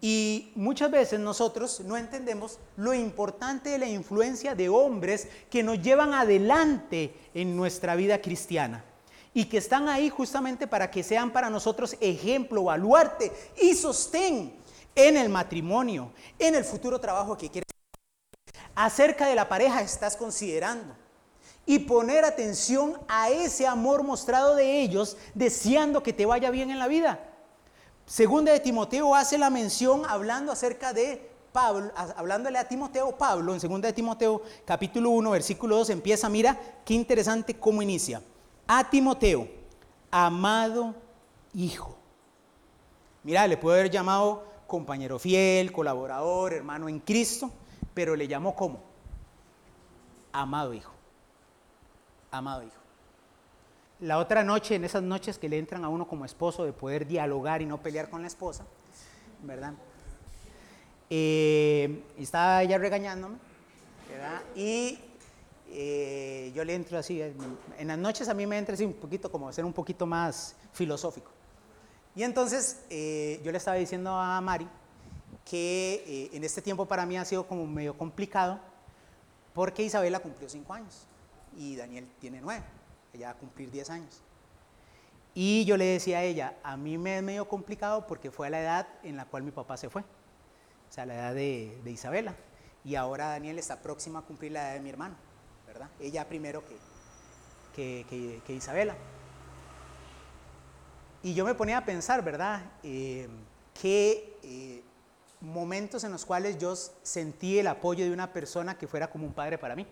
Y 0.00 0.52
muchas 0.54 0.90
veces 0.90 1.18
nosotros 1.20 1.80
no 1.80 1.96
entendemos 1.96 2.58
lo 2.76 2.92
importante 2.92 3.70
de 3.70 3.78
la 3.78 3.86
influencia 3.86 4.54
de 4.54 4.68
hombres 4.68 5.28
que 5.48 5.62
nos 5.62 5.80
llevan 5.80 6.12
adelante 6.12 7.14
en 7.32 7.56
nuestra 7.56 7.96
vida 7.96 8.20
cristiana 8.20 8.84
y 9.32 9.46
que 9.46 9.58
están 9.58 9.88
ahí 9.88 10.10
justamente 10.10 10.66
para 10.66 10.90
que 10.90 11.02
sean 11.02 11.32
para 11.32 11.48
nosotros 11.48 11.96
ejemplo, 12.00 12.64
baluarte 12.64 13.32
y 13.60 13.74
sostén 13.74 14.54
en 14.94 15.16
el 15.16 15.28
matrimonio, 15.28 16.12
en 16.38 16.54
el 16.54 16.64
futuro 16.64 17.00
trabajo 17.00 17.36
que 17.36 17.50
quieres. 17.50 17.64
Acerca 18.74 19.26
de 19.26 19.34
la 19.34 19.48
pareja 19.48 19.80
estás 19.80 20.16
considerando 20.16 20.94
y 21.66 21.80
poner 21.80 22.24
atención 22.24 22.98
a 23.08 23.30
ese 23.30 23.66
amor 23.66 24.02
mostrado 24.02 24.54
de 24.54 24.82
ellos, 24.82 25.16
deseando 25.34 26.02
que 26.02 26.12
te 26.12 26.26
vaya 26.26 26.50
bien 26.50 26.70
en 26.70 26.78
la 26.78 26.88
vida. 26.88 27.30
Segunda 28.06 28.52
de 28.52 28.60
Timoteo 28.60 29.14
hace 29.14 29.38
la 29.38 29.48
mención 29.48 30.02
hablando 30.06 30.52
acerca 30.52 30.92
de 30.92 31.30
Pablo, 31.52 31.92
hablándole 31.94 32.58
a 32.58 32.68
Timoteo, 32.68 33.16
Pablo, 33.16 33.54
en 33.54 33.60
segunda 33.60 33.86
de 33.86 33.94
Timoteo 33.94 34.42
capítulo 34.64 35.10
1, 35.10 35.30
versículo 35.30 35.76
2 35.76 35.90
empieza, 35.90 36.28
mira, 36.28 36.58
qué 36.84 36.94
interesante 36.94 37.54
cómo 37.54 37.80
inicia. 37.80 38.20
A 38.66 38.90
Timoteo, 38.90 39.48
amado 40.10 40.94
hijo. 41.54 41.96
Mira, 43.22 43.46
le 43.46 43.56
puede 43.56 43.80
haber 43.80 43.92
llamado 43.92 44.44
compañero 44.66 45.18
fiel, 45.18 45.72
colaborador, 45.72 46.52
hermano 46.52 46.88
en 46.88 46.98
Cristo, 47.00 47.50
pero 47.94 48.16
le 48.16 48.28
llamó 48.28 48.54
como 48.54 48.80
amado 50.32 50.74
hijo. 50.74 50.93
Amado 52.38 52.62
hijo 52.62 52.84
la 54.00 54.18
otra 54.18 54.42
noche, 54.42 54.74
en 54.74 54.84
esas 54.84 55.02
noches 55.02 55.38
que 55.38 55.48
le 55.48 55.58
entran 55.58 55.84
a 55.84 55.88
uno 55.88 56.06
como 56.06 56.24
esposo 56.24 56.64
de 56.64 56.72
poder 56.72 57.06
dialogar 57.06 57.62
y 57.62 57.66
no 57.66 57.78
pelear 57.78 58.10
con 58.10 58.22
la 58.22 58.28
esposa, 58.28 58.64
¿verdad? 59.42 59.72
Eh, 61.08 62.02
estaba 62.18 62.62
ella 62.62 62.76
regañándome, 62.76 63.36
¿verdad? 64.10 64.42
Y 64.54 64.98
eh, 65.70 66.52
yo 66.54 66.64
le 66.64 66.74
entro 66.74 66.98
así, 66.98 67.22
en 67.22 67.86
las 67.86 67.98
noches 67.98 68.28
a 68.28 68.34
mí 68.34 68.46
me 68.46 68.58
entra 68.58 68.74
así 68.74 68.84
un 68.84 68.94
poquito 68.94 69.30
como 69.30 69.52
ser 69.52 69.64
un 69.64 69.72
poquito 69.72 70.06
más 70.06 70.56
filosófico. 70.72 71.30
Y 72.16 72.22
entonces 72.22 72.84
eh, 72.90 73.40
yo 73.42 73.52
le 73.52 73.58
estaba 73.58 73.76
diciendo 73.76 74.10
a 74.10 74.40
Mari 74.40 74.68
que 75.44 76.30
en 76.32 76.42
este 76.44 76.62
tiempo 76.62 76.86
para 76.86 77.06
mí 77.06 77.16
ha 77.16 77.24
sido 77.24 77.46
como 77.46 77.66
medio 77.66 77.96
complicado 77.96 78.58
porque 79.52 79.82
Isabela 79.82 80.20
cumplió 80.20 80.48
cinco 80.48 80.72
años 80.72 81.06
y 81.56 81.76
Daniel 81.76 82.08
tiene 82.20 82.40
nueve 82.40 82.64
ella 83.14 83.28
va 83.28 83.32
a 83.32 83.38
cumplir 83.38 83.70
10 83.70 83.90
años. 83.90 84.20
Y 85.34 85.64
yo 85.64 85.76
le 85.76 85.84
decía 85.84 86.18
a 86.18 86.22
ella, 86.22 86.56
a 86.62 86.76
mí 86.76 86.98
me 86.98 87.16
es 87.16 87.22
medio 87.22 87.48
complicado 87.48 88.06
porque 88.06 88.30
fue 88.30 88.48
a 88.48 88.50
la 88.50 88.60
edad 88.60 88.88
en 89.02 89.16
la 89.16 89.24
cual 89.24 89.42
mi 89.42 89.50
papá 89.50 89.76
se 89.76 89.88
fue, 89.88 90.02
o 90.02 90.92
sea, 90.92 91.06
la 91.06 91.14
edad 91.14 91.34
de, 91.34 91.80
Isabela. 91.86 92.34
Y 92.84 92.96
ahora 92.96 93.28
Daniel 93.28 93.58
está 93.58 93.80
próxima 93.80 94.20
a 94.20 94.22
cumplir 94.22 94.52
la 94.52 94.68
edad 94.68 94.74
de 94.74 94.80
mi 94.80 94.90
hermano, 94.90 95.16
¿verdad? 95.66 95.88
Ella 95.98 96.28
primero 96.28 96.62
que, 97.74 98.04
que, 98.44 98.52
Isabela. 98.52 98.94
Y 101.22 101.34
yo 101.34 101.44
me 101.44 101.54
ponía 101.54 101.78
a 101.78 101.84
pensar, 101.84 102.22
¿verdad? 102.22 102.62
Eh, 102.82 103.28
qué 103.80 104.38
eh, 104.42 104.84
momentos 105.40 106.04
en 106.04 106.12
los 106.12 106.26
cuales 106.26 106.58
yo 106.58 106.76
sentí 106.76 107.58
el 107.58 107.66
apoyo 107.66 108.04
de 108.04 108.12
una 108.12 108.32
persona 108.32 108.76
que 108.76 108.86
fuera 108.86 109.10
como 109.10 109.26
un 109.26 109.32
padre 109.32 109.56
para 109.56 109.74
mí. 109.74 109.86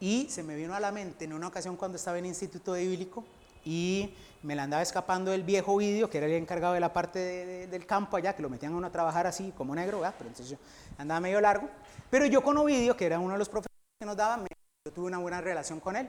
Y 0.00 0.28
se 0.30 0.42
me 0.42 0.56
vino 0.56 0.74
a 0.74 0.80
la 0.80 0.90
mente 0.90 1.26
en 1.26 1.34
una 1.34 1.46
ocasión 1.46 1.76
cuando 1.76 1.96
estaba 1.96 2.18
en 2.18 2.24
el 2.24 2.30
Instituto 2.30 2.72
Bíblico 2.72 3.24
y 3.64 4.14
me 4.42 4.54
la 4.54 4.62
andaba 4.62 4.82
escapando 4.82 5.32
el 5.32 5.42
viejo 5.42 5.76
vídeo, 5.76 6.08
que 6.08 6.16
era 6.16 6.26
el 6.26 6.32
encargado 6.32 6.72
de 6.72 6.80
la 6.80 6.92
parte 6.92 7.66
del 7.66 7.86
campo 7.86 8.16
allá, 8.16 8.34
que 8.34 8.40
lo 8.40 8.48
metían 8.48 8.72
a 8.72 8.76
uno 8.76 8.86
a 8.86 8.90
trabajar 8.90 9.26
así 9.26 9.52
como 9.56 9.74
negro, 9.74 10.00
¿verdad? 10.00 10.14
pero 10.16 10.30
entonces 10.30 10.50
yo 10.50 10.56
andaba 10.96 11.20
medio 11.20 11.40
largo. 11.40 11.68
Pero 12.08 12.24
yo 12.24 12.42
con 12.42 12.56
Ovidio, 12.56 12.96
que 12.96 13.04
era 13.04 13.18
uno 13.18 13.32
de 13.34 13.38
los 13.38 13.48
profesores 13.48 13.76
que 13.98 14.06
nos 14.06 14.16
daba, 14.16 14.42
yo 14.86 14.92
tuve 14.92 15.06
una 15.06 15.18
buena 15.18 15.42
relación 15.42 15.78
con 15.78 15.96
él. 15.96 16.08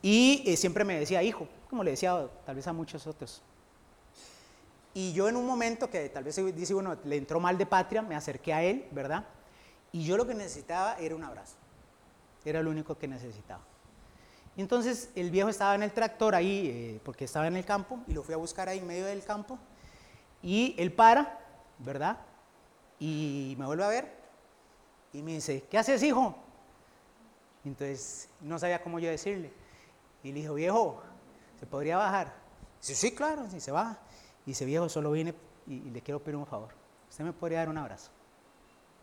Y 0.00 0.44
eh, 0.46 0.56
siempre 0.56 0.84
me 0.84 1.00
decía 1.00 1.22
hijo, 1.24 1.48
como 1.68 1.82
le 1.82 1.90
decía 1.90 2.28
tal 2.44 2.54
vez 2.54 2.66
a 2.68 2.72
muchos 2.72 3.08
otros. 3.08 3.42
Y 4.94 5.12
yo 5.12 5.28
en 5.28 5.36
un 5.36 5.44
momento 5.44 5.90
que 5.90 6.08
tal 6.08 6.22
vez 6.22 6.36
dice 6.54 6.74
uno, 6.74 6.96
le 7.04 7.16
entró 7.16 7.40
mal 7.40 7.58
de 7.58 7.66
patria, 7.66 8.00
me 8.02 8.14
acerqué 8.14 8.54
a 8.54 8.62
él, 8.62 8.86
¿verdad? 8.92 9.24
Y 9.90 10.04
yo 10.04 10.16
lo 10.16 10.26
que 10.26 10.34
necesitaba 10.34 10.96
era 10.98 11.16
un 11.16 11.24
abrazo. 11.24 11.56
Era 12.46 12.62
lo 12.62 12.70
único 12.70 12.96
que 12.96 13.06
necesitaba. 13.06 13.62
Y 14.56 14.62
entonces 14.62 15.10
el 15.14 15.30
viejo 15.30 15.50
estaba 15.50 15.74
en 15.74 15.82
el 15.82 15.92
tractor 15.92 16.34
ahí, 16.34 16.68
eh, 16.68 17.00
porque 17.04 17.26
estaba 17.26 17.46
en 17.46 17.56
el 17.56 17.66
campo, 17.66 18.00
y 18.06 18.14
lo 18.14 18.22
fui 18.22 18.32
a 18.32 18.38
buscar 18.38 18.70
ahí 18.70 18.78
en 18.78 18.86
medio 18.86 19.04
del 19.04 19.22
campo. 19.22 19.58
Y 20.42 20.74
él 20.78 20.92
para, 20.92 21.38
¿verdad? 21.78 22.18
Y 22.98 23.54
me 23.58 23.66
vuelve 23.66 23.84
a 23.84 23.88
ver 23.88 24.16
y 25.12 25.22
me 25.22 25.32
dice, 25.32 25.64
¿qué 25.70 25.76
haces, 25.76 26.02
hijo? 26.02 26.34
Entonces 27.64 28.28
no 28.40 28.58
sabía 28.58 28.82
cómo 28.82 28.98
yo 28.98 29.10
decirle. 29.10 29.52
Y 30.22 30.28
le 30.28 30.40
dijo, 30.40 30.54
viejo, 30.54 31.02
¿se 31.58 31.66
podría 31.66 31.96
bajar? 31.96 32.32
Dice, 32.80 32.94
sí, 32.94 33.14
claro, 33.14 33.48
sí, 33.50 33.60
se 33.60 33.70
baja. 33.70 33.98
Y 34.44 34.50
dice, 34.50 34.64
viejo, 34.64 34.88
solo 34.88 35.10
vine 35.10 35.34
y, 35.66 35.80
le 35.90 36.00
quiero 36.00 36.20
pedir 36.20 36.36
un 36.36 36.46
favor. 36.46 36.70
¿Usted 37.10 37.24
me 37.24 37.32
podría 37.32 37.58
dar 37.58 37.68
un 37.68 37.78
abrazo? 37.78 38.10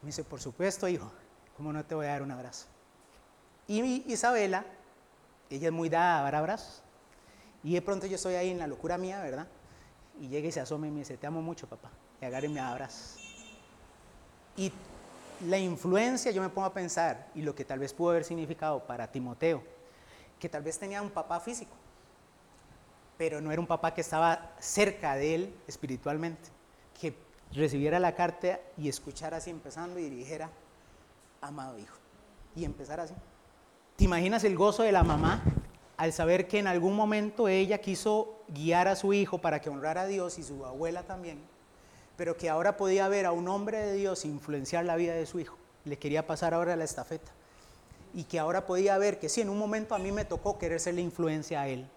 Me 0.02 0.08
dice, 0.08 0.24
por 0.24 0.40
supuesto, 0.40 0.88
hijo, 0.88 1.12
¿cómo 1.58 1.74
no 1.74 1.84
te 1.84 1.96
voy 1.96 2.06
a 2.06 2.10
dar 2.10 2.22
un 2.22 2.32
abrazo? 2.32 2.68
Y 3.68 4.12
Isabela, 4.12 4.66
ella 5.50 5.68
es 5.68 5.74
muy 5.74 5.90
dada 5.90 6.20
a 6.20 6.24
dar 6.24 6.36
abrazos. 6.36 6.82
Y 7.64 7.74
de 7.74 7.82
pronto 7.82 8.06
yo 8.08 8.16
estoy 8.16 8.36
ahí 8.36 8.50
en 8.50 8.60
la 8.60 8.68
locura 8.68 8.98
mía, 8.98 9.22
¿verdad? 9.22 9.48
Y 10.20 10.28
llega 10.28 10.48
y 10.48 10.52
se 10.52 10.60
asoma 10.60 10.88
y 10.88 10.92
me 10.92 11.00
dice, 11.00 11.18
te 11.18 11.28
amo 11.28 11.42
mucho, 11.42 11.68
papá. 11.68 11.90
Y 12.22 12.26
agarre 12.26 12.48
y 12.48 12.50
me 12.50 12.60
abrazos. 12.60 13.18
Y 14.58 14.72
la 15.48 15.58
influencia, 15.58 16.32
yo 16.32 16.42
me 16.42 16.50
pongo 16.50 16.68
a 16.68 16.74
pensar, 16.74 17.28
y 17.36 17.42
lo 17.42 17.56
que 17.56 17.66
tal 17.66 17.80
vez 17.80 17.94
pudo 17.94 18.12
haber 18.12 18.24
significado 18.24 18.86
para 18.86 19.12
Timoteo, 19.12 19.64
que 20.40 20.50
tal 20.50 20.62
vez 20.62 20.78
tenía 20.78 21.02
un 21.02 21.10
papá 21.10 21.40
físico, 21.40 21.74
pero 23.18 23.42
no 23.42 23.52
era 23.52 23.62
un 23.62 23.68
papá 23.68 23.94
que 23.94 24.02
estaba 24.02 24.54
cerca 24.60 25.16
de 25.16 25.36
él 25.36 25.56
espiritualmente, 25.68 26.50
que 27.00 27.16
recibiera 27.52 28.00
la 28.00 28.16
carta 28.16 28.60
y 28.78 28.90
escuchara 28.90 29.38
así 29.38 29.50
empezando 29.50 30.00
y 30.00 30.10
dijera, 30.10 30.50
amado 31.42 31.78
hijo, 31.80 31.98
y 32.56 32.66
empezar 32.66 33.00
así. 33.00 33.14
¿Te 33.96 34.06
imaginas 34.06 34.44
el 34.44 34.58
gozo 34.58 34.82
de 34.82 34.92
la 34.92 35.04
mamá 35.04 35.44
al 35.98 36.14
saber 36.14 36.48
que 36.48 36.58
en 36.58 36.66
algún 36.66 36.96
momento 36.96 37.48
ella 37.48 37.78
quiso 37.78 38.40
guiar 38.48 38.88
a 38.88 38.96
su 38.96 39.14
hijo 39.14 39.38
para 39.38 39.62
que 39.62 39.70
honrara 39.70 40.02
a 40.02 40.08
Dios 40.08 40.40
y 40.40 40.44
su 40.44 40.66
abuela 40.66 41.04
también, 41.04 41.40
pero 42.18 42.36
que 42.36 42.50
ahora 42.50 42.76
podía 42.76 43.08
ver 43.08 43.28
a 43.28 43.32
un 43.32 43.48
hombre 43.48 43.78
de 43.78 43.94
Dios 43.94 44.26
influenciar 44.26 44.86
la 44.86 44.96
vida 44.96 45.14
de 45.14 45.28
su 45.28 45.40
hijo? 45.40 45.58
Le 45.86 46.00
quería 46.00 46.26
pasar 46.26 46.56
ahora 46.56 46.76
la 46.76 46.86
estafeta. 46.86 47.32
Y 48.16 48.24
que 48.24 48.40
ahora 48.40 48.66
podía 48.66 48.98
ver 48.98 49.20
que 49.20 49.30
sí, 49.30 49.42
en 49.42 49.50
un 49.50 49.60
momento 49.60 49.94
a 49.94 50.00
mí 50.00 50.12
me 50.12 50.26
tocó 50.26 50.58
querer 50.58 50.80
ser 50.80 50.96
la 50.96 51.02
influencia 51.02 51.62
a 51.62 51.68
él, 51.68 51.88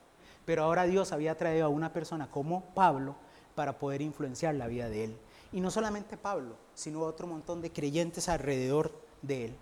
pero 0.45 0.65
ahora 0.65 0.85
Dios 0.85 1.13
había 1.13 1.39
traído 1.39 1.65
a 1.65 1.71
una 1.71 1.95
persona 1.95 2.31
como 2.31 2.75
Pablo 2.75 3.17
para 3.55 3.79
poder 3.79 4.03
influenciar 4.03 4.55
la 4.55 4.67
vida 4.67 4.91
de 4.91 5.05
él. 5.05 5.17
Y 5.51 5.63
no 5.63 5.71
solamente 5.71 6.19
Pablo, 6.19 6.57
sino 6.75 7.01
otro 7.01 7.27
montón 7.27 7.63
de 7.63 7.73
creyentes 7.73 8.29
alrededor 8.29 8.93
de 9.23 9.47
él. 9.47 9.57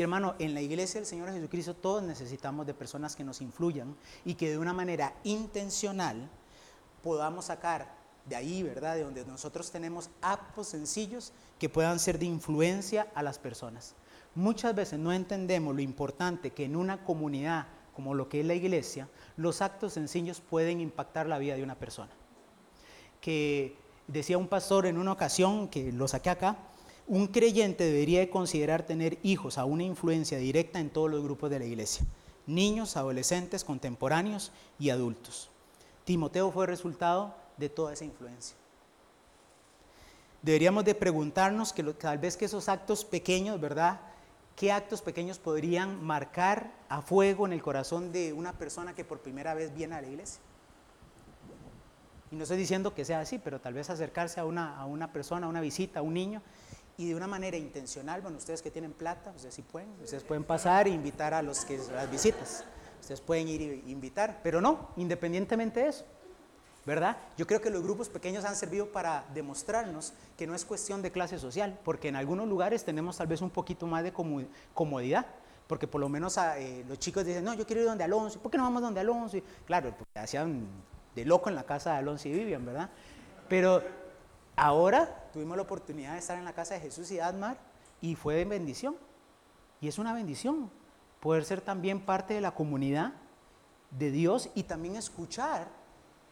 Y 0.00 0.02
hermano, 0.02 0.34
en 0.38 0.54
la 0.54 0.62
iglesia 0.62 0.98
del 0.98 1.06
Señor 1.06 1.30
Jesucristo 1.30 1.74
todos 1.74 2.02
necesitamos 2.02 2.66
de 2.66 2.72
personas 2.72 3.14
que 3.14 3.22
nos 3.22 3.42
influyan 3.42 3.94
y 4.24 4.32
que 4.32 4.48
de 4.48 4.56
una 4.56 4.72
manera 4.72 5.12
intencional 5.24 6.26
podamos 7.02 7.44
sacar 7.44 7.86
de 8.24 8.34
ahí, 8.34 8.62
¿verdad? 8.62 8.94
De 8.94 9.02
donde 9.02 9.26
nosotros 9.26 9.70
tenemos 9.70 10.08
actos 10.22 10.68
sencillos 10.68 11.34
que 11.58 11.68
puedan 11.68 11.98
ser 11.98 12.18
de 12.18 12.24
influencia 12.24 13.08
a 13.14 13.22
las 13.22 13.38
personas. 13.38 13.94
Muchas 14.34 14.74
veces 14.74 14.98
no 14.98 15.12
entendemos 15.12 15.74
lo 15.74 15.82
importante 15.82 16.50
que 16.52 16.64
en 16.64 16.76
una 16.76 17.04
comunidad 17.04 17.66
como 17.94 18.14
lo 18.14 18.30
que 18.30 18.40
es 18.40 18.46
la 18.46 18.54
iglesia, 18.54 19.06
los 19.36 19.60
actos 19.60 19.92
sencillos 19.92 20.40
pueden 20.40 20.80
impactar 20.80 21.26
la 21.26 21.36
vida 21.36 21.56
de 21.56 21.62
una 21.62 21.74
persona. 21.74 22.12
Que 23.20 23.76
decía 24.06 24.38
un 24.38 24.48
pastor 24.48 24.86
en 24.86 24.96
una 24.96 25.12
ocasión, 25.12 25.68
que 25.68 25.92
lo 25.92 26.08
saqué 26.08 26.30
acá, 26.30 26.56
un 27.10 27.26
creyente 27.26 27.82
debería 27.82 28.20
de 28.20 28.30
considerar 28.30 28.84
tener 28.84 29.18
hijos 29.24 29.58
a 29.58 29.64
una 29.64 29.82
influencia 29.82 30.38
directa 30.38 30.78
en 30.78 30.90
todos 30.90 31.10
los 31.10 31.24
grupos 31.24 31.50
de 31.50 31.58
la 31.58 31.64
iglesia, 31.64 32.06
niños, 32.46 32.96
adolescentes, 32.96 33.64
contemporáneos 33.64 34.52
y 34.78 34.90
adultos. 34.90 35.50
Timoteo 36.04 36.52
fue 36.52 36.68
resultado 36.68 37.34
de 37.56 37.68
toda 37.68 37.94
esa 37.94 38.04
influencia. 38.04 38.56
Deberíamos 40.40 40.84
de 40.84 40.94
preguntarnos 40.94 41.72
que 41.72 41.82
tal 41.82 42.18
vez 42.18 42.36
que 42.36 42.44
esos 42.44 42.68
actos 42.68 43.04
pequeños, 43.04 43.60
¿verdad? 43.60 43.98
¿Qué 44.54 44.70
actos 44.70 45.02
pequeños 45.02 45.40
podrían 45.40 46.04
marcar 46.04 46.72
a 46.88 47.02
fuego 47.02 47.44
en 47.44 47.52
el 47.52 47.60
corazón 47.60 48.12
de 48.12 48.32
una 48.32 48.52
persona 48.52 48.94
que 48.94 49.04
por 49.04 49.18
primera 49.18 49.54
vez 49.54 49.74
viene 49.74 49.96
a 49.96 50.00
la 50.00 50.06
iglesia? 50.06 50.40
Y 52.30 52.36
no 52.36 52.44
estoy 52.44 52.58
diciendo 52.58 52.94
que 52.94 53.04
sea 53.04 53.18
así, 53.18 53.40
pero 53.40 53.60
tal 53.60 53.74
vez 53.74 53.90
acercarse 53.90 54.38
a 54.38 54.44
una, 54.44 54.76
a 54.76 54.86
una 54.86 55.12
persona, 55.12 55.46
a 55.48 55.50
una 55.50 55.60
visita, 55.60 55.98
a 55.98 56.02
un 56.02 56.14
niño, 56.14 56.40
y 57.00 57.08
de 57.08 57.14
una 57.14 57.26
manera 57.26 57.56
intencional, 57.56 58.20
bueno, 58.20 58.36
ustedes 58.36 58.60
que 58.60 58.70
tienen 58.70 58.92
plata, 58.92 59.32
ustedes 59.34 59.54
sí 59.54 59.62
pueden, 59.62 59.88
ustedes 60.04 60.22
pueden 60.22 60.44
pasar 60.44 60.86
e 60.86 60.90
invitar 60.90 61.32
a 61.32 61.40
los 61.40 61.64
que 61.64 61.78
las 61.94 62.10
visitas, 62.10 62.62
ustedes 63.00 63.22
pueden 63.22 63.48
ir 63.48 63.62
e 63.62 63.90
invitar, 63.90 64.40
pero 64.42 64.60
no, 64.60 64.90
independientemente 64.98 65.80
de 65.80 65.88
eso, 65.88 66.04
¿verdad? 66.84 67.16
Yo 67.38 67.46
creo 67.46 67.62
que 67.62 67.70
los 67.70 67.82
grupos 67.82 68.10
pequeños 68.10 68.44
han 68.44 68.54
servido 68.54 68.92
para 68.92 69.24
demostrarnos 69.32 70.12
que 70.36 70.46
no 70.46 70.54
es 70.54 70.66
cuestión 70.66 71.00
de 71.00 71.10
clase 71.10 71.38
social, 71.38 71.80
porque 71.84 72.08
en 72.08 72.16
algunos 72.16 72.46
lugares 72.46 72.84
tenemos 72.84 73.16
tal 73.16 73.28
vez 73.28 73.40
un 73.40 73.48
poquito 73.48 73.86
más 73.86 74.04
de 74.04 74.12
comodidad, 74.74 75.24
porque 75.68 75.86
por 75.86 76.02
lo 76.02 76.10
menos 76.10 76.36
eh, 76.36 76.84
los 76.86 76.98
chicos 76.98 77.24
dicen, 77.24 77.44
no, 77.44 77.54
yo 77.54 77.66
quiero 77.66 77.80
ir 77.80 77.88
donde 77.88 78.04
Alonso, 78.04 78.40
¿por 78.40 78.52
qué 78.52 78.58
no 78.58 78.64
vamos 78.64 78.82
donde 78.82 79.00
Alonso? 79.00 79.38
claro, 79.64 79.94
porque 79.96 80.18
hacían 80.18 80.66
de 81.14 81.24
loco 81.24 81.48
en 81.48 81.54
la 81.54 81.64
casa 81.64 81.92
de 81.92 81.96
Alonso 81.96 82.28
y 82.28 82.32
Vivian, 82.32 82.66
¿verdad? 82.66 82.90
Pero 83.48 83.82
Ahora 84.62 85.30
tuvimos 85.32 85.56
la 85.56 85.62
oportunidad 85.62 86.12
de 86.12 86.18
estar 86.18 86.36
en 86.36 86.44
la 86.44 86.52
casa 86.52 86.74
de 86.74 86.80
Jesús 86.80 87.10
y 87.12 87.18
Admar 87.18 87.56
y 88.02 88.14
fue 88.14 88.34
de 88.34 88.44
bendición. 88.44 88.94
Y 89.80 89.88
es 89.88 89.98
una 89.98 90.12
bendición 90.12 90.70
poder 91.18 91.46
ser 91.46 91.62
también 91.62 92.04
parte 92.04 92.34
de 92.34 92.42
la 92.42 92.50
comunidad 92.50 93.14
de 93.90 94.10
Dios 94.10 94.50
y 94.54 94.64
también 94.64 94.96
escuchar 94.96 95.66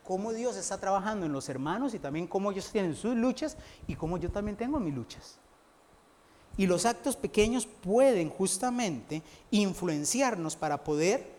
cómo 0.05 0.35
Dios 0.35 0.59
está 0.59 0.76
trabajando 0.76 1.24
en 1.24 1.33
los 1.33 1.49
hermanos 1.49 1.95
y 1.95 1.99
también 1.99 2.26
cómo 2.26 2.51
ellos 2.51 2.70
tienen 2.70 2.95
sus 2.95 3.16
luchas 3.16 3.57
y 3.87 3.95
cómo 3.95 4.18
yo 4.18 4.31
también 4.31 4.59
tengo 4.59 4.79
mis 4.79 4.95
luchas. 4.95 5.39
Y 6.59 6.66
los 6.66 6.85
actos 6.85 7.16
pequeños 7.16 7.64
pueden 7.64 8.29
justamente 8.29 9.22
influenciarnos 9.51 10.55
para 10.55 10.85
poder 10.85 11.35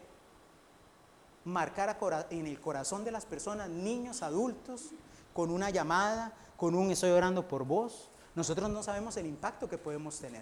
marcar 1.46 2.00
en 2.32 2.48
el 2.48 2.60
corazón 2.60 3.04
de 3.06 3.12
las 3.12 3.28
personas, 3.28 3.70
niños, 3.70 4.24
adultos, 4.24 4.90
con 5.34 5.52
una 5.52 5.70
llamada, 5.70 6.34
con 6.60 6.76
un 6.76 6.92
estoy 6.92 7.12
orando 7.12 7.48
por 7.48 7.64
vos. 7.64 8.10
Nosotros 8.36 8.70
no 8.70 8.84
sabemos 8.84 9.16
el 9.18 9.26
impacto 9.26 9.70
que 9.70 9.78
podemos 9.78 10.20
tener. 10.20 10.42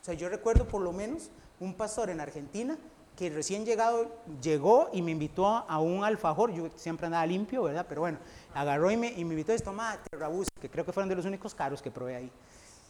O 0.00 0.04
sea, 0.04 0.14
yo 0.14 0.28
recuerdo 0.28 0.66
por 0.66 0.80
lo 0.80 0.92
menos 0.92 1.30
un 1.60 1.74
pastor 1.74 2.10
en 2.10 2.20
Argentina 2.20 2.78
que 3.16 3.30
recién 3.30 3.64
llegado 3.64 4.10
llegó 4.40 4.90
y 4.92 5.02
me 5.02 5.10
invitó 5.10 5.46
a 5.46 5.78
un 5.78 6.04
alfajor, 6.04 6.52
yo 6.52 6.68
siempre 6.76 7.06
andaba 7.06 7.26
limpio, 7.26 7.62
¿verdad? 7.62 7.86
Pero 7.88 8.02
bueno, 8.02 8.18
agarró 8.54 8.90
y 8.90 8.96
me, 8.96 9.12
y 9.12 9.24
me 9.24 9.34
invitó 9.34 9.52
a 9.52 9.58
tomate, 9.58 10.16
rabus, 10.16 10.48
que 10.60 10.68
creo 10.68 10.84
que 10.84 10.92
fueron 10.92 11.08
de 11.08 11.14
los 11.14 11.24
únicos 11.24 11.54
caros 11.54 11.80
que 11.80 11.90
probé 11.90 12.16
ahí. 12.16 12.30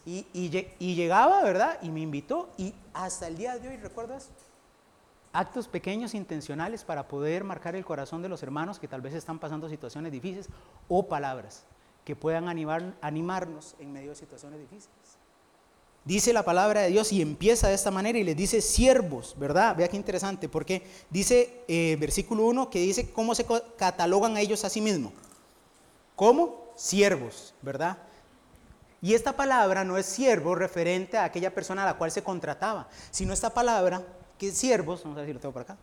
Y, 0.05 0.25
y, 0.33 0.95
llegaba, 0.95 1.41
¿verdad? 1.43 1.79
Y 1.81 1.89
me 1.89 1.99
invitó 1.99 2.49
y 2.57 2.75
hasta 2.93 3.27
el 3.27 3.37
día 3.37 3.57
de 3.57 3.69
hoy, 3.69 3.77
¿recuerdas? 3.77 4.29
Actos 5.33 5.67
pequeños 5.67 6.13
intencionales 6.13 6.83
para 6.83 7.07
poder 7.07 7.43
marcar 7.43 7.75
el 7.75 7.83
corazón 7.83 8.21
de 8.21 8.29
los 8.29 8.43
hermanos 8.43 8.79
que 8.79 8.87
tal 8.87 9.01
vez 9.01 9.15
están 9.15 9.39
pasando 9.39 9.67
situaciones 9.67 10.11
difíciles 10.11 10.47
o 10.87 11.07
palabras 11.07 11.65
que 12.05 12.15
puedan 12.15 12.47
animar, 12.47 12.95
animarnos 13.01 13.75
en 13.79 13.91
medio 13.91 14.11
de 14.11 14.15
situaciones 14.15 14.59
difíciles. 14.59 15.17
Dice 16.05 16.33
la 16.33 16.45
palabra 16.45 16.81
de 16.81 16.89
Dios 16.89 17.11
y 17.11 17.19
empieza 17.19 17.67
de 17.67 17.73
esta 17.73 17.89
manera 17.89 18.19
y 18.19 18.23
les 18.23 18.37
dice 18.37 18.61
siervos, 18.61 19.33
¿verdad? 19.39 19.75
Vea 19.75 19.87
qué 19.87 19.97
interesante, 19.97 20.47
porque 20.47 20.83
dice 21.09 21.63
eh, 21.67 21.97
versículo 21.99 22.45
1 22.45 22.69
que 22.69 22.79
dice 22.79 23.09
cómo 23.09 23.33
se 23.33 23.45
catalogan 23.75 24.37
a 24.37 24.41
ellos 24.41 24.63
a 24.63 24.69
sí 24.69 24.81
mismos. 24.81 25.13
¿Cómo? 26.15 26.71
Siervos, 26.75 27.55
¿verdad? 27.63 27.97
Y 29.01 29.15
esta 29.15 29.35
palabra 29.35 29.83
no 29.83 29.97
es 29.97 30.05
siervo 30.05 30.53
referente 30.53 31.17
a 31.17 31.23
aquella 31.23 31.55
persona 31.55 31.81
a 31.81 31.85
la 31.85 31.97
cual 31.97 32.11
se 32.11 32.23
contrataba, 32.23 32.87
sino 33.09 33.33
esta 33.33 33.51
palabra 33.51 34.03
que 34.37 34.51
siervos, 34.51 35.01
vamos 35.01 35.17
a 35.17 35.21
ver 35.21 35.29
si 35.29 35.33
lo 35.33 35.39
tengo 35.39 35.53
por 35.53 35.63
acá, 35.63 35.77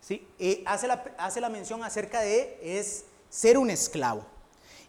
¿sí? 0.00 0.26
Eh, 0.40 0.64
hace, 0.66 0.88
la, 0.88 1.04
hace 1.16 1.40
la 1.40 1.48
mención 1.48 1.84
acerca 1.84 2.22
de 2.22 2.58
es 2.60 3.04
ser 3.28 3.56
un 3.56 3.70
esclavo. 3.70 4.26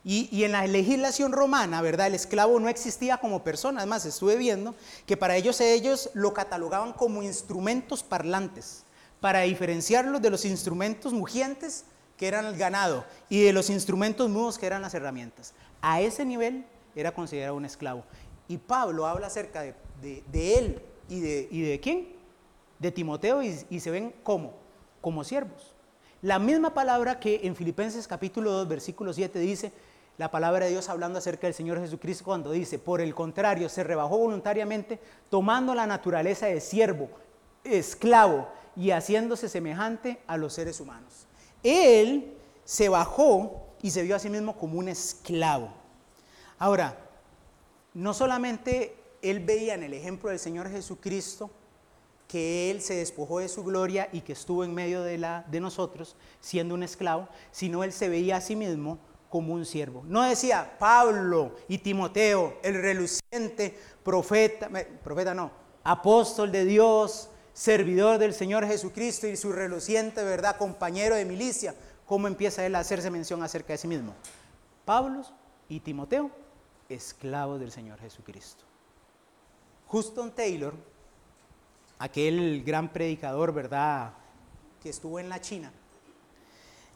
Y, 0.04 0.44
en 0.44 0.54
la 0.54 0.66
legislación 0.66 1.34
romana, 1.34 1.82
¿verdad? 1.82 2.08
El 2.08 2.16
esclavo 2.16 2.60
no 2.60 2.70
existía 2.70 3.18
como 3.18 3.44
persona. 3.44 3.82
Además, 3.82 4.06
estuve 4.06 4.38
viendo 4.38 4.74
que 5.06 5.18
para 5.18 5.36
ellos 5.36 5.60
ellos 5.60 6.10
lo 6.14 6.34
catalogaban 6.34 6.94
como 6.94 7.22
instrumentos 7.22 8.02
parlantes, 8.02 8.84
para 9.20 9.42
diferenciarlos 9.42 10.22
de 10.22 10.30
los 10.30 10.46
instrumentos 10.46 11.12
mugientes 11.12 11.84
que 12.16 12.28
eran 12.28 12.46
el 12.46 12.58
ganado 12.58 13.06
y 13.28 13.44
de 13.44 13.52
los 13.52 13.70
instrumentos 13.70 14.30
mudos 14.30 14.58
que 14.58 14.66
eran 14.66 14.82
las 14.82 14.94
herramientas. 14.94 15.54
A 15.82 16.00
ese 16.02 16.24
nivel 16.24 16.66
era 16.96 17.14
considerado 17.14 17.56
un 17.56 17.66
esclavo. 17.66 18.04
Y 18.48 18.58
Pablo 18.58 19.06
habla 19.06 19.28
acerca 19.28 19.62
de, 19.62 19.76
él 20.34 20.82
y 21.10 21.20
de, 21.20 21.48
y 21.52 21.62
de 21.62 21.80
quién? 21.80 22.08
De 22.80 22.92
Timoteo 22.92 23.44
y, 23.44 23.60
y 23.70 23.82
se 23.82 23.92
ven 23.92 24.14
como, 24.24 24.54
como 25.02 25.26
siervos. 25.26 25.76
La 26.22 26.40
misma 26.40 26.74
palabra 26.74 27.20
que 27.20 27.42
en 27.44 27.56
Filipenses 27.56 28.08
capítulo 28.08 28.52
2, 28.52 28.68
versículo 28.68 29.14
7 29.14 29.40
dice, 29.40 29.72
la 30.20 30.30
palabra 30.30 30.66
de 30.66 30.72
Dios 30.72 30.90
hablando 30.90 31.18
acerca 31.18 31.48
del 31.48 31.54
Señor 31.54 31.80
Jesucristo 31.80 32.26
cuando 32.26 32.52
dice, 32.52 32.78
por 32.78 33.00
el 33.00 33.16
contrario, 33.16 33.70
se 33.70 33.86
rebajó 33.86 34.18
voluntariamente 34.18 35.00
tomando 35.30 35.74
la 35.74 35.88
naturaleza 35.88 36.48
de 36.48 36.60
siervo, 36.60 37.10
esclavo 37.64 38.50
y 38.76 38.92
haciéndose 38.92 39.48
semejante 39.48 40.20
a 40.28 40.36
los 40.36 40.52
seres 40.52 40.82
humanos. 40.82 41.26
Él 41.64 42.34
se 42.66 42.90
bajó 42.90 43.66
y 43.82 43.92
se 43.92 44.04
vio 44.04 44.18
a 44.18 44.20
sí 44.20 44.30
mismo 44.30 44.58
como 44.58 44.78
un 44.78 44.90
esclavo. 44.90 45.70
Ahora, 46.58 46.98
no 47.94 48.14
solamente 48.14 48.98
él 49.22 49.40
veía 49.40 49.74
en 49.74 49.84
el 49.84 49.94
ejemplo 49.94 50.32
del 50.32 50.40
Señor 50.40 50.70
Jesucristo 50.70 51.50
que 52.28 52.70
Él 52.70 52.82
se 52.82 52.96
despojó 52.96 53.40
de 53.40 53.48
su 53.48 53.64
gloria 53.64 54.10
y 54.12 54.20
que 54.20 54.34
estuvo 54.34 54.66
en 54.66 54.74
medio 54.74 55.02
de, 55.02 55.18
la, 55.18 55.46
de 55.50 55.62
nosotros 55.62 56.18
siendo 56.42 56.76
un 56.76 56.84
esclavo, 56.84 57.30
sino 57.52 57.86
Él 57.86 57.94
se 57.94 58.10
veía 58.10 58.36
a 58.36 58.42
sí 58.42 58.58
mismo 58.58 59.00
como 59.30 59.54
un 59.54 59.66
siervo. 59.66 60.04
No 60.06 60.24
decía 60.24 60.78
Pablo 60.80 61.56
y 61.68 61.78
Timoteo, 61.78 62.58
el 62.64 62.76
reluciente 62.82 63.78
profeta, 64.04 64.70
profeta 65.04 65.34
no, 65.34 65.52
apóstol 65.84 66.52
de 66.52 66.66
Dios, 66.66 67.30
servidor 67.54 68.18
del 68.18 68.34
Señor 68.34 68.66
Jesucristo 68.66 69.28
y 69.28 69.38
su 69.38 69.52
reluciente, 69.52 70.24
¿verdad?, 70.24 70.58
compañero 70.58 71.16
de 71.16 71.26
milicia. 71.26 71.76
¿Cómo 72.06 72.28
empieza 72.28 72.66
él 72.66 72.76
a 72.76 72.80
hacerse 72.80 73.12
mención 73.12 73.44
acerca 73.44 73.74
de 73.74 73.78
sí 73.78 73.88
mismo? 73.88 74.16
Pablo 74.84 75.22
y 75.68 75.80
Timoteo, 75.80 76.32
esclavos 76.90 77.60
del 77.60 77.72
Señor 77.72 78.00
Jesucristo. 78.00 78.64
Houston 79.90 80.32
Taylor 80.32 80.74
aquel 82.00 82.64
gran 82.64 82.92
predicador, 82.92 83.54
¿verdad?, 83.54 84.14
que 84.82 84.90
estuvo 84.90 85.20
en 85.20 85.28
la 85.28 85.42
China, 85.42 85.72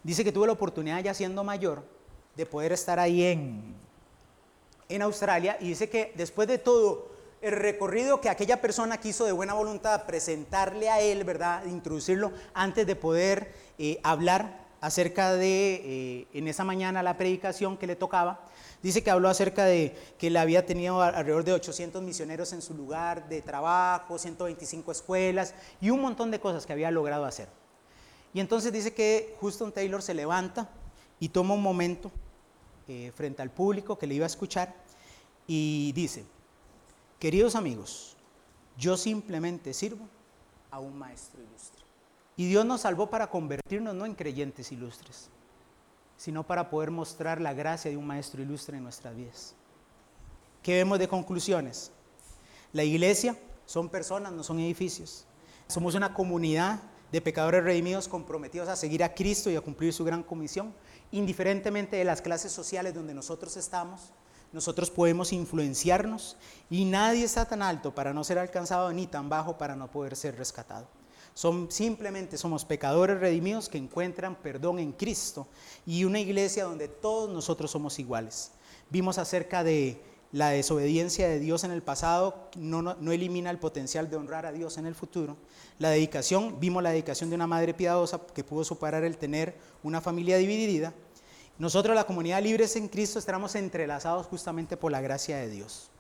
dice 0.02 0.24
que 0.24 0.32
tuvo 0.32 0.46
la 0.46 0.54
oportunidad 0.54 1.04
ya 1.04 1.14
siendo 1.14 1.44
mayor 1.44 1.84
de 2.36 2.46
poder 2.46 2.72
estar 2.72 3.00
ahí 3.00 3.24
en, 3.24 3.76
en 4.90 5.02
Australia 5.02 5.58
y 5.60 5.70
dice 5.70 5.90
que 5.90 6.14
después 6.16 6.48
de 6.48 6.58
todo 6.58 7.12
el 7.42 7.52
recorrido 7.52 8.22
que 8.22 8.30
aquella 8.30 8.62
persona 8.62 9.00
quiso 9.00 9.26
de 9.26 9.32
buena 9.32 9.54
voluntad 9.54 10.06
presentarle 10.06 10.90
a 10.90 11.02
él, 11.02 11.24
¿verdad?, 11.24 11.66
introducirlo 11.66 12.32
antes 12.54 12.88
de 12.88 12.96
poder 12.96 13.54
eh, 13.78 14.00
hablar 14.04 14.64
acerca 14.80 15.34
de, 15.34 15.82
eh, 15.84 16.28
en 16.34 16.48
esa 16.48 16.64
mañana, 16.64 17.04
la 17.04 17.18
predicación 17.18 17.78
que 17.78 17.88
le 17.88 17.96
tocaba, 17.96 18.46
Dice 18.84 19.02
que 19.02 19.10
habló 19.10 19.30
acerca 19.30 19.64
de 19.64 19.96
que 20.18 20.28
él 20.28 20.36
había 20.36 20.66
tenido 20.66 21.02
alrededor 21.02 21.46
de 21.46 21.54
800 21.54 22.04
misioneros 22.04 22.52
en 22.52 22.62
su 22.62 22.74
lugar 22.74 23.30
de 23.30 23.42
trabajo, 23.42 24.18
125 24.18 24.92
escuelas 24.92 25.56
y 25.80 25.90
un 25.90 26.02
montón 26.02 26.32
de 26.32 26.42
cosas 26.42 26.66
que 26.66 26.74
había 26.74 26.92
logrado 26.92 27.24
hacer. 27.24 27.48
Y 28.34 28.42
entonces 28.42 28.74
dice 28.74 28.94
que 28.94 29.38
Houston 29.40 29.72
Taylor 29.72 30.02
se 30.02 30.14
levanta 30.14 30.70
y 31.18 31.30
toma 31.30 31.54
un 31.54 31.62
momento 31.62 32.12
eh, 32.88 33.12
frente 33.16 33.42
al 33.42 33.50
público 33.50 33.98
que 33.98 34.08
le 34.08 34.16
iba 34.16 34.26
a 34.26 34.28
escuchar 34.28 34.74
y 35.48 35.92
dice, 35.94 36.26
queridos 37.20 37.56
amigos, 37.56 38.16
yo 38.78 38.98
simplemente 38.98 39.74
sirvo 39.74 40.08
a 40.72 40.80
un 40.80 40.98
maestro 40.98 41.42
ilustre. 41.42 41.84
Y 42.36 42.48
Dios 42.48 42.66
nos 42.66 42.82
salvó 42.82 43.10
para 43.10 43.30
convertirnos 43.30 43.94
no 43.94 44.06
en 44.06 44.16
creyentes 44.16 44.72
ilustres, 44.72 45.30
sino 46.18 46.44
para 46.44 46.70
poder 46.70 46.90
mostrar 46.90 47.40
la 47.40 47.54
gracia 47.54 47.92
de 47.92 47.98
un 47.98 48.08
maestro 48.08 48.42
ilustre 48.42 48.78
en 48.78 48.84
nuestras 48.84 49.16
vidas. 49.16 49.56
¿Qué 50.64 50.76
vemos 50.76 50.98
de 50.98 51.08
conclusiones? 51.08 51.92
La 52.72 52.84
iglesia 52.84 53.38
son 53.66 53.90
personas, 53.90 54.32
no 54.32 54.44
son 54.44 54.60
edificios. 54.60 55.26
Somos 55.68 55.96
una 55.96 56.14
comunidad 56.14 56.82
de 57.14 57.22
pecadores 57.22 57.64
redimidos 57.64 58.08
comprometidos 58.08 58.68
a 58.70 58.76
seguir 58.76 59.04
a 59.04 59.14
Cristo 59.14 59.52
y 59.52 59.56
a 59.56 59.62
cumplir 59.62 59.94
su 59.94 60.04
gran 60.04 60.24
comisión, 60.24 60.74
indiferentemente 61.12 61.96
de 61.96 62.06
las 62.06 62.24
clases 62.24 62.52
sociales 62.52 62.96
donde 62.96 63.14
nosotros 63.14 63.56
estamos. 63.56 64.12
Nosotros 64.52 64.90
podemos 64.90 65.32
influenciarnos 65.32 66.38
y 66.72 66.86
nadie 66.86 67.24
está 67.24 67.46
tan 67.46 67.62
alto 67.62 67.94
para 67.94 68.16
no 68.16 68.24
ser 68.24 68.40
alcanzado 68.40 68.92
ni 68.92 69.06
tan 69.06 69.30
bajo 69.30 69.60
para 69.60 69.76
no 69.76 69.92
poder 69.92 70.16
ser 70.16 70.36
rescatado. 70.40 70.88
Son, 71.36 71.72
simplemente 71.72 72.36
somos 72.36 72.66
pecadores 72.66 73.20
redimidos 73.20 73.70
que 73.70 73.78
encuentran 73.78 74.36
perdón 74.36 74.80
en 74.80 74.92
Cristo 74.92 75.48
y 75.86 76.06
una 76.06 76.20
iglesia 76.20 76.64
donde 76.64 76.88
todos 76.88 77.30
nosotros 77.30 77.70
somos 77.70 78.00
iguales. 78.00 78.54
Vimos 78.90 79.20
acerca 79.20 79.64
de 79.64 80.02
la 80.34 80.50
desobediencia 80.50 81.30
de 81.30 81.40
Dios 81.40 81.64
en 81.64 81.70
el 81.70 81.84
pasado, 81.84 82.50
no, 82.58 82.98
elimina 83.12 83.52
el 83.52 83.60
potencial 83.60 84.10
de 84.10 84.16
honrar 84.18 84.48
a 84.48 84.52
Dios 84.52 84.80
en 84.80 84.88
el 84.88 84.96
futuro. 84.96 85.38
La 85.78 85.92
dedicación, 85.92 86.60
vimos 86.60 86.82
la 86.82 86.90
dedicación 86.90 87.30
de 87.30 87.36
una 87.36 87.46
madre 87.46 87.76
piadosa 87.76 88.20
que 88.34 88.44
pudo 88.44 88.64
superar 88.64 89.04
el 89.04 89.18
tener 89.18 89.56
una 89.84 90.02
familia 90.02 90.38
dividida. 90.38 90.92
Nosotros, 91.60 91.96
la 91.96 92.06
comunidad 92.06 92.42
libres 92.42 92.76
en 92.76 92.88
Cristo, 92.88 93.20
estamos 93.20 93.54
entrelazados 93.54 94.26
justamente 94.26 94.76
por 94.76 94.92
la 94.92 95.02
gracia 95.02 95.38
de 95.38 95.50
Dios. 95.50 95.92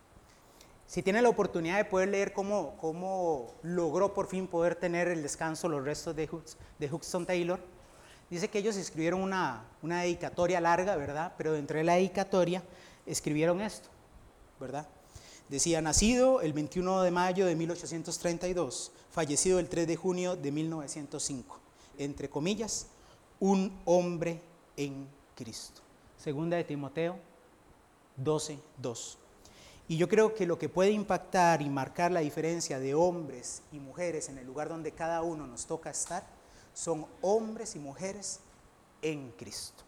Si 0.87 1.03
tiene 1.03 1.21
la 1.21 1.29
oportunidad 1.29 1.77
de 1.77 1.85
poder 1.85 2.09
leer 2.09 2.33
cómo, 2.33 2.75
cómo 2.81 3.53
logró 3.61 4.15
por 4.15 4.27
fin 4.27 4.47
poder 4.47 4.75
tener 4.75 5.09
el 5.09 5.21
descanso 5.21 5.69
los 5.69 5.85
restos 5.85 6.15
de, 6.15 6.27
de 6.79 6.91
Huxton 6.91 7.27
Taylor, 7.27 7.59
dice 8.31 8.47
que 8.47 8.57
ellos 8.57 8.77
escribieron 8.77 9.21
una, 9.21 9.63
una 9.83 10.01
dedicatoria 10.01 10.59
larga, 10.59 10.95
¿verdad? 10.95 11.33
Pero 11.37 11.53
dentro 11.53 11.77
de 11.77 11.83
la 11.83 11.95
dedicatoria 11.95 12.63
escribieron 13.05 13.61
esto, 13.61 13.89
Decía, 15.49 15.81
nacido 15.81 16.41
el 16.41 16.53
21 16.53 17.01
de 17.01 17.11
mayo 17.11 17.45
de 17.45 17.55
1832, 17.55 18.91
fallecido 19.11 19.59
el 19.59 19.69
3 19.69 19.87
de 19.87 19.95
junio 19.95 20.35
de 20.35 20.51
1905, 20.51 21.59
entre 21.97 22.29
comillas, 22.29 22.87
un 23.39 23.77
hombre 23.85 24.41
en 24.77 25.07
Cristo. 25.35 25.81
Segunda 26.17 26.57
de 26.57 26.63
Timoteo 26.63 27.17
12, 28.17 28.59
2. 28.77 29.17
Y 29.89 29.97
yo 29.97 30.07
creo 30.07 30.33
que 30.33 30.45
lo 30.45 30.57
que 30.57 30.69
puede 30.69 30.91
impactar 30.91 31.61
y 31.61 31.69
marcar 31.69 32.11
la 32.11 32.21
diferencia 32.21 32.79
de 32.79 32.95
hombres 32.95 33.63
y 33.71 33.79
mujeres 33.79 34.29
en 34.29 34.37
el 34.37 34.45
lugar 34.45 34.69
donde 34.69 34.93
cada 34.93 35.21
uno 35.23 35.45
nos 35.45 35.65
toca 35.65 35.89
estar 35.89 36.23
son 36.73 37.05
hombres 37.21 37.75
y 37.75 37.79
mujeres 37.79 38.39
en 39.01 39.31
Cristo. 39.31 39.83